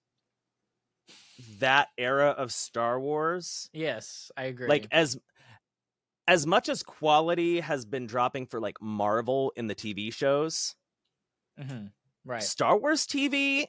that 1.60 1.89
era 1.97 2.30
of 2.30 2.51
Star 2.51 2.99
Wars. 2.99 3.70
yes, 3.74 4.32
I 4.36 4.43
agree. 4.45 4.68
Like 4.68 4.88
as 4.91 5.18
as 6.28 6.47
much 6.47 6.70
as 6.70 6.82
quality 6.82 7.60
has 7.60 7.86
been 7.86 8.08
dropping 8.08 8.47
for 8.47 8.60
like 8.60 8.82
Marvel 8.82 9.53
in 9.56 9.68
the 9.68 9.76
TV 9.76 10.12
shows, 10.12 10.76
Mhm. 11.60 11.91
right. 12.26 12.41
Star 12.43 12.78
Wars 12.78 13.06
TV 13.06 13.68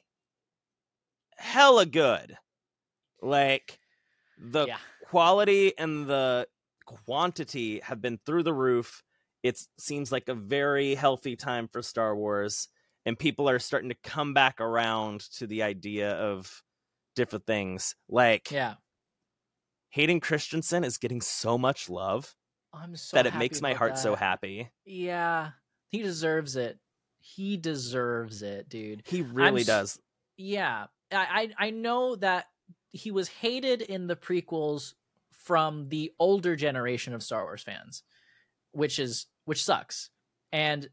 hella 1.37 1.85
good. 1.85 2.37
Like 3.21 3.79
the 4.39 4.67
yeah. 4.67 4.77
quality 5.05 5.77
and 5.77 6.07
the 6.07 6.47
quantity 6.85 7.79
have 7.81 8.01
been 8.01 8.19
through 8.25 8.43
the 8.43 8.53
roof. 8.53 9.03
It 9.43 9.59
seems 9.77 10.11
like 10.11 10.27
a 10.29 10.33
very 10.33 10.95
healthy 10.95 11.35
time 11.35 11.67
for 11.67 11.81
Star 11.81 12.15
Wars, 12.15 12.67
and 13.05 13.17
people 13.17 13.49
are 13.49 13.59
starting 13.59 13.89
to 13.89 13.95
come 14.03 14.33
back 14.33 14.59
around 14.59 15.21
to 15.37 15.47
the 15.47 15.63
idea 15.63 16.11
of 16.13 16.63
different 17.15 17.45
things. 17.45 17.95
Like 18.09 18.51
Yeah. 18.51 18.75
Hayden 19.89 20.19
Christensen 20.19 20.83
is 20.83 20.97
getting 20.97 21.21
so 21.21 21.57
much 21.57 21.89
love 21.89 22.35
I'm 22.73 22.95
so 22.95 23.15
that 23.15 23.25
it 23.25 23.35
makes 23.35 23.61
my 23.61 23.73
heart 23.73 23.97
so 23.97 24.15
happy. 24.15 24.69
Yeah. 24.85 25.51
He 25.89 26.01
deserves 26.01 26.55
it. 26.55 26.79
He 27.19 27.57
deserves 27.57 28.41
it, 28.41 28.69
dude. 28.69 29.03
He 29.05 29.21
really 29.21 29.61
s- 29.61 29.67
does. 29.67 29.99
Yeah. 30.35 30.87
I, 31.11 31.49
I 31.59 31.67
I 31.67 31.69
know 31.71 32.15
that 32.17 32.47
he 32.91 33.11
was 33.11 33.29
hated 33.29 33.81
in 33.81 34.07
the 34.07 34.15
prequels 34.15 34.93
from 35.31 35.87
the 35.89 36.11
older 36.19 36.55
generation 36.55 37.13
of 37.13 37.23
Star 37.23 37.43
Wars 37.43 37.63
fans, 37.63 38.03
which 38.77 38.99
is 38.99 39.25
which 39.45 39.63
sucks. 39.63 40.09
And 40.51 40.87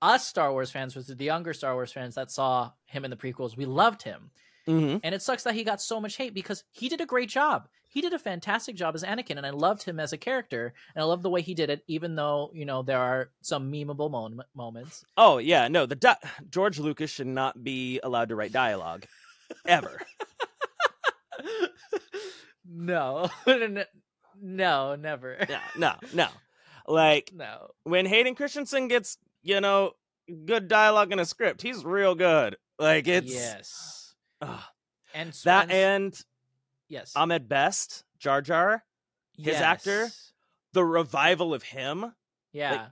us 0.00 0.26
Star 0.26 0.52
Wars 0.52 0.70
fans, 0.70 0.94
with 0.96 1.06
the 1.18 1.24
younger 1.24 1.52
Star 1.52 1.74
Wars 1.74 1.92
fans 1.92 2.14
that 2.14 2.30
saw 2.30 2.70
him 2.86 3.04
in 3.04 3.10
the 3.10 3.16
prequels, 3.16 3.56
we 3.56 3.66
loved 3.66 4.02
him. 4.02 4.30
hmm 4.66 4.96
And 5.02 5.14
it 5.14 5.22
sucks 5.22 5.42
that 5.42 5.54
he 5.54 5.64
got 5.64 5.82
so 5.82 6.00
much 6.00 6.16
hate 6.16 6.32
because 6.32 6.64
he 6.70 6.88
did 6.88 7.00
a 7.00 7.06
great 7.06 7.28
job. 7.28 7.68
He 7.88 8.00
did 8.00 8.12
a 8.12 8.20
fantastic 8.20 8.76
job 8.76 8.94
as 8.94 9.02
Anakin, 9.02 9.36
and 9.36 9.44
I 9.44 9.50
loved 9.50 9.82
him 9.82 9.98
as 9.98 10.12
a 10.12 10.16
character, 10.16 10.72
and 10.94 11.02
I 11.02 11.06
love 11.06 11.22
the 11.22 11.30
way 11.30 11.42
he 11.42 11.54
did 11.54 11.70
it, 11.70 11.82
even 11.88 12.14
though 12.14 12.52
you 12.54 12.64
know 12.64 12.82
there 12.82 13.00
are 13.00 13.30
some 13.42 13.70
memeable 13.72 14.08
moments. 14.54 15.04
Oh 15.16 15.38
yeah, 15.38 15.66
no, 15.66 15.86
the 15.86 15.96
di- 15.96 16.16
George 16.48 16.78
Lucas 16.78 17.10
should 17.10 17.26
not 17.26 17.62
be 17.64 17.98
allowed 18.04 18.28
to 18.28 18.36
write 18.36 18.52
dialogue 18.52 19.06
ever. 19.66 20.00
no, 22.64 23.28
no, 24.40 24.94
never, 24.96 25.46
no, 25.48 25.58
no, 25.76 25.94
no. 26.14 26.28
Like 26.86 27.32
no. 27.34 27.70
when 27.84 28.06
Hayden 28.06 28.34
Christensen 28.34 28.88
gets, 28.88 29.16
you 29.42 29.60
know, 29.60 29.92
good 30.46 30.68
dialogue 30.68 31.12
in 31.12 31.18
a 31.18 31.24
script, 31.24 31.62
he's 31.62 31.84
real 31.84 32.14
good. 32.14 32.56
Like 32.78 33.06
it's 33.08 33.32
yes, 33.32 34.14
ugh. 34.40 34.60
and 35.14 35.32
that 35.44 35.70
and 35.70 36.04
and 36.04 36.24
yes, 36.88 37.12
Ahmed 37.14 37.48
Best, 37.48 38.04
Jar 38.18 38.40
Jar, 38.42 38.84
his 39.36 39.56
actor? 39.56 40.08
The 40.72 40.84
revival 40.84 41.52
of 41.52 41.62
him, 41.64 42.14
Yeah, 42.52 42.86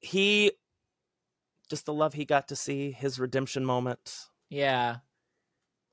he 0.00 0.52
just 1.68 1.86
the 1.86 1.92
love 1.92 2.14
he 2.14 2.24
got 2.24 2.48
to 2.48 2.56
see, 2.56 2.92
his 2.92 3.18
redemption 3.18 3.64
moment. 3.64 4.28
yeah, 4.48 4.98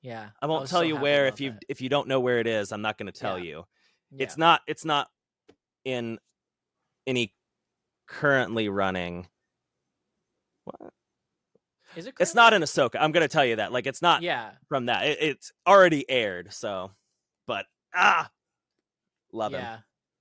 yeah. 0.02 0.30
I 0.42 0.46
won't 0.46 0.62
was 0.62 0.70
tell 0.70 0.82
so 0.82 0.86
you 0.86 0.96
where 0.96 1.26
if 1.28 1.42
you 1.42 1.52
that. 1.52 1.64
if 1.68 1.82
you 1.82 1.90
don't 1.90 2.08
know 2.08 2.20
where 2.20 2.40
it 2.40 2.48
is, 2.48 2.72
I'm 2.72 2.82
not 2.82 2.98
going 2.98 3.12
to 3.12 3.20
tell 3.20 3.38
Yeah. 3.40 3.46
you. 3.46 3.66
Yeah. 4.12 4.24
It's 4.24 4.38
not 4.38 4.62
it's 4.68 4.86
not 4.86 5.10
in 5.84 6.20
any 7.08 7.34
currently 8.08 8.70
running. 8.70 9.28
What? 10.66 10.94
Is 11.96 12.08
it? 12.08 12.16
It's 12.20 12.36
not 12.36 12.54
in 12.54 12.62
Ahsoka. 12.62 12.96
I'm 13.00 13.12
going 13.12 13.22
to 13.28 13.32
tell 13.32 13.46
you 13.46 13.58
that. 13.58 13.72
Like 13.72 13.88
it's 13.88 14.02
not 14.02 14.22
Yeah, 14.22 14.52
from 14.68 14.88
that. 14.88 15.06
It, 15.08 15.18
it's 15.22 15.52
already 15.68 16.10
aired, 16.10 16.54
so 16.54 16.92
but 17.48 17.66
ah 17.94 18.30
love 19.32 19.54
him. 19.54 19.62
yeah 19.62 19.78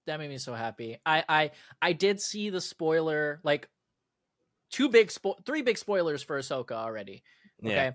that 0.07 0.19
made 0.19 0.29
me 0.29 0.39
so 0.39 0.53
happy 0.55 0.99
i 1.07 1.25
i 1.29 1.51
i 1.81 1.93
did 1.93 2.21
see 2.21 2.51
the 2.51 2.61
spoiler 2.61 3.41
like 3.45 3.69
two 4.71 4.89
big 4.89 5.09
spo- 5.09 5.43
three 5.47 5.63
big 5.63 5.79
spoilers 5.79 6.23
for 6.23 6.39
ahsoka 6.39 6.73
already 6.73 7.23
okay 7.65 7.75
Yeah. 7.75 7.93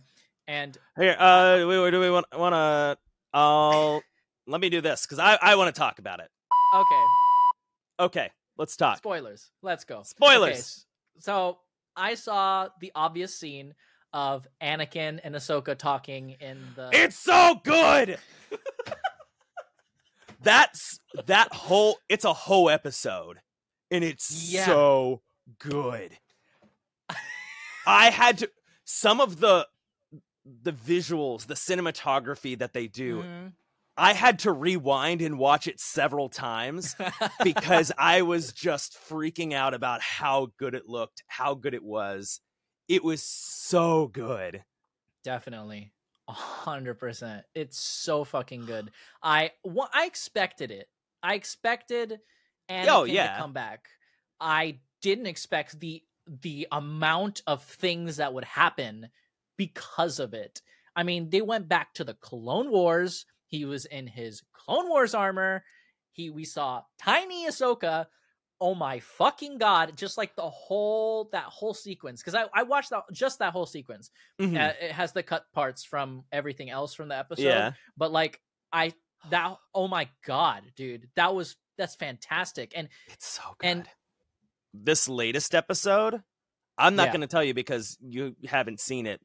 and 0.47 0.77
Here, 0.97 1.15
uh, 1.19 1.65
we, 1.67 1.91
do 1.91 1.99
we 1.99 2.09
want 2.09 2.25
want 2.35 2.53
to? 2.53 2.97
I'll 3.33 4.01
let 4.47 4.59
me 4.61 4.69
do 4.69 4.81
this 4.81 5.05
because 5.05 5.19
I 5.19 5.37
I 5.41 5.55
want 5.55 5.73
to 5.73 5.77
talk 5.79 5.99
about 5.99 6.19
it. 6.19 6.29
okay 6.73 7.03
Okay, 7.99 8.31
let's 8.59 8.75
talk. 8.77 8.97
spoilers 8.97 9.49
let's 9.63 9.83
go 9.85 10.03
Spoilers. 10.03 10.51
Okay, 10.51 10.63
so 11.21 11.57
i 11.95 12.13
saw 12.13 12.67
the 12.79 12.91
obvious 12.93 13.35
scene 13.35 13.73
of 14.13 14.47
anakin 14.61 15.19
and 15.23 15.33
ahsoka 15.35 15.75
talking 15.75 16.31
in 16.39 16.57
the 16.75 16.89
It's 16.93 17.17
so 17.17 17.59
good. 17.63 18.17
That's 20.41 20.99
that 21.25 21.51
whole. 21.53 21.97
It's 22.07 22.23
a 22.25 22.33
whole 22.33 22.69
episode, 22.69 23.39
and 23.91 24.03
it's 24.03 24.51
Yeah. 24.51 24.65
so 24.65 25.21
good. 25.59 26.17
I 27.85 28.09
had 28.09 28.37
to 28.39 28.49
some 28.85 29.19
of 29.19 29.39
the 29.41 29.67
the 30.45 30.71
visuals, 30.71 31.45
the 31.47 31.53
cinematography 31.55 32.57
that 32.57 32.73
they 32.73 32.87
do. 32.87 33.23
Mhm. 33.23 33.53
I 33.99 34.13
had 34.13 34.39
to 34.39 34.51
rewind 34.51 35.21
and 35.21 35.37
watch 35.37 35.67
it 35.67 35.79
several 35.79 36.29
times 36.29 36.95
because 37.43 37.91
I 37.97 38.21
was 38.21 38.53
just 38.53 38.97
freaking 39.09 39.53
out 39.53 39.73
about 39.73 40.01
how 40.01 40.51
good 40.57 40.73
it 40.73 40.87
looked, 40.87 41.23
how 41.27 41.53
good 41.53 41.73
it 41.73 41.83
was. 41.83 42.39
It 42.87 43.03
was 43.03 43.21
so 43.21 44.07
good. 44.07 44.63
Definitely. 45.23 45.91
A 46.27 46.33
hundred 46.33 46.95
percent. 46.99 47.43
It's 47.53 47.79
so 47.79 48.23
fucking 48.23 48.65
good. 48.65 48.91
I 49.21 49.51
I 49.93 50.05
expected 50.05 50.71
it. 50.71 50.87
I 51.21 51.33
expected 51.35 52.19
and 52.69 52.87
Oh, 52.87 53.03
yeah. 53.03 53.33
to 53.33 53.41
come 53.41 53.53
back. 53.53 53.87
I 54.39 54.79
didn't 55.01 55.25
expect 55.25 55.79
the 55.79 56.03
the 56.27 56.67
amount 56.71 57.41
of 57.47 57.63
things 57.63 58.17
that 58.17 58.33
would 58.33 58.45
happen 58.45 59.09
because 59.57 60.19
of 60.19 60.33
it. 60.33 60.61
I 60.95 61.03
mean, 61.03 61.31
they 61.31 61.41
went 61.41 61.67
back 61.67 61.93
to 61.95 62.03
the 62.03 62.13
Clone 62.13 62.69
Wars. 62.71 63.25
He 63.49 63.65
was 63.65 63.85
in 63.85 64.07
his 64.07 64.41
Clone 64.53 64.87
Wars 64.87 65.13
armor. 65.13 65.63
He 66.11 66.29
we 66.29 66.45
saw 66.45 66.83
tiny 66.97 67.45
Ahsoka. 67.47 68.05
Oh 68.61 68.75
my 68.75 68.99
fucking 68.99 69.57
god! 69.57 69.93
Just 69.95 70.17
like 70.17 70.35
the 70.35 70.49
whole 70.49 71.29
that 71.31 71.45
whole 71.45 71.73
sequence 71.73 72.21
because 72.21 72.35
I 72.35 72.45
I 72.53 72.63
watched 72.63 72.89
that 72.91 73.03
just 73.11 73.39
that 73.39 73.53
whole 73.53 73.65
sequence. 73.65 74.11
Mhm. 74.39 74.55
Uh, 74.59 74.73
it 74.81 74.91
has 74.91 75.11
the 75.13 75.23
cut 75.23 75.45
parts 75.53 75.83
from 75.83 76.23
everything 76.31 76.69
else 76.69 76.93
from 76.93 77.07
the 77.09 77.17
episode. 77.17 77.43
yeah. 77.43 77.71
But 77.97 78.11
like 78.11 78.39
I 78.73 78.93
that 79.29 79.57
oh 79.73 79.87
my 79.87 80.09
god, 80.25 80.63
dude, 80.75 81.09
that 81.15 81.33
was 81.33 81.55
that's 81.77 81.95
fantastic. 81.95 82.73
And 82.75 82.89
It's 83.07 83.27
so 83.27 83.41
good. 83.59 83.67
And- 83.67 83.89
this 84.73 85.07
latest 85.09 85.55
episode, 85.55 86.21
I'm 86.77 86.95
not 86.95 87.07
Yeah. 87.07 87.11
going 87.13 87.21
to 87.21 87.27
tell 87.27 87.43
you 87.43 87.55
because 87.55 87.97
you 88.01 88.35
haven't 88.45 88.79
seen 88.79 89.07
it. 89.07 89.19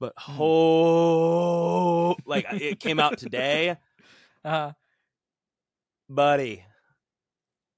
But 0.00 0.12
oh, 0.28 2.16
like 2.26 2.46
it 2.52 2.80
came 2.80 3.00
out 3.00 3.18
today, 3.18 3.76
uh 4.44 4.72
buddy. 6.08 6.64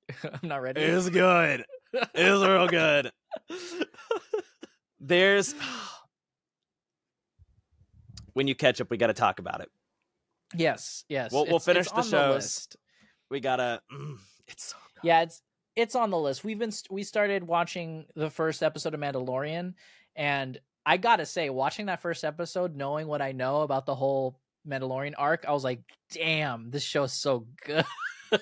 I'm 0.25 0.49
not 0.49 0.62
ready. 0.62 0.81
It's 0.83 1.09
good. 1.09 1.64
It's 1.93 2.47
real 2.47 2.69
good. 2.69 3.11
There's 5.01 5.55
when 8.33 8.47
you 8.49 8.55
catch 8.55 8.81
up, 8.81 8.91
we 8.91 8.97
got 8.97 9.07
to 9.09 9.14
talk 9.14 9.39
about 9.39 9.61
it. 9.61 9.69
yes, 10.55 11.05
yes. 11.09 11.33
We'll- 11.33 11.47
we'll 11.47 11.59
finish 11.59 11.91
the 11.91 12.03
show. 12.03 12.33
list. 12.33 12.77
We 13.31 13.41
gotta. 13.41 13.81
Mm, 13.93 14.19
it's 14.47 14.67
so 14.67 14.77
good. 14.95 15.09
Yeah, 15.09 15.23
it's 15.23 15.43
it's 15.75 15.95
on 15.97 16.11
the 16.11 16.19
list. 16.19 16.45
We've 16.45 16.59
been 16.59 16.71
st- 16.71 16.93
we 16.93 17.03
started 17.03 17.43
watching 17.45 18.07
the 18.14 18.31
first 18.31 18.62
episode 18.62 18.95
of 18.95 19.01
Mandalorian, 19.01 19.75
and 20.14 20.61
I 20.89 20.97
gotta 20.97 21.26
say, 21.26 21.51
watching 21.51 21.87
that 21.87 22.01
first 22.01 22.24
episode, 22.24 22.76
knowing 22.76 23.09
what 23.09 23.20
I 23.20 23.32
know 23.32 23.62
about 23.62 23.87
the 23.87 23.95
whole 23.97 24.39
Mandalorian 24.66 25.14
arc, 25.18 25.45
I 25.47 25.53
was 25.53 25.64
like, 25.64 25.80
damn, 26.12 26.70
this 26.70 26.84
show's 26.84 27.12
so 27.12 27.49
good. 27.64 27.84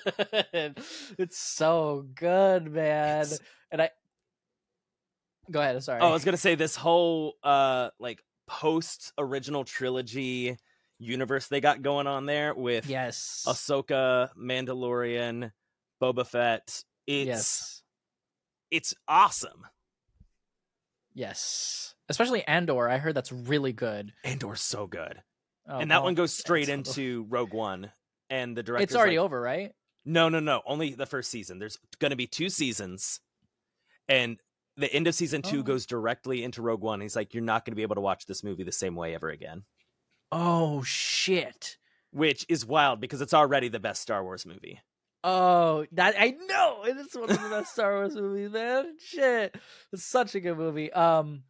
it's 0.53 1.39
so 1.39 2.05
good, 2.13 2.71
man. 2.71 3.21
It's- 3.21 3.39
and 3.71 3.81
I 3.81 3.89
go 5.49 5.59
ahead. 5.59 5.81
Sorry. 5.83 5.99
Oh, 6.01 6.09
I 6.09 6.11
was 6.11 6.23
gonna 6.23 6.37
say 6.37 6.55
this 6.55 6.75
whole 6.75 7.33
uh 7.43 7.89
like 7.99 8.23
post 8.47 9.11
original 9.17 9.63
trilogy 9.63 10.57
universe 10.99 11.47
they 11.47 11.59
got 11.59 11.81
going 11.81 12.07
on 12.07 12.25
there 12.25 12.53
with 12.53 12.87
yes. 12.87 13.43
Ahsoka, 13.47 14.29
Mandalorian, 14.39 15.51
Boba 16.01 16.25
Fett. 16.25 16.83
It's 17.07 17.27
yes. 17.27 17.83
it's 18.71 18.93
awesome. 19.07 19.65
Yes. 21.15 21.95
Especially 22.09 22.45
Andor. 22.45 22.87
I 22.87 22.97
heard 22.99 23.15
that's 23.15 23.31
really 23.31 23.73
good. 23.73 24.13
Andor's 24.23 24.61
so 24.61 24.85
good, 24.85 25.21
Oh, 25.67 25.79
and 25.79 25.89
that 25.89 25.97
well, 25.97 26.03
one 26.03 26.13
oh, 26.13 26.17
goes 26.17 26.33
straight 26.33 26.69
into 26.69 27.25
Rogue 27.29 27.53
One. 27.53 27.91
And 28.29 28.55
the 28.55 28.61
director, 28.63 28.83
It's 28.83 28.95
already 28.95 29.17
over, 29.17 29.39
right? 29.41 29.71
No, 30.03 30.29
no, 30.29 30.39
no. 30.39 30.61
Only 30.67 30.93
the 30.93 31.05
first 31.07 31.31
season. 31.31 31.57
There's 31.57 31.77
going 31.99 32.11
to 32.11 32.15
be 32.15 32.27
two 32.27 32.49
seasons, 32.49 33.19
and 34.07 34.37
the 34.77 34.91
end 34.93 35.07
of 35.07 35.15
season 35.15 35.41
two 35.41 35.59
Oh. 35.61 35.63
goes 35.63 35.85
directly 35.87 36.43
into 36.43 36.61
Rogue 36.61 36.81
One. 36.81 37.01
He's 37.01 37.15
like, 37.15 37.33
you're 37.33 37.43
not 37.43 37.65
going 37.65 37.71
to 37.71 37.75
be 37.75 37.81
able 37.81 37.95
to 37.95 38.01
watch 38.01 38.25
this 38.27 38.43
movie 38.43 38.63
the 38.63 38.71
same 38.71 38.95
way 38.95 39.15
ever 39.15 39.29
again, 39.29 39.63
Oh 40.31 40.83
shit. 40.83 41.77
which 42.11 42.45
is 42.49 42.65
wild 42.65 42.99
because 42.99 43.21
it's 43.21 43.33
already 43.33 43.67
the 43.69 43.79
best 43.79 44.01
Star 44.01 44.23
Wars 44.23 44.45
movie. 44.45 44.79
Oh, 45.27 45.87
that 45.93 46.13
I 46.19 46.35
know 46.47 46.83
it 46.85 46.97
is 46.97 47.15
one 47.15 47.31
of 47.31 47.41
the 47.41 47.49
best 47.49 47.73
Star 47.73 47.95
Wars 47.95 48.15
movies, 48.15 48.51
man. 48.51 48.93
Shit, 49.03 49.55
it's 49.91 50.05
such 50.05 50.35
a 50.35 50.39
good 50.39 50.55
movie. 50.55 50.93
Um, 50.93 51.41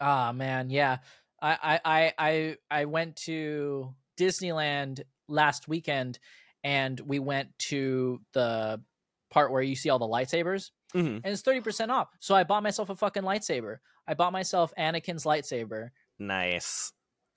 ah 0.00 0.32
man, 0.32 0.68
yeah. 0.70 0.98
I 1.40 1.56
I 1.62 1.80
I 1.84 2.12
I, 2.18 2.56
I 2.70 2.84
went 2.86 3.16
to 3.26 3.94
Disneyland 4.18 5.02
last 5.28 5.68
weekend, 5.68 6.18
and 6.64 6.98
we 6.98 7.18
went 7.20 7.50
to 7.68 8.20
the 8.32 8.80
part 9.30 9.52
where 9.52 9.62
you 9.62 9.76
see 9.76 9.90
all 9.90 9.98
the 10.00 10.06
lightsabers, 10.06 10.70
Mhm. 10.94 11.16
and 11.22 11.26
it's 11.26 11.42
thirty 11.42 11.60
percent 11.60 11.92
off. 11.92 12.08
So 12.18 12.34
I 12.34 12.42
bought 12.42 12.62
myself 12.64 12.90
a 12.90 12.96
fucking 12.96 13.22
lightsaber. 13.22 13.76
I 14.08 14.14
bought 14.14 14.32
myself 14.32 14.72
Anakin's 14.76 15.24
lightsaber. 15.24 15.90
Nice. 16.18 16.92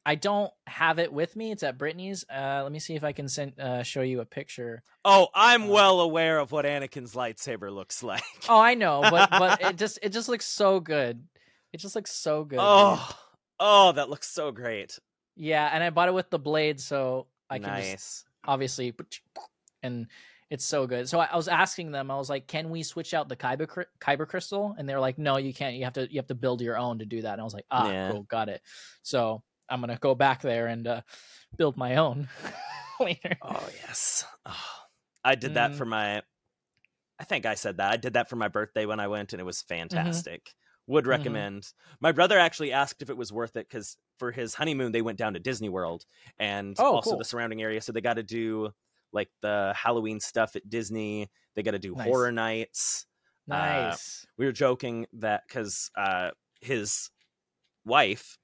I 0.08 0.16
don't 0.16 0.52
have 0.66 1.00
it 1.00 1.12
with 1.12 1.36
me. 1.36 1.52
It's 1.52 1.64
at 1.64 1.78
Brittany's. 1.78 2.24
Uh, 2.34 2.62
let 2.64 2.72
me 2.72 2.80
see 2.80 2.96
if 2.96 3.04
I 3.04 3.12
can 3.12 3.28
send 3.28 3.60
uh, 3.60 3.84
show 3.84 4.02
you 4.02 4.22
a 4.22 4.26
picture. 4.26 4.82
Oh, 5.04 5.28
I'm 5.36 5.64
Uh, 5.64 5.74
well 5.74 6.00
aware 6.00 6.40
of 6.40 6.54
what 6.54 6.64
Anakin's 6.64 7.14
lightsaber 7.14 7.70
looks 7.70 8.02
like. 8.12 8.24
Oh, 8.48 8.58
I 8.58 8.74
know, 8.76 9.02
but 9.12 9.30
but 9.30 9.62
it 9.62 9.76
just 9.84 10.00
it 10.02 10.14
just 10.14 10.30
looks 10.30 10.46
so 10.46 10.80
good. 10.80 11.28
It 11.74 11.80
just 11.80 11.94
looks 11.94 12.12
so 12.12 12.46
good. 12.46 12.60
oh, 12.62 13.10
oh, 13.60 13.92
that 13.92 14.10
looks 14.10 14.30
so 14.30 14.52
great. 14.52 14.98
yeah, 15.36 15.70
and 15.74 15.84
I 15.84 15.90
bought 15.90 16.08
it 16.08 16.14
with 16.14 16.30
the 16.30 16.40
blade, 16.40 16.80
so 16.80 17.28
I 17.50 17.60
can 17.60 17.76
just 17.76 18.26
obviously 18.46 18.96
and 19.84 20.08
it's 20.50 20.64
so 20.64 20.88
good. 20.88 21.10
So 21.10 21.20
I, 21.20 21.26
I 21.26 21.36
was 21.36 21.50
asking 21.50 21.92
them, 21.92 22.10
I 22.10 22.16
was 22.16 22.30
like, 22.30 22.48
"Can 22.48 22.70
we 22.70 22.82
switch 22.84 23.14
out 23.14 23.28
the 23.28 23.36
kyber 23.36 23.86
kyber 24.00 24.26
crystal?" 24.26 24.74
And 24.78 24.88
they're 24.88 25.02
like, 25.02 25.18
"No, 25.18 25.36
you 25.36 25.54
can't. 25.54 25.76
You 25.76 25.84
have 25.84 25.94
to 25.94 26.08
you 26.10 26.18
have 26.20 26.28
to 26.28 26.36
build 26.36 26.62
your 26.62 26.78
own 26.78 27.00
to 27.00 27.06
do 27.06 27.22
that." 27.24 27.34
And 27.34 27.42
I 27.42 27.44
was 27.44 27.54
like, 27.54 27.66
"Ah, 27.70 27.92
Yeah. 27.92 28.12
cool, 28.12 28.24
got 28.24 28.48
it." 28.48 28.62
So 29.04 29.44
I'm 29.70 29.80
gonna 29.82 29.98
go 30.00 30.16
back 30.16 30.42
there 30.42 30.68
and 30.68 30.88
uh, 30.88 31.02
build 31.58 31.78
my 31.78 31.96
own 31.98 32.28
later. 33.00 33.38
Oh 33.42 33.70
yes. 33.86 34.26
Oh, 34.46 34.56
I 35.24 35.36
did 35.36 35.56
that 35.56 35.72
Mm. 35.72 35.76
for 35.76 35.86
my. 35.86 36.22
I 37.20 37.24
think 37.24 37.46
I 37.46 37.56
said 37.56 37.78
that. 37.78 37.92
I 37.92 37.98
did 37.98 38.14
that 38.14 38.30
for 38.30 38.36
my 38.36 38.48
birthday 38.48 38.86
when 38.86 39.00
I 39.00 39.08
went, 39.08 39.34
and 39.34 39.42
it 39.42 39.46
was 39.46 39.62
Mm-hmm. 39.64 39.76
fantastic. 39.76 40.54
Would 40.88 41.06
recommend. 41.08 41.68
My 42.00 42.12
brother 42.14 42.40
actually 42.40 42.72
asked 42.72 43.02
if 43.02 43.10
it 43.10 43.18
was 43.18 43.34
worth 43.34 43.58
it 43.58 43.68
because 43.68 43.98
for 44.20 44.32
his 44.32 44.54
honeymoon 44.54 44.94
they 44.94 45.02
went 45.02 45.18
down 45.18 45.34
to 45.34 45.40
Disney 45.40 45.68
World 45.68 46.06
and 46.40 46.76
Oh, 46.80 46.94
also 46.96 47.10
cool. 47.12 47.18
the 47.18 47.26
surrounding 47.26 47.62
area. 47.62 47.82
So 47.82 47.92
they 47.92 48.00
got 48.00 48.14
to 48.14 48.24
do 48.24 48.70
like 49.12 49.30
the 49.42 49.74
Halloween 49.76 50.20
stuff 50.22 50.56
at 50.56 50.70
Disney. 50.70 51.30
They 51.56 51.64
got 51.64 51.72
to 51.72 51.80
do 51.80 51.94
Nice. 51.94 52.06
horror 52.06 52.32
nights. 52.32 53.06
Nice. 53.48 54.26
we 54.38 54.46
were 54.46 54.52
joking 54.54 55.08
that 55.14 55.42
because 55.48 55.90
uh 55.98 56.32
his 56.62 57.10
wife 57.86 58.38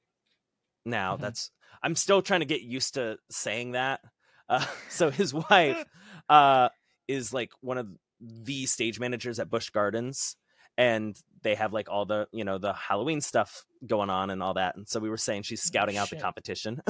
now 0.86 1.16
Mhm. 1.18 1.22
that's 1.22 1.52
i'm 1.82 1.96
still 1.96 2.22
trying 2.22 2.42
to 2.42 2.46
get 2.46 2.62
used 2.62 2.94
to 2.96 3.18
saying 3.30 3.72
that 3.72 4.02
uh 4.50 4.66
so 4.90 5.10
his 5.10 5.34
wife 5.50 5.86
uh 6.30 6.70
is 7.08 7.34
like 7.34 7.52
one 7.62 7.78
of 7.78 7.88
the 8.20 8.66
stage 8.66 9.00
managers 9.00 9.38
at 9.40 9.50
Busch 9.50 9.70
Gardens 9.70 10.38
and 10.78 11.16
they 11.42 11.56
have 11.56 11.74
like 11.74 11.90
all 11.90 12.06
the 12.06 12.28
you 12.32 12.44
know 12.46 12.58
the 12.58 12.72
halloween 12.74 13.20
stuff 13.22 13.66
going 13.86 14.10
on 14.10 14.30
and 14.30 14.42
all 14.42 14.54
that 14.54 14.76
and 14.78 14.88
so 14.88 15.00
we 15.00 15.10
were 15.10 15.18
saying 15.18 15.42
she's 15.44 15.62
scouting 15.62 15.98
out 15.98 16.10
the 16.10 16.16
competition 16.16 16.82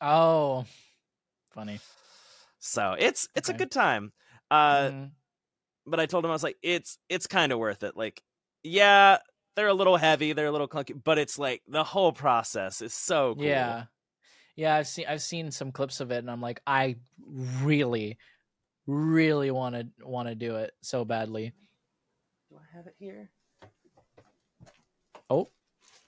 oh, 0.00 0.64
funny. 1.50 1.80
so 2.58 2.94
it's 2.98 3.28
it's 3.34 3.48
a 3.48 3.54
good 3.54 3.70
time 3.70 4.12
uh 4.50 4.88
Mhm. 4.90 5.10
but 5.86 5.98
I 6.00 6.06
told 6.06 6.24
him 6.24 6.30
I 6.30 6.34
was 6.34 6.42
like, 6.44 6.56
it's 6.62 6.98
it's 7.08 7.26
kind 7.26 7.50
of 7.52 7.58
worth 7.58 7.82
it. 7.82 7.96
Like, 7.96 8.22
yeah, 8.62 9.18
they're 9.54 9.68
a 9.68 9.74
little 9.74 9.96
heavy, 9.96 10.32
they're 10.32 10.46
a 10.46 10.52
little 10.52 10.68
clunky, 10.68 10.98
but 11.02 11.18
it's 11.18 11.38
like 11.38 11.62
the 11.68 11.84
whole 11.84 12.12
process 12.12 12.82
is 12.82 12.94
so 12.94 13.34
cool. 13.34 13.44
Yeah. 13.44 13.84
Yeah, 14.54 14.76
I've 14.76 14.86
seen 14.86 15.06
I've 15.08 15.22
seen 15.22 15.50
some 15.50 15.72
clips 15.72 16.00
of 16.00 16.10
it 16.10 16.18
and 16.18 16.30
I'm 16.30 16.42
like 16.42 16.60
I 16.66 16.96
really 17.62 18.18
really 18.86 19.50
want 19.50 19.74
to 19.74 19.86
want 20.06 20.28
to 20.28 20.34
do 20.34 20.56
it 20.56 20.72
so 20.82 21.04
badly. 21.04 21.52
Do 22.50 22.56
I 22.56 22.76
have 22.76 22.86
it 22.86 22.94
here? 22.98 23.30
Oh. 25.30 25.48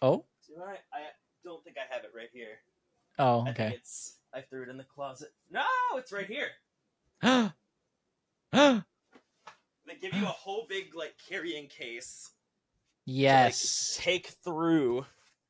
Oh. 0.03 0.27
Do 0.47 0.63
I? 0.63 0.73
I 0.93 1.01
don't 1.43 1.65
think 1.65 1.77
I 1.79 1.95
have 1.95 2.05
it 2.05 2.11
right 2.15 2.29
here. 2.33 2.59
Oh, 3.19 3.41
I 3.41 3.45
think 3.45 3.61
okay. 3.61 3.75
it's 3.77 4.19
I 4.35 4.43
threw 4.43 4.65
it 4.65 4.69
in 4.69 4.77
the 4.77 4.85
closet. 4.85 5.33
No, 5.51 5.65
it's 5.97 6.13
right 6.13 6.27
here. 6.27 6.51
They 9.87 9.97
give 9.97 10.15
you 10.15 10.25
a 10.25 10.29
whole 10.29 10.67
big 10.69 10.95
like 10.95 11.15
carrying 11.29 11.69
case 11.69 12.31
yes. 13.05 13.97
to 13.97 14.01
like, 14.01 14.05
take 14.05 14.27
through 14.45 15.07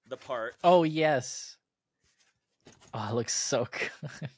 the 0.08 0.16
part. 0.16 0.54
Oh, 0.64 0.82
yes. 0.84 1.56
Oh, 2.92 3.08
it 3.10 3.14
looks 3.14 3.34
so 3.34 3.66
good. 4.20 4.28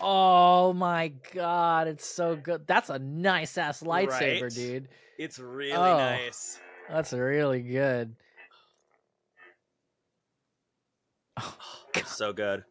Oh 0.00 0.72
my 0.72 1.08
god, 1.32 1.86
it's 1.88 2.04
so 2.06 2.36
good. 2.36 2.66
That's 2.66 2.90
a 2.90 2.98
nice 2.98 3.56
ass 3.56 3.82
lightsaber, 3.82 4.42
Right? 4.42 4.52
dude. 4.52 4.88
It's 5.18 5.38
really 5.38 5.72
Oh. 5.72 5.96
nice. 5.96 6.60
That's 6.88 7.12
really 7.12 7.62
good. 7.62 8.14
So 12.06 12.32
good. 12.32 12.64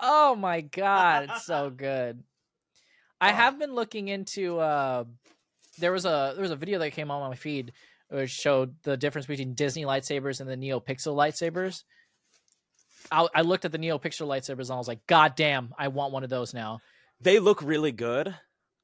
Oh 0.00 0.34
my 0.34 0.60
god, 0.60 1.30
it's 1.30 1.44
so 1.46 1.70
good. 1.70 2.22
I 3.20 3.32
have 3.32 3.58
been 3.58 3.74
looking 3.74 4.08
into 4.08 4.58
uh 4.58 5.04
there 5.78 5.92
was 5.92 6.04
a 6.04 6.32
there 6.34 6.42
was 6.42 6.50
a 6.50 6.56
video 6.56 6.78
that 6.78 6.92
came 6.92 7.10
on 7.10 7.28
my 7.28 7.36
feed 7.36 7.72
which 8.10 8.30
showed 8.30 8.74
the 8.82 8.96
difference 8.96 9.26
between 9.26 9.54
Disney 9.54 9.84
lightsabers 9.84 10.40
and 10.40 10.48
the 10.48 10.56
NeoPixel 10.56 11.14
lightsabers. 11.14 11.84
I, 13.12 13.28
I 13.34 13.42
looked 13.42 13.64
at 13.64 13.72
the 13.72 13.78
NeoPixel 13.78 14.26
lightsabers 14.26 14.64
and 14.64 14.72
I 14.72 14.76
was 14.76 14.88
like, 14.88 15.06
God 15.06 15.34
damn, 15.36 15.74
I 15.78 15.88
want 15.88 16.12
one 16.12 16.24
of 16.24 16.30
those 16.30 16.54
now. 16.54 16.80
They 17.20 17.38
look 17.38 17.62
really 17.62 17.92
good. 17.92 18.34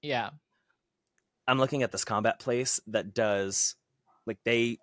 Yeah. 0.02 0.30
I'm 1.46 1.58
looking 1.58 1.82
at 1.82 1.92
this 1.92 2.04
combat 2.04 2.38
place 2.38 2.80
that 2.88 3.14
does 3.14 3.76
like 4.26 4.38
they 4.44 4.78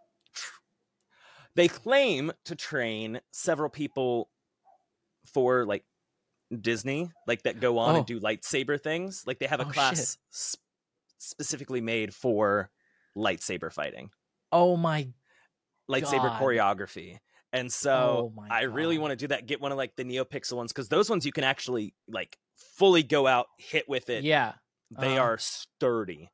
they 1.56 1.68
claim 1.68 2.32
to 2.46 2.56
train 2.56 3.20
several 3.32 3.70
people 3.70 4.30
for 5.34 5.66
like 5.66 5.84
Disney, 6.60 7.10
like 7.28 7.44
that 7.44 7.60
go 7.60 7.78
on 7.78 7.96
Oh. 7.96 7.98
and 8.00 8.06
do 8.06 8.20
lightsaber 8.20 8.82
things. 8.82 9.24
Like 9.26 9.40
they 9.40 9.48
have 9.48 9.60
a 9.62 9.66
Oh, 9.66 9.70
class 9.70 10.18
s- 10.34 10.56
specifically 11.18 11.82
made 11.82 12.14
for 12.14 12.70
lightsaber 13.16 13.72
fighting, 13.72 14.10
Oh 14.52 14.76
my 14.78 15.10
lightsaber 15.90 16.24
God. 16.30 16.42
choreography. 16.42 17.18
And 17.54 17.72
so 17.72 18.34
Oh 18.36 18.44
I 18.50 18.64
really 18.64 18.98
want 18.98 19.12
to 19.12 19.16
do 19.18 19.28
that. 19.28 19.46
Get 19.46 19.60
one 19.62 19.72
of 19.72 19.78
like 19.78 19.96
the 19.96 20.04
NeoPixel 20.06 20.54
ones 20.56 20.72
because 20.72 20.88
those 20.88 21.10
ones 21.10 21.26
you 21.26 21.32
can 21.34 21.44
actually 21.44 21.94
like 22.08 22.38
fully 22.76 23.04
go 23.04 23.28
out 23.28 23.48
hit 23.58 23.88
with 23.90 24.10
it. 24.10 24.24
yeah. 24.24 24.54
They 24.98 25.18
uh-huh. 25.18 25.24
are 25.24 25.38
sturdy. 25.38 26.30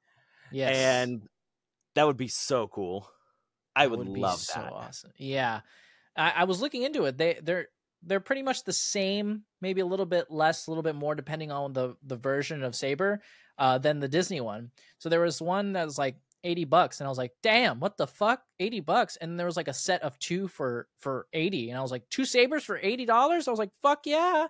Yes. 0.51 0.76
and 0.78 1.28
that 1.95 2.05
would 2.07 2.18
be 2.18 2.28
so 2.30 2.68
cool. 2.68 3.09
I 3.76 3.86
would, 3.86 4.13
be 4.13 4.20
love 4.20 4.39
so 4.39 4.59
that. 4.61 4.72
awesome. 4.72 5.11
Yeah, 5.18 5.59
I, 6.15 6.32
I 6.38 6.43
was 6.45 6.61
looking 6.61 6.82
into 6.84 7.03
it. 7.05 7.18
They 7.18 7.38
they're 7.43 7.68
they're 8.03 8.19
pretty 8.19 8.43
much 8.43 8.63
the 8.63 8.73
same, 8.73 9.43
maybe 9.61 9.81
a 9.81 9.85
little 9.85 10.05
bit 10.05 10.29
less, 10.29 10.67
a 10.67 10.71
little 10.71 10.83
bit 10.83 10.95
more, 10.95 11.15
depending 11.15 11.51
on 11.51 11.73
the 11.73 11.95
the 12.03 12.15
version 12.15 12.63
of 12.63 12.75
Saber, 12.75 13.21
uh, 13.57 13.77
than 13.77 13.99
the 13.99 14.07
Disney 14.07 14.41
one. 14.41 14.71
So 14.99 15.09
there 15.09 15.21
was 15.21 15.41
one 15.41 15.73
that 15.73 15.85
was 15.85 15.97
like 15.97 16.15
eighty 16.43 16.65
bucks, 16.65 16.99
and 16.99 17.07
I 17.07 17.09
was 17.09 17.17
like, 17.17 17.33
damn, 17.43 17.79
what 17.79 17.97
the 17.97 18.07
fuck, 18.07 18.41
eighty 18.59 18.79
bucks? 18.79 19.17
And 19.17 19.39
there 19.39 19.47
was 19.47 19.57
like 19.57 19.67
a 19.67 19.73
set 19.73 20.03
of 20.03 20.17
two 20.19 20.47
for 20.47 20.87
for 20.99 21.27
eighty, 21.33 21.69
and 21.69 21.79
I 21.79 21.81
was 21.81 21.91
like, 21.91 22.07
two 22.09 22.25
sabers 22.25 22.63
for 22.63 22.79
eighty 22.81 23.05
dollars. 23.05 23.47
I 23.47 23.51
was 23.51 23.59
like, 23.59 23.71
fuck 23.81 24.01
yeah. 24.05 24.47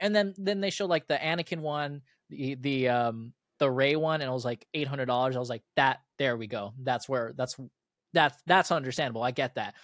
and 0.00 0.14
then 0.14 0.34
then 0.36 0.60
they 0.60 0.70
showed 0.70 0.90
like 0.90 1.06
the 1.06 1.16
Anakin 1.16 1.60
one, 1.60 2.02
the 2.30 2.54
the 2.56 2.88
um 2.88 3.32
the 3.58 3.70
Rey 3.70 3.96
one, 3.96 4.20
and 4.20 4.28
it 4.28 4.32
was 4.32 4.44
like 4.44 4.66
eight 4.74 4.88
hundred 4.88 5.06
dollars. 5.06 5.36
I 5.36 5.40
was 5.40 5.50
like, 5.50 5.62
that 5.76 6.00
there 6.18 6.36
we 6.36 6.46
go. 6.46 6.74
That's 6.82 7.08
where 7.08 7.32
that's 7.36 7.56
that's 8.12 8.36
that's 8.46 8.72
understandable. 8.72 9.22
I 9.22 9.30
get 9.30 9.56
that. 9.56 9.74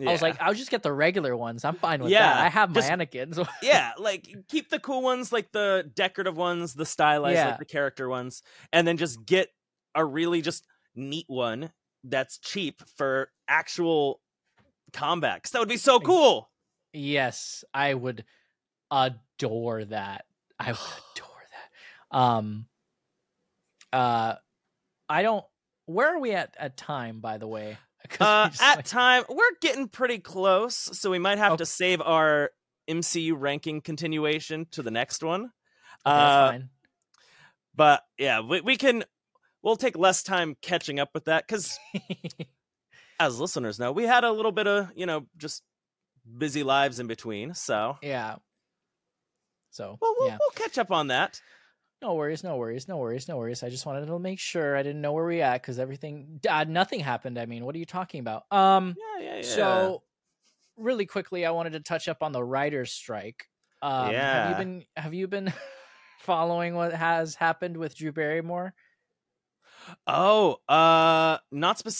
I 0.00 0.12
was 0.12 0.22
like, 0.22 0.36
I'll 0.40 0.54
just 0.54 0.70
get 0.70 0.82
the 0.82 0.92
regular 0.92 1.36
ones. 1.36 1.64
I'm 1.64 1.74
fine 1.74 2.00
with 2.02 2.12
Yeah, 2.12 2.20
that. 2.34 2.38
I 2.44 2.48
have 2.48 2.70
my 2.70 2.74
just- 2.76 2.90
Anakin. 2.90 3.34
So 3.34 3.44
yeah, 3.62 3.92
like 3.98 4.28
keep 4.48 4.68
the 4.70 4.78
cool 4.78 5.02
ones, 5.02 5.32
like 5.32 5.50
the 5.52 5.90
decorative 5.96 6.36
ones, 6.36 6.74
the 6.74 6.86
stylized, 6.86 7.34
Yeah. 7.34 7.48
like 7.48 7.58
the 7.58 7.64
character 7.64 8.08
ones, 8.08 8.42
and 8.72 8.86
then 8.86 8.96
just 8.96 9.24
get 9.26 9.48
a 9.94 10.04
really 10.04 10.40
just 10.42 10.66
neat 10.94 11.24
one 11.28 11.70
that's 12.04 12.38
cheap 12.38 12.80
for 12.96 13.30
actual 13.48 14.20
combat. 14.92 15.42
'cause 15.42 15.50
that 15.52 15.58
would 15.58 15.68
be 15.68 15.76
so 15.76 15.98
cool. 15.98 16.48
yes, 16.92 17.64
I 17.74 17.92
would 17.94 18.24
adore 18.90 19.84
that. 19.86 20.24
I 20.60 20.72
would 20.72 20.78
adore 21.16 21.42
that. 22.10 22.16
Um 22.16 22.66
uh 23.92 24.34
I 25.08 25.22
don't 25.22 25.44
where 25.86 26.14
are 26.14 26.18
we 26.20 26.32
at 26.32 26.54
at 26.58 26.76
time 26.76 27.20
by 27.20 27.38
the 27.38 27.46
way? 27.46 27.78
Uh, 28.20 28.50
at 28.60 28.76
like- 28.76 28.84
time, 28.84 29.24
we're 29.28 29.56
getting 29.60 29.88
pretty 29.88 30.18
close, 30.18 30.74
so 30.76 31.10
we 31.10 31.18
might 31.18 31.38
have 31.38 31.52
Okay. 31.52 31.58
to 31.58 31.66
save 31.66 32.00
our 32.00 32.50
MCU 32.88 33.34
ranking 33.36 33.80
continuation 33.80 34.66
to 34.72 34.82
the 34.82 34.90
next 34.90 35.22
one. 35.22 35.50
That's 36.04 36.54
Uh, 36.54 36.58
but 37.74 38.02
yeah, 38.18 38.40
we, 38.40 38.60
we 38.60 38.76
can. 38.76 39.04
We'll 39.62 39.76
take 39.76 39.96
less 39.98 40.22
time 40.22 40.56
catching 40.62 40.98
up 41.00 41.10
with 41.14 41.24
that 41.24 41.44
because, 41.46 41.78
as 43.20 43.38
listeners 43.40 43.78
know, 43.78 43.92
we 43.92 44.04
had 44.04 44.24
a 44.24 44.30
little 44.32 44.52
bit 44.52 44.66
of 44.66 44.90
you 44.96 45.06
know 45.06 45.26
just 45.36 45.62
busy 46.38 46.62
lives 46.62 47.00
in 47.00 47.06
between. 47.06 47.54
So 47.54 47.96
yeah. 48.02 48.36
So 49.70 49.96
we'll, 50.00 50.14
we'll, 50.18 50.28
yeah. 50.28 50.38
we'll 50.40 50.50
catch 50.66 50.78
up 50.78 50.90
on 50.90 51.08
that. 51.08 51.40
No 52.00 52.14
worries, 52.14 52.44
no 52.44 52.56
worries, 52.56 52.86
no 52.86 52.96
worries, 52.98 53.26
no 53.26 53.36
worries. 53.36 53.62
I 53.64 53.70
just 53.70 53.84
wanted 53.84 54.06
to 54.06 54.18
make 54.20 54.38
sure 54.38 54.76
I 54.76 54.84
didn't 54.84 55.00
know 55.00 55.12
where 55.12 55.24
we 55.26 55.42
at 55.42 55.60
because 55.60 55.80
everything, 55.80 56.40
uh, 56.48 56.64
nothing 56.64 57.00
happened. 57.00 57.38
I 57.38 57.46
mean, 57.46 57.64
what 57.64 57.74
are 57.74 57.78
you 57.78 57.86
talking 57.86 58.20
about? 58.20 58.44
Um, 58.52 58.96
Yeah, 58.96 59.18
yeah, 59.20 59.36
yeah. 59.36 59.90
so 59.90 60.04
really 60.76 61.06
quickly, 61.06 61.46
I 61.46 61.52
wanted 61.52 61.72
to 61.72 61.80
touch 61.80 62.08
up 62.08 62.22
on 62.22 62.32
the 62.32 62.44
writers' 62.44 62.92
strike. 62.92 63.48
Um, 63.82 64.26
have 64.28 64.44
you 64.46 64.56
been 64.56 64.86
have 64.96 65.14
you 65.14 65.28
been 65.28 65.52
following 66.20 66.74
what 66.76 66.94
has 66.94 67.34
happened 67.36 67.76
with 67.78 67.96
Drew 67.96 68.12
Barrymore? 68.12 68.74
oh, 70.06 70.58
uh, 70.68 71.38
not 71.50 71.78
spec. 71.78 71.92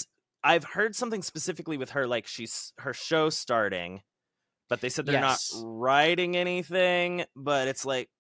I've 0.44 0.64
heard 0.64 0.94
something 0.94 1.22
specifically 1.22 1.76
with 1.76 1.90
her, 1.90 2.06
like 2.06 2.26
she's 2.26 2.72
her 2.78 2.94
show 2.94 3.28
starting, 3.30 4.02
but 4.68 4.80
they 4.80 4.88
said 4.90 5.06
they're 5.06 5.16
Yes. 5.16 5.18
not 5.18 5.42
writing 5.50 6.36
anything. 6.36 7.24
But 7.36 7.68
it's 7.68 7.86
like 7.86 8.10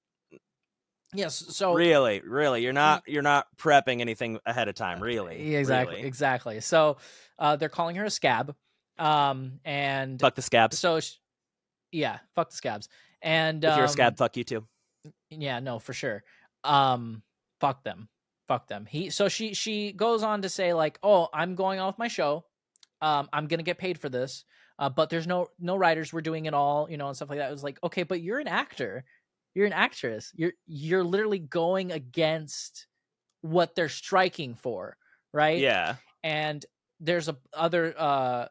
Yes. 1.14 1.34
So 1.56 1.74
really, 1.74 2.20
really, 2.20 2.62
you're 2.62 2.72
not 2.72 3.04
you're 3.06 3.22
not 3.22 3.46
prepping 3.56 4.00
anything 4.00 4.38
ahead 4.44 4.68
of 4.68 4.74
time, 4.74 5.00
really. 5.02 5.54
Exactly, 5.54 5.96
really. 5.96 6.06
exactly. 6.08 6.60
So 6.60 6.98
uh, 7.38 7.56
they're 7.56 7.68
calling 7.70 7.96
her 7.96 8.04
a 8.04 8.10
scab, 8.10 8.54
um, 8.98 9.60
and 9.64 10.20
Fuck 10.20 10.34
the 10.34 10.42
scabs. 10.42 10.78
so 10.78 11.00
sh- 11.00 11.14
yeah, 11.92 12.18
fuck 12.34 12.50
the 12.50 12.56
scabs. 12.56 12.88
And 13.22 13.64
if 13.64 13.70
you're 13.70 13.80
a 13.80 13.82
um, 13.82 13.88
scab, 13.88 14.16
fuck 14.18 14.36
you 14.36 14.44
too. 14.44 14.64
yeah 15.30 15.60
no 15.60 15.78
for 15.78 15.92
sure 15.92 16.22
um 16.64 17.22
fuck 17.60 17.82
them 17.84 18.08
fuck 18.46 18.66
them 18.68 18.84
he 18.86 19.10
so 19.10 19.28
she 19.28 19.54
she 19.54 19.92
goes 19.92 20.22
on 20.22 20.42
to 20.42 20.48
say 20.48 20.74
like 20.74 20.98
oh 21.02 21.28
i'm 21.32 21.54
going 21.54 21.84
with 21.84 21.98
my 21.98 22.08
show 22.08 22.44
um 23.00 23.28
i'm 23.32 23.46
gonna 23.46 23.62
get 23.62 23.78
paid 23.78 23.98
for 23.98 24.08
this 24.08 24.44
uh 24.78 24.88
but 24.88 25.08
there's 25.08 25.26
no 25.26 25.46
no 25.58 25.76
writers 25.76 26.12
we're 26.12 26.20
doing 26.20 26.46
it 26.46 26.54
all 26.54 26.88
you 26.90 26.96
know 26.96 27.06
and 27.06 27.16
stuff 27.16 27.30
like 27.30 27.38
that 27.38 27.48
it 27.48 27.52
was 27.52 27.62
like 27.62 27.78
okay 27.84 28.02
but 28.02 28.20
you're 28.20 28.38
an 28.40 28.48
actor 28.48 29.04
you're 29.58 29.66
an 29.66 29.72
actress. 29.72 30.30
You're 30.36 30.52
you're 30.66 31.02
literally 31.04 31.40
going 31.40 31.90
against 31.90 32.86
what 33.40 33.74
they're 33.74 33.88
striking 33.88 34.54
for 34.54 34.96
right? 35.32 35.58
Yeah. 35.58 35.96
and 36.22 36.64
there's 37.00 37.28
a 37.28 37.36
other 37.52 37.94
uh 37.96 38.46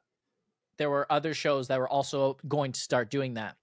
there 0.78 0.90
were 0.90 1.12
other 1.12 1.34
shows 1.34 1.68
that 1.68 1.80
were 1.80 1.90
also 1.90 2.38
going 2.48 2.72
to 2.72 2.80
start 2.80 3.10
doing 3.10 3.34
that. 3.34 3.56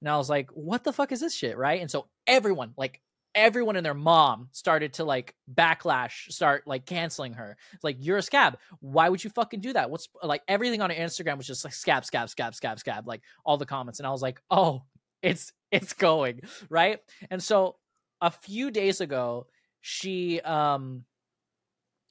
And 0.00 0.08
i 0.08 0.16
was 0.16 0.30
like 0.30 0.50
what 0.50 0.84
the 0.84 0.92
fuck 0.92 1.12
is 1.12 1.20
this 1.20 1.34
shit? 1.34 1.56
Right? 1.56 1.80
And 1.80 1.90
so 1.90 2.08
everyone 2.26 2.72
like 2.76 3.00
everyone 3.34 3.76
and 3.76 3.86
their 3.86 3.94
mom 3.94 4.48
started 4.52 4.92
to 4.92 5.04
like 5.04 5.34
backlash 5.52 6.30
start 6.30 6.66
like 6.66 6.84
canceling 6.84 7.32
her. 7.34 7.56
It's 7.72 7.84
like 7.84 7.96
you're 7.98 8.18
a 8.18 8.22
scab. 8.22 8.58
Why 8.80 9.08
would 9.08 9.24
you 9.24 9.30
fucking 9.30 9.60
do 9.60 9.72
that? 9.72 9.90
What's 9.90 10.08
like 10.22 10.42
everything 10.48 10.82
on 10.82 10.90
her 10.90 10.96
instagram 10.96 11.38
was 11.38 11.46
just 11.46 11.64
like 11.64 11.74
scab 11.74 12.04
scab 12.04 12.28
scab 12.28 12.54
scab 12.54 12.78
scab 12.78 13.06
like 13.06 13.22
all 13.44 13.56
the 13.56 13.66
comments. 13.66 14.00
And 14.00 14.06
i 14.06 14.10
was 14.10 14.22
like 14.22 14.40
oh 14.50 14.82
it's 15.22 15.52
it's 15.72 15.94
going 15.94 16.42
right? 16.68 17.00
And 17.30 17.42
so 17.42 17.76
a 18.20 18.30
few 18.30 18.70
days 18.70 19.00
ago 19.00 19.46
she 19.80 20.40
um 20.42 21.04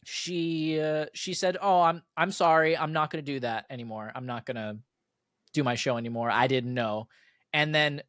she 0.04 0.80
uh, 0.82 1.06
she 1.14 1.34
said 1.34 1.58
oh 1.62 1.82
i'm 1.82 2.02
i'm 2.18 2.32
sorry 2.32 2.76
i'm 2.76 2.92
not 2.92 3.12
going 3.12 3.24
to 3.24 3.32
do 3.32 3.40
that 3.40 3.66
anymore. 3.70 4.12
I'm 4.14 4.26
not 4.26 4.46
going 4.46 4.56
to 4.56 4.78
do 5.54 5.64
my 5.64 5.76
show 5.76 5.98
anymore. 5.98 6.30
I 6.30 6.48
didn't 6.48 6.74
know. 6.74 7.08
And 7.54 7.74
then 7.74 8.02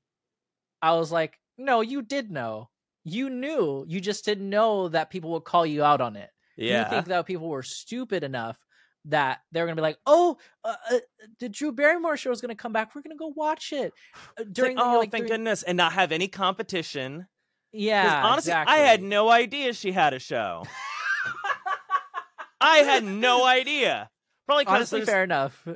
i 0.80 0.92
was 0.94 1.12
like 1.12 1.38
no 1.58 1.80
you 1.80 2.02
did 2.02 2.30
know. 2.30 2.68
You 3.04 3.30
knew. 3.30 3.84
You 3.88 4.00
just 4.00 4.24
didn't 4.24 4.48
know 4.48 4.88
that 4.88 5.10
people 5.10 5.32
would 5.32 5.44
call 5.44 5.66
you 5.66 5.82
out 5.82 6.00
on 6.00 6.16
it. 6.16 6.30
Yeah. 6.56 6.84
you 6.84 6.90
think 6.90 7.06
that 7.06 7.26
people 7.26 7.48
were 7.48 7.62
stupid 7.62 8.22
enough 8.22 8.58
that 9.06 9.40
they're 9.50 9.64
going 9.66 9.74
to 9.76 9.80
be 9.80 9.82
like 9.82 9.98
oh 10.06 10.36
uh, 10.64 10.74
uh, 10.90 10.98
the 11.40 11.48
drew 11.48 11.72
barrymore 11.72 12.16
show 12.16 12.30
is 12.30 12.40
going 12.40 12.48
to 12.50 12.54
come 12.54 12.72
back 12.72 12.94
we're 12.94 13.02
going 13.02 13.16
to 13.16 13.18
go 13.18 13.32
watch 13.34 13.72
it 13.72 13.92
Uh, 14.38 14.44
like, 14.44 14.52
during 14.52 14.76
the, 14.76 14.82
oh, 14.84 14.98
like, 14.98 15.10
thank 15.10 15.26
during- 15.26 15.40
goodness, 15.40 15.62
and 15.62 15.76
not 15.76 15.92
have 15.92 16.12
any 16.12 16.28
competition. 16.28 17.26
yeah 17.72 18.22
honestly, 18.24 18.50
exactly. 18.52 18.74
I 18.74 18.78
had 18.78 19.02
no 19.02 19.28
idea 19.28 19.72
she 19.72 19.92
had 19.92 20.14
a 20.14 20.18
show. 20.18 20.64
I 22.60 22.78
had 22.78 23.02
no 23.04 23.44
idea. 23.44 24.08
Probably 24.46 24.66
honestly 24.66 25.02
fair 25.02 25.24
enough 25.24 25.66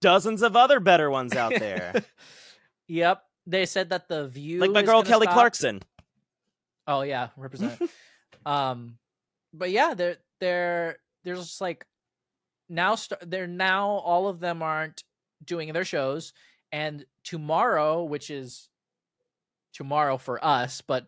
dozens 0.00 0.42
of 0.42 0.56
other 0.56 0.80
better 0.80 1.10
ones 1.10 1.34
out 1.34 1.52
there, 1.58 1.94
yep 2.88 3.22
they 3.46 3.66
said 3.66 3.90
that 3.90 4.08
the 4.08 4.26
view 4.28 4.58
like 4.60 4.70
my 4.70 4.82
girl 4.82 5.02
Kelly 5.02 5.26
stop. 5.26 5.34
Clarkson. 5.34 5.82
Oh 6.86 7.02
yeah, 7.02 7.28
represent. 7.36 7.80
um, 8.46 8.98
but 9.52 9.70
yeah, 9.70 9.94
they're 9.94 10.16
they're 10.40 10.96
there's 11.24 11.38
just 11.40 11.60
like 11.60 11.84
now 12.68 12.94
st- 12.94 13.28
they're 13.30 13.46
now 13.46 13.88
all 13.90 14.28
of 14.28 14.40
them 14.40 14.62
aren't 14.62 15.02
doing 15.44 15.72
their 15.72 15.84
shows, 15.84 16.32
and 16.72 17.04
tomorrow, 17.24 18.02
which 18.04 18.30
is 18.30 18.68
tomorrow 19.74 20.16
for 20.18 20.42
us, 20.44 20.80
but 20.80 21.06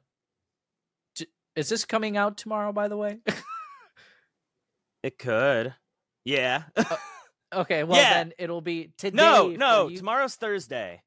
t- 1.14 1.26
is 1.54 1.68
this 1.68 1.84
coming 1.84 2.16
out 2.16 2.36
tomorrow? 2.36 2.72
By 2.72 2.88
the 2.88 2.96
way, 2.96 3.18
It 5.02 5.18
could. 5.18 5.74
Yeah. 6.24 6.64
okay, 7.54 7.84
well 7.84 8.00
Yeah. 8.00 8.14
then 8.14 8.32
it'll 8.38 8.60
be 8.60 8.92
today. 8.98 9.16
no, 9.16 9.48
no. 9.50 9.88
you- 9.88 9.98
Tomorrow's 9.98 10.34
Thursday. 10.34 11.02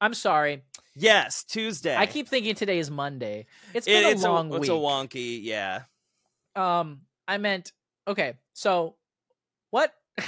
I'm 0.00 0.14
sorry, 0.14 0.62
Yes, 0.94 1.44
Tuesday. 1.44 1.96
I 1.96 2.06
keep 2.06 2.28
thinking 2.28 2.54
today 2.54 2.78
is 2.78 2.90
Monday. 2.90 3.46
it's 3.72 3.86
been 3.86 4.04
it's 4.04 4.24
a 4.24 4.30
long 4.30 4.48
a, 4.48 4.54
week. 4.54 4.62
It's 4.62 4.68
a 4.68 4.72
wonky. 4.72 5.38
Yeah. 5.42 5.82
Um, 6.54 7.02
I 7.26 7.38
meant 7.38 7.72
okay. 8.06 8.34
So, 8.54 8.96
what? 9.70 9.92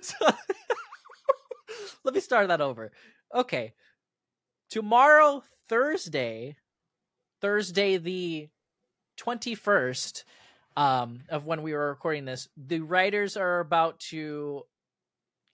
So- 0.00 0.26
let 2.04 2.14
me 2.14 2.20
start 2.20 2.48
that 2.48 2.60
over. 2.60 2.92
Okay, 3.34 3.72
tomorrow, 4.70 5.42
Thursday, 5.68 6.56
Thursday 7.40 7.96
the 7.96 8.48
twenty 9.16 9.54
first, 9.54 10.24
um, 10.76 11.22
of 11.30 11.46
when 11.46 11.62
we 11.62 11.72
were 11.72 11.88
recording 11.88 12.24
this, 12.24 12.48
the 12.56 12.80
writers 12.80 13.36
are 13.36 13.60
about 13.60 13.98
to 14.10 14.62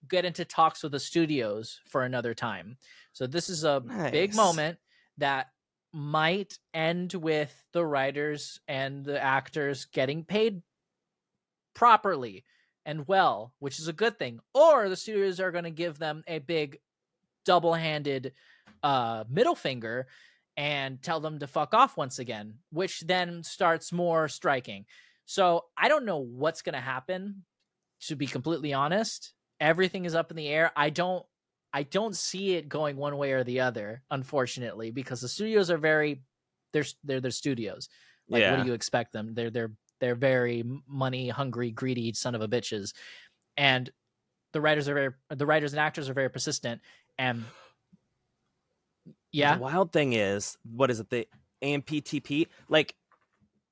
get 0.07 0.25
into 0.25 0.43
talks 0.45 0.83
with 0.83 0.91
the 0.91 0.99
studios 0.99 1.79
for 1.87 2.03
another 2.03 2.33
time. 2.33 2.77
So 3.13 3.27
this 3.27 3.49
is 3.49 3.63
a 3.63 3.81
big 4.11 4.35
moment 4.35 4.77
that 5.17 5.47
might 5.93 6.57
end 6.73 7.13
with 7.13 7.53
the 7.73 7.85
writers 7.85 8.59
and 8.67 9.05
the 9.05 9.21
actors 9.21 9.85
getting 9.85 10.23
paid 10.23 10.61
properly 11.73 12.45
and 12.85 13.07
well, 13.07 13.53
which 13.59 13.79
is 13.79 13.87
a 13.87 13.93
good 13.93 14.17
thing. 14.17 14.39
Or 14.53 14.89
the 14.89 14.95
studios 14.95 15.39
are 15.39 15.51
going 15.51 15.65
to 15.65 15.71
give 15.71 15.97
them 15.97 16.23
a 16.27 16.39
big 16.39 16.79
double-handed 17.45 18.33
uh 18.83 19.23
middle 19.29 19.55
finger 19.55 20.07
and 20.57 21.01
tell 21.01 21.19
them 21.19 21.39
to 21.39 21.47
fuck 21.47 21.73
off 21.73 21.97
once 21.97 22.19
again, 22.19 22.55
which 22.71 23.01
then 23.01 23.43
starts 23.43 23.91
more 23.91 24.27
striking. 24.27 24.85
So, 25.25 25.65
I 25.77 25.87
don't 25.87 26.05
know 26.05 26.17
what's 26.17 26.61
going 26.61 26.73
to 26.73 26.81
happen 26.81 27.43
to 28.01 28.15
be 28.15 28.27
completely 28.27 28.73
honest. 28.73 29.33
Everything 29.59 30.05
is 30.05 30.15
up 30.15 30.31
in 30.31 30.37
the 30.37 30.47
air. 30.47 30.71
I 30.75 30.89
don't 30.89 31.25
I 31.73 31.83
don't 31.83 32.15
see 32.15 32.55
it 32.55 32.67
going 32.67 32.97
one 32.97 33.17
way 33.17 33.31
or 33.31 33.43
the 33.43 33.61
other, 33.61 34.03
unfortunately, 34.11 34.91
because 34.91 35.21
the 35.21 35.29
studios 35.29 35.71
are 35.71 35.77
very 35.77 36.23
they're 36.73 36.85
they're 37.03 37.21
their 37.21 37.31
studios. 37.31 37.87
Like 38.29 38.41
yeah. 38.41 38.51
what 38.51 38.63
do 38.63 38.67
you 38.67 38.73
expect 38.73 39.13
them? 39.13 39.33
They're 39.33 39.49
they're 39.49 39.71
they're 40.01 40.15
very 40.15 40.65
money 40.87 41.29
hungry, 41.29 41.71
greedy 41.71 42.11
son 42.11 42.35
of 42.35 42.41
a 42.41 42.47
bitches. 42.49 42.93
And 43.55 43.89
the 44.51 44.59
writers 44.59 44.89
are 44.89 44.93
very 44.93 45.09
the 45.29 45.45
writers 45.45 45.71
and 45.71 45.79
actors 45.79 46.09
are 46.09 46.13
very 46.13 46.29
persistent 46.29 46.81
and 47.17 47.45
Yeah. 49.31 49.55
The 49.55 49.61
wild 49.61 49.93
thing 49.93 50.11
is, 50.13 50.57
what 50.63 50.91
is 50.91 50.99
it? 50.99 51.09
The 51.09 51.27
AMPTP, 51.61 52.47
like 52.67 52.95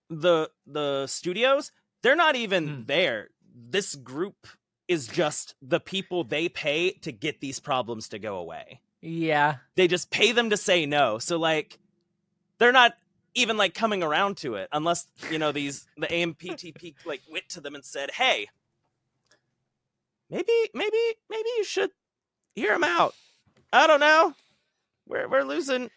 the 0.10 0.50
the 0.66 1.08
studios, 1.08 1.72
they're 2.02 2.16
not 2.16 2.36
even 2.36 2.68
Hmm. 2.68 2.84
there. 2.86 3.30
This 3.54 3.96
group 3.96 4.48
is 4.88 5.08
just 5.08 5.56
the 5.62 5.80
people 5.80 6.24
they 6.24 6.50
pay 6.50 6.92
to 6.92 7.12
get 7.12 7.42
these 7.42 7.60
problems 7.60 8.08
to 8.10 8.20
go 8.20 8.38
away. 8.38 8.80
Yeah. 9.02 9.58
They 9.76 9.88
just 9.88 10.10
pay 10.10 10.32
them 10.32 10.50
to 10.50 10.58
say 10.58 10.86
no. 10.86 11.20
So 11.20 11.38
like, 11.38 11.78
they're 12.58 12.72
not 12.72 12.96
even 13.36 13.58
like 13.58 13.74
coming 13.74 14.04
around 14.04 14.38
to 14.38 14.56
it 14.56 14.70
unless 14.72 15.08
you 15.32 15.38
know 15.40 15.52
these 15.52 15.88
the 15.98 16.08
AMPTP 16.08 16.96
like 17.06 17.22
went 17.32 17.50
to 17.50 17.62
them 17.62 17.76
and 17.76 17.84
said, 17.86 18.12
"Hey, 18.12 18.48
maybe 20.30 20.70
maybe 20.74 20.98
maybe 21.30 21.50
you 21.58 21.64
should 21.64 21.92
hear 22.56 22.74
him 22.74 22.84
out." 22.84 23.14
I 23.72 23.88
don't 23.88 24.00
know. 24.00 24.34
We're 25.08 25.28
we're 25.28 25.44
losing 25.44 25.90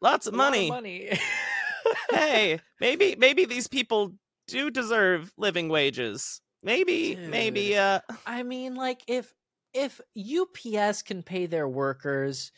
lots 0.00 0.26
of 0.26 0.34
A 0.34 0.36
lot 0.36 0.50
money. 0.50 0.70
money. 0.70 1.18
hey, 2.10 2.60
maybe 2.80 3.16
maybe 3.18 3.44
these 3.44 3.68
people 3.68 4.14
do 4.46 4.70
deserve 4.70 5.32
living 5.36 5.68
wages. 5.68 6.40
Maybe 6.62 7.14
maybe 7.16 7.76
uh 7.76 8.00
I 8.26 8.42
mean, 8.42 8.74
like 8.74 9.02
if 9.06 9.32
if 9.74 10.00
UPS 10.16 11.02
can 11.02 11.22
pay 11.22 11.46
their 11.46 11.68
workers, 11.68 12.52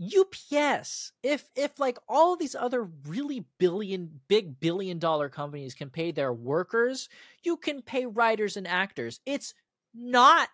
UPS, 0.00 1.12
if 1.22 1.48
if 1.54 1.78
like 1.78 1.98
all 2.08 2.36
these 2.36 2.54
other 2.54 2.88
really 3.06 3.44
billion 3.58 4.20
big 4.28 4.58
billion 4.58 4.98
dollar 4.98 5.28
companies 5.28 5.74
can 5.74 5.90
pay 5.90 6.10
their 6.10 6.32
workers, 6.32 7.08
you 7.44 7.56
can 7.56 7.82
pay 7.82 8.06
writers 8.06 8.56
and 8.56 8.66
actors. 8.66 9.20
It's 9.26 9.54
not 9.94 10.48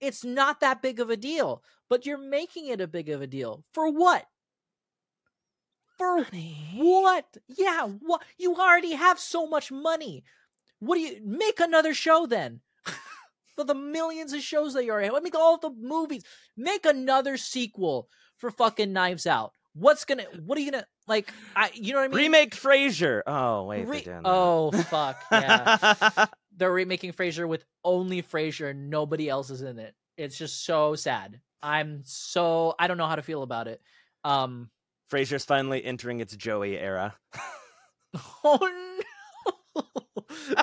it's 0.00 0.24
not 0.24 0.60
that 0.60 0.82
big 0.82 1.00
of 1.00 1.10
a 1.10 1.16
deal, 1.16 1.62
but 1.88 2.06
you're 2.06 2.18
making 2.18 2.68
it 2.68 2.80
a 2.80 2.86
big 2.86 3.08
of 3.08 3.22
a 3.22 3.26
deal. 3.26 3.64
For 3.72 3.90
what? 3.90 4.26
For 5.98 6.24
what? 6.74 7.36
Yeah, 7.48 7.86
what? 7.86 8.22
You 8.36 8.54
already 8.56 8.92
have 8.92 9.18
so 9.18 9.46
much 9.46 9.72
money. 9.72 10.24
What 10.78 10.96
do 10.96 11.00
you 11.00 11.20
make 11.24 11.60
another 11.60 11.94
show 11.94 12.26
then? 12.26 12.60
for 13.56 13.64
the 13.64 13.74
millions 13.74 14.32
of 14.32 14.42
shows 14.42 14.74
that 14.74 14.84
you 14.84 14.90
already 14.90 15.08
have. 15.12 15.22
Make 15.22 15.34
all 15.34 15.56
the 15.58 15.70
movies. 15.70 16.24
Make 16.56 16.84
another 16.84 17.36
sequel 17.36 18.08
for 18.44 18.50
fucking 18.50 18.92
Knives 18.92 19.26
Out. 19.26 19.52
What's 19.72 20.04
gonna? 20.04 20.24
What 20.44 20.58
are 20.58 20.60
you 20.60 20.70
gonna 20.70 20.86
like? 21.08 21.32
I, 21.56 21.70
you 21.72 21.94
know 21.94 22.00
what 22.00 22.04
I 22.04 22.08
mean? 22.08 22.16
remake 22.18 22.54
Frasier. 22.54 23.22
Oh 23.26 23.64
wait, 23.64 23.88
Re- 23.88 24.06
oh 24.22 24.70
fuck 24.70 25.16
yeah! 25.32 26.26
They're 26.56 26.70
remaking 26.70 27.12
Frasier 27.14 27.48
with 27.48 27.64
only 27.82 28.22
Frasier 28.22 28.70
and 28.70 28.90
nobody 28.90 29.30
else 29.30 29.48
is 29.48 29.62
in 29.62 29.78
it. 29.78 29.94
It's 30.18 30.36
just 30.36 30.66
so 30.66 30.94
sad. 30.94 31.40
I'm 31.62 32.02
so 32.04 32.74
I 32.78 32.86
don't 32.86 32.98
know 32.98 33.06
how 33.06 33.16
to 33.16 33.22
feel 33.22 33.42
about 33.42 33.66
it. 33.66 33.80
Um. 34.24 34.68
Frasier's 35.10 35.44
finally 35.46 35.82
entering 35.82 36.20
its 36.20 36.36
Joey 36.36 36.78
era. 36.78 37.14
Oh 38.44 39.00
no. 39.74 39.82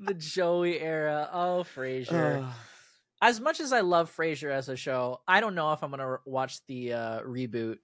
the 0.00 0.14
Joey 0.14 0.80
era. 0.80 1.28
Oh, 1.32 1.64
Frasier. 1.76 2.44
as 3.20 3.40
much 3.40 3.60
as 3.60 3.72
I 3.72 3.80
love 3.80 4.14
Frasier 4.14 4.50
as 4.50 4.68
a 4.68 4.76
show, 4.76 5.20
I 5.26 5.40
don't 5.40 5.54
know 5.54 5.72
if 5.72 5.82
I'm 5.82 5.90
gonna 5.90 6.18
watch 6.24 6.64
the 6.66 6.92
uh, 6.92 7.20
reboot. 7.22 7.78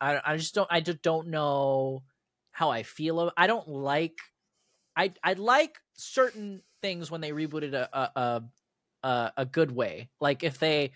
I 0.00 0.20
I 0.24 0.36
just 0.36 0.54
don't 0.54 0.68
I 0.70 0.80
just 0.80 1.02
don't 1.02 1.28
know 1.28 2.04
how 2.52 2.70
I 2.70 2.82
feel. 2.82 3.20
ab- 3.20 3.32
I 3.36 3.46
don't 3.46 3.68
like. 3.68 4.18
I 4.96 5.12
I 5.22 5.34
like 5.34 5.76
certain 5.94 6.62
things 6.82 7.10
when 7.10 7.20
they 7.20 7.30
rebooted 7.32 7.74
a 7.74 7.88
a, 8.16 8.42
a, 9.02 9.32
a 9.38 9.44
good 9.46 9.72
way. 9.72 10.10
Like 10.20 10.44
if 10.44 10.58
they 10.58 10.92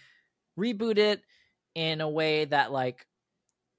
reboot 0.58 0.98
it 0.98 1.22
in 1.74 2.00
a 2.00 2.08
way 2.08 2.44
that 2.46 2.72
like 2.72 3.06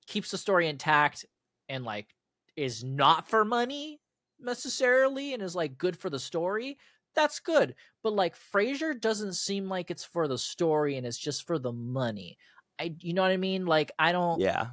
keeps 0.07 0.31
the 0.31 0.37
story 0.37 0.67
intact 0.67 1.25
and 1.69 1.85
like 1.85 2.07
is 2.55 2.83
not 2.83 3.29
for 3.29 3.45
money 3.45 4.01
necessarily 4.39 5.33
and 5.33 5.41
is 5.41 5.55
like 5.55 5.77
good 5.77 5.97
for 5.97 6.09
the 6.09 6.19
story 6.19 6.77
that's 7.15 7.39
good 7.39 7.75
but 8.03 8.13
like 8.13 8.35
Frasier 8.53 8.99
doesn't 8.99 9.33
seem 9.33 9.67
like 9.69 9.91
it's 9.91 10.03
for 10.03 10.27
the 10.27 10.37
story 10.37 10.97
and 10.97 11.05
it's 11.05 11.17
just 11.17 11.45
for 11.45 11.59
the 11.59 11.71
money. 11.71 12.37
I 12.79 12.95
you 12.99 13.13
know 13.13 13.21
what 13.21 13.31
I 13.31 13.37
mean? 13.37 13.65
Like 13.65 13.91
I 13.99 14.11
don't 14.11 14.39
yeah. 14.41 14.67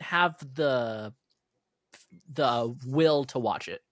have 0.00 0.36
the 0.54 1.12
the 2.32 2.74
will 2.86 3.24
to 3.26 3.38
watch 3.38 3.68
it. 3.68 3.82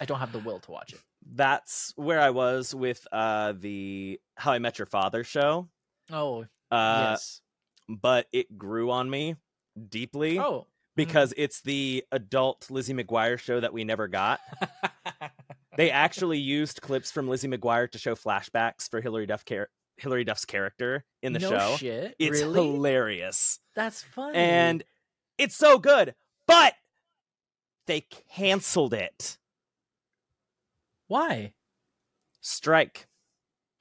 I 0.00 0.04
don't 0.06 0.20
have 0.20 0.32
the 0.32 0.38
will 0.38 0.58
to 0.60 0.70
watch 0.70 0.92
it. 0.92 1.00
That's 1.34 1.92
where 1.96 2.20
I 2.20 2.30
was 2.30 2.74
with 2.74 3.06
uh 3.12 3.52
the 3.58 4.20
How 4.36 4.52
I 4.52 4.58
Met 4.58 4.78
Your 4.78 4.86
Father 4.86 5.22
show. 5.24 5.68
Oh, 6.10 6.46
Uh 6.70 7.10
yes. 7.12 7.40
but 7.88 8.26
it 8.32 8.56
grew 8.56 8.90
on 8.90 9.08
me 9.10 9.36
deeply 9.88 10.38
Oh. 10.38 10.66
because 10.96 11.34
it's 11.36 11.60
the 11.62 12.04
adult 12.12 12.70
Lizzie 12.70 12.94
McGuire 12.94 13.38
show 13.38 13.60
that 13.60 13.72
we 13.72 13.84
never 13.84 14.08
got. 14.08 14.40
They 15.76 15.90
actually 15.90 16.38
used 16.38 16.80
clips 16.82 17.10
from 17.10 17.28
Lizzie 17.28 17.48
McGuire 17.48 17.90
to 17.90 17.98
show 17.98 18.14
flashbacks 18.14 18.88
for 18.88 19.00
Hilary 19.00 19.26
Duff 19.26 19.44
Hilary 19.96 20.24
Duff's 20.24 20.44
character 20.44 21.04
in 21.22 21.32
the 21.32 21.38
no 21.38 21.50
show. 21.50 21.76
shit. 21.76 22.14
It's 22.18 22.40
really? 22.40 22.66
hilarious. 22.66 23.60
That's 23.76 24.02
funny. 24.02 24.36
And 24.38 24.82
it's 25.38 25.56
so 25.56 25.78
good. 25.78 26.14
But 26.46 26.74
they 27.86 28.06
canceled 28.36 28.94
it. 28.94 29.38
why? 31.08 31.52
Strike. 32.40 33.06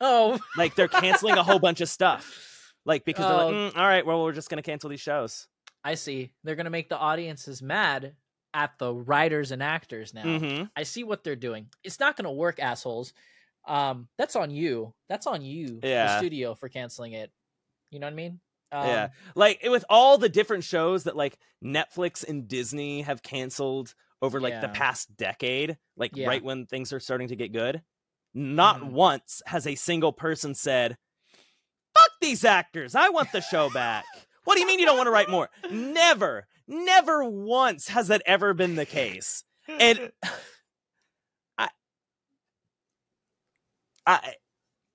Oh, 0.01 0.39
Like 0.57 0.75
they're 0.75 0.87
canceling 0.87 1.37
a 1.37 1.43
whole 1.43 1.59
bunch 1.59 1.81
of 1.81 1.89
stuff. 1.89 2.73
Like 2.85 3.05
because 3.05 3.25
they're 3.25 3.33
Oh. 3.39 3.45
like, 3.47 3.73
"Mm, 3.73 3.77
all 3.77 3.87
right, 3.87 4.05
well, 4.05 4.23
we're 4.23 4.33
just 4.33 4.49
gonna 4.49 4.61
cancel 4.61 4.89
these 4.89 4.99
shows. 5.01 5.47
I 5.83 5.95
see. 5.95 6.33
They're 6.43 6.55
gonna 6.55 6.69
make 6.69 6.89
the 6.89 6.97
audiences 6.97 7.61
mad 7.61 8.15
at 8.53 8.77
the 8.77 8.93
writers 8.93 9.51
and 9.51 9.63
actors 9.63 10.13
now. 10.13 10.39
hmm 10.39 10.63
I 10.75 10.83
see 10.83 11.03
what 11.03 11.23
they're 11.23 11.35
doing. 11.35 11.67
It's 11.83 11.99
not 11.99 12.15
going 12.17 12.25
to 12.25 12.31
work, 12.31 12.59
assholes. 12.59 13.13
Um, 13.65 14.07
that's 14.17 14.35
on 14.35 14.51
you. 14.51 14.93
That's 15.09 15.25
on 15.27 15.41
you, 15.41 15.79
the 15.81 16.17
studio, 16.19 16.53
for 16.55 16.69
canceling 16.69 17.13
it. 17.13 17.31
You 17.91 17.99
know 17.99 18.07
what 18.07 18.13
I 18.13 18.15
mean? 18.15 18.39
Um, 18.71 18.87
yeah, 18.87 19.07
like 19.35 19.59
with 19.63 19.85
all 19.89 20.17
the 20.17 20.29
different 20.29 20.63
shows 20.63 21.03
that 21.03 21.15
like 21.15 21.37
Netflix 21.63 22.27
and 22.27 22.47
Disney 22.47 23.03
have 23.03 23.21
canceled 23.21 23.93
over 24.21 24.41
like 24.41 24.59
the 24.61 24.67
past 24.69 25.15
decade, 25.15 25.77
like 25.95 26.11
Yeah. 26.15 26.27
right 26.27 26.43
when 26.43 26.65
things 26.65 26.91
are 26.91 26.99
starting 26.99 27.27
to 27.27 27.35
get 27.35 27.53
good. 27.53 27.83
Not 28.33 28.79
Mhm. 28.79 28.91
once 28.91 29.41
has 29.45 29.67
a 29.67 29.75
single 29.75 30.11
person 30.11 30.55
said, 30.55 30.97
"Fuck 31.95 32.09
these 32.19 32.43
actors! 32.43 32.95
I 32.95 33.09
want 33.09 33.31
the 33.31 33.41
show 33.41 33.69
back." 33.69 34.05
what 34.45 34.55
do 34.55 34.59
you 34.61 34.67
mean 34.67 34.79
you 34.79 34.85
don't 34.85 34.97
want 34.97 35.07
to 35.07 35.11
write 35.11 35.29
more? 35.29 35.49
Never, 35.71 36.47
never 36.67 37.23
once 37.23 37.87
has 37.89 38.07
that 38.07 38.21
ever 38.25 38.53
been 38.53 38.75
the 38.75 38.85
case. 38.85 39.43
And 39.67 40.11
I, 41.57 41.69
I, 44.05 44.33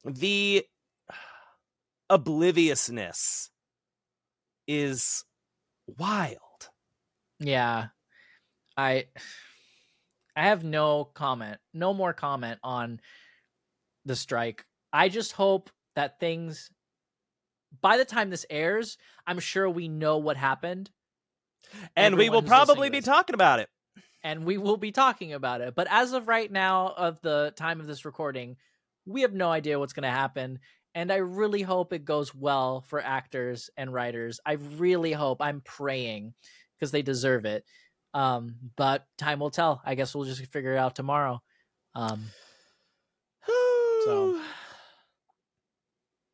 the 0.05 0.65
obliviousness 2.11 3.51
is 4.67 5.25
wild. 5.87 6.39
yeah. 7.39 7.89
I, 8.77 9.07
I 10.37 10.45
have 10.45 10.63
no 10.63 11.05
comment, 11.05 11.59
no 11.75 11.93
more 11.93 12.13
comment 12.13 12.61
on 12.63 13.01
the 14.05 14.15
strike. 14.15 14.65
I 14.93 15.09
just 15.09 15.33
hope 15.33 15.69
that 15.97 16.21
things, 16.21 16.71
by 17.81 17.97
the 17.97 18.05
time 18.05 18.31
this 18.31 18.47
airs, 18.49 18.99
I'm 19.27 19.41
sure 19.41 19.69
we 19.69 19.89
know 19.89 20.19
what 20.19 20.37
happened. 20.37 20.91
And 21.97 22.17
we 22.17 22.31
will 22.31 22.43
probably 22.43 22.89
be 22.91 23.01
talking 23.01 23.35
about 23.35 23.61
it. 23.61 23.69
and 24.25 24.45
we 24.45 24.59
will 24.59 24.77
be 24.77 24.93
talking 24.93 25.33
about 25.33 25.61
it. 25.61 25.75
But 25.75 25.87
as 25.91 26.13
of 26.13 26.29
right 26.29 26.51
now, 26.51 26.93
of 26.97 27.21
the 27.21 27.53
time 27.57 27.81
of 27.81 27.87
this 27.87 28.05
recording, 28.05 28.57
we 29.07 29.23
have 29.23 29.33
no 29.33 29.51
idea 29.51 29.79
what's 29.79 29.93
going 29.93 30.03
to 30.05 30.11
happen. 30.11 30.59
And 30.95 31.13
I 31.13 31.17
really 31.17 31.63
hope 31.63 31.93
it 31.93 32.05
goes 32.05 32.35
well 32.35 32.81
for 32.89 33.01
actors 33.01 33.71
and 33.77 33.93
writers. 33.93 34.41
I 34.45 34.53
really 34.55 35.13
hope. 35.13 35.41
I'm 35.41 35.61
praying 35.61 36.35
because 36.79 36.91
they 36.91 37.03
deserve 37.03 37.45
it. 37.45 37.65
Um, 38.15 38.57
but 38.77 39.07
time 39.19 39.39
will 39.39 39.51
tell. 39.51 39.81
I 39.85 39.95
guess 39.95 40.15
we'll 40.15 40.25
just 40.25 40.45
figure 40.47 40.73
it 40.75 40.79
out 40.79 40.95
tomorrow. 40.97 41.41
Um, 41.95 42.25
So- 44.05 44.41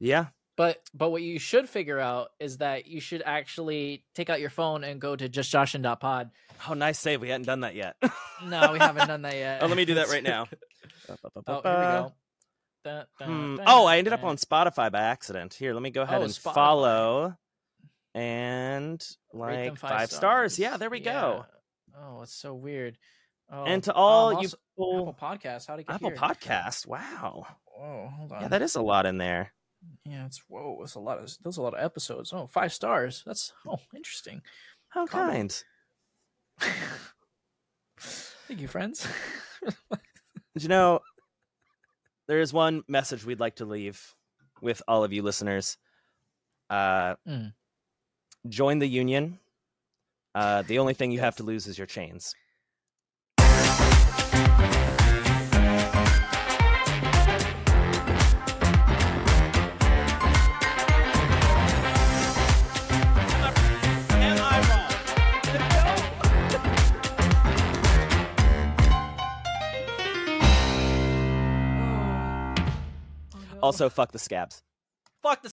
yeah, 0.00 0.26
but 0.57 0.80
but 0.94 1.11
what 1.11 1.22
you 1.22 1.38
should 1.38 1.68
figure 1.68 1.98
out 1.98 2.30
is 2.40 2.59
that 2.59 2.86
you 2.86 3.00
should 3.00 3.22
actually 3.24 4.05
take 4.14 4.30
out 4.30 4.40
your 4.40 4.50
phone 4.50 4.84
and 4.84 5.00
go 5.00 5.16
to 5.16 5.28
justjoshin.pod. 5.28 6.30
oh, 6.68 6.74
nice 6.74 6.98
save. 6.98 7.20
We 7.20 7.28
hadn't 7.28 7.46
done 7.46 7.61
that 7.61 7.74
yet. 7.74 7.96
No, 8.44 8.72
we 8.72 8.78
haven't 8.78 9.09
done 9.09 9.22
that 9.22 9.34
yet. 9.34 9.62
oh, 9.62 9.66
let 9.66 9.76
me 9.76 9.84
do 9.84 9.94
that 9.94 10.09
right 10.09 10.22
now. 10.22 10.46
Oh, 11.46 11.61
here 11.62 12.12
we 12.84 12.90
go. 12.90 13.05
Hmm. 13.20 13.57
Oh, 13.66 13.84
I 13.86 13.98
ended 13.98 14.12
up 14.12 14.24
on 14.24 14.36
Spotify 14.36 14.90
by 14.90 15.00
accident. 15.00 15.52
Here, 15.55 15.72
let 15.74 15.82
me 15.82 15.90
go 15.90 16.02
ahead 16.02 16.20
Oh, 16.20 16.24
and 16.24 16.30
Spotify. 16.32 16.55
follow 16.55 17.36
and 18.14 19.07
like 19.32 19.76
five, 19.78 20.11
stars. 20.11 20.59
Yeah, 20.59 20.76
there 20.76 20.90
we 20.90 21.00
go. 21.00 21.44
Oh, 21.98 22.22
it's 22.22 22.34
so 22.34 22.55
weird. 22.55 22.96
Oh, 23.50 23.64
And 23.64 23.82
to 23.84 23.90
um, 23.94 23.96
all 24.00 24.30
you 24.32 24.36
also- 24.38 24.57
people, 24.76 25.14
Apple 25.18 25.28
Podcast, 25.28 25.66
how 25.66 25.76
to 25.76 25.82
get 25.82 25.94
Apple 25.94 26.11
here? 26.11 26.16
Podcast. 26.18 26.86
Wow. 26.86 27.46
Whoa, 27.66 28.11
hold 28.16 28.32
on. 28.32 28.42
Yeah, 28.42 28.48
that 28.48 28.62
is 28.62 28.74
a 28.76 28.82
lot 28.82 29.07
in 29.07 29.18
there. 29.18 29.52
Yeah, 30.05 30.26
it's 30.26 30.43
whoa. 30.49 30.80
It's 30.82 30.95
a 30.95 31.01
lot 31.01 31.18
of 31.18 31.37
those. 31.43 31.57
a 31.57 31.62
lot 31.62 31.74
of 31.74 31.85
episodes. 31.85 32.32
Oh, 32.32 32.47
five 32.47 32.72
stars. 32.72 33.22
That's 33.26 33.53
oh, 33.66 33.78
interesting. 33.95 34.43
How 34.89 35.07
kind. 35.07 35.64
Thank 37.99 38.61
you, 38.61 38.68
friends. 38.68 39.07
you 40.55 40.68
know, 40.68 41.01
there 42.28 42.41
is 42.41 42.53
one 42.53 42.82
message 42.89 43.24
we'd 43.24 43.41
like 43.41 43.57
to 43.57 43.64
leave 43.64 44.14
with 44.61 44.82
all 44.87 45.05
of 45.05 45.12
you 45.12 45.22
listeners. 45.22 45.76
Uh, 46.70 47.14
Mm. 47.26 47.53
Join 48.49 48.78
the 48.78 48.87
union. 48.87 49.39
Uh, 50.35 50.62
the 50.62 50.78
only 50.78 50.93
thing 50.95 51.11
you 51.11 51.20
have 51.20 51.37
to 51.37 51.43
lose 51.43 51.66
is 51.66 51.78
your 51.78 51.87
chains. 51.87 52.35
Also, 73.64 73.88
fuck 73.88 74.12
the 74.12 74.18
scabs. 74.18 74.62
Fuck 75.22 75.42
the 75.42 75.48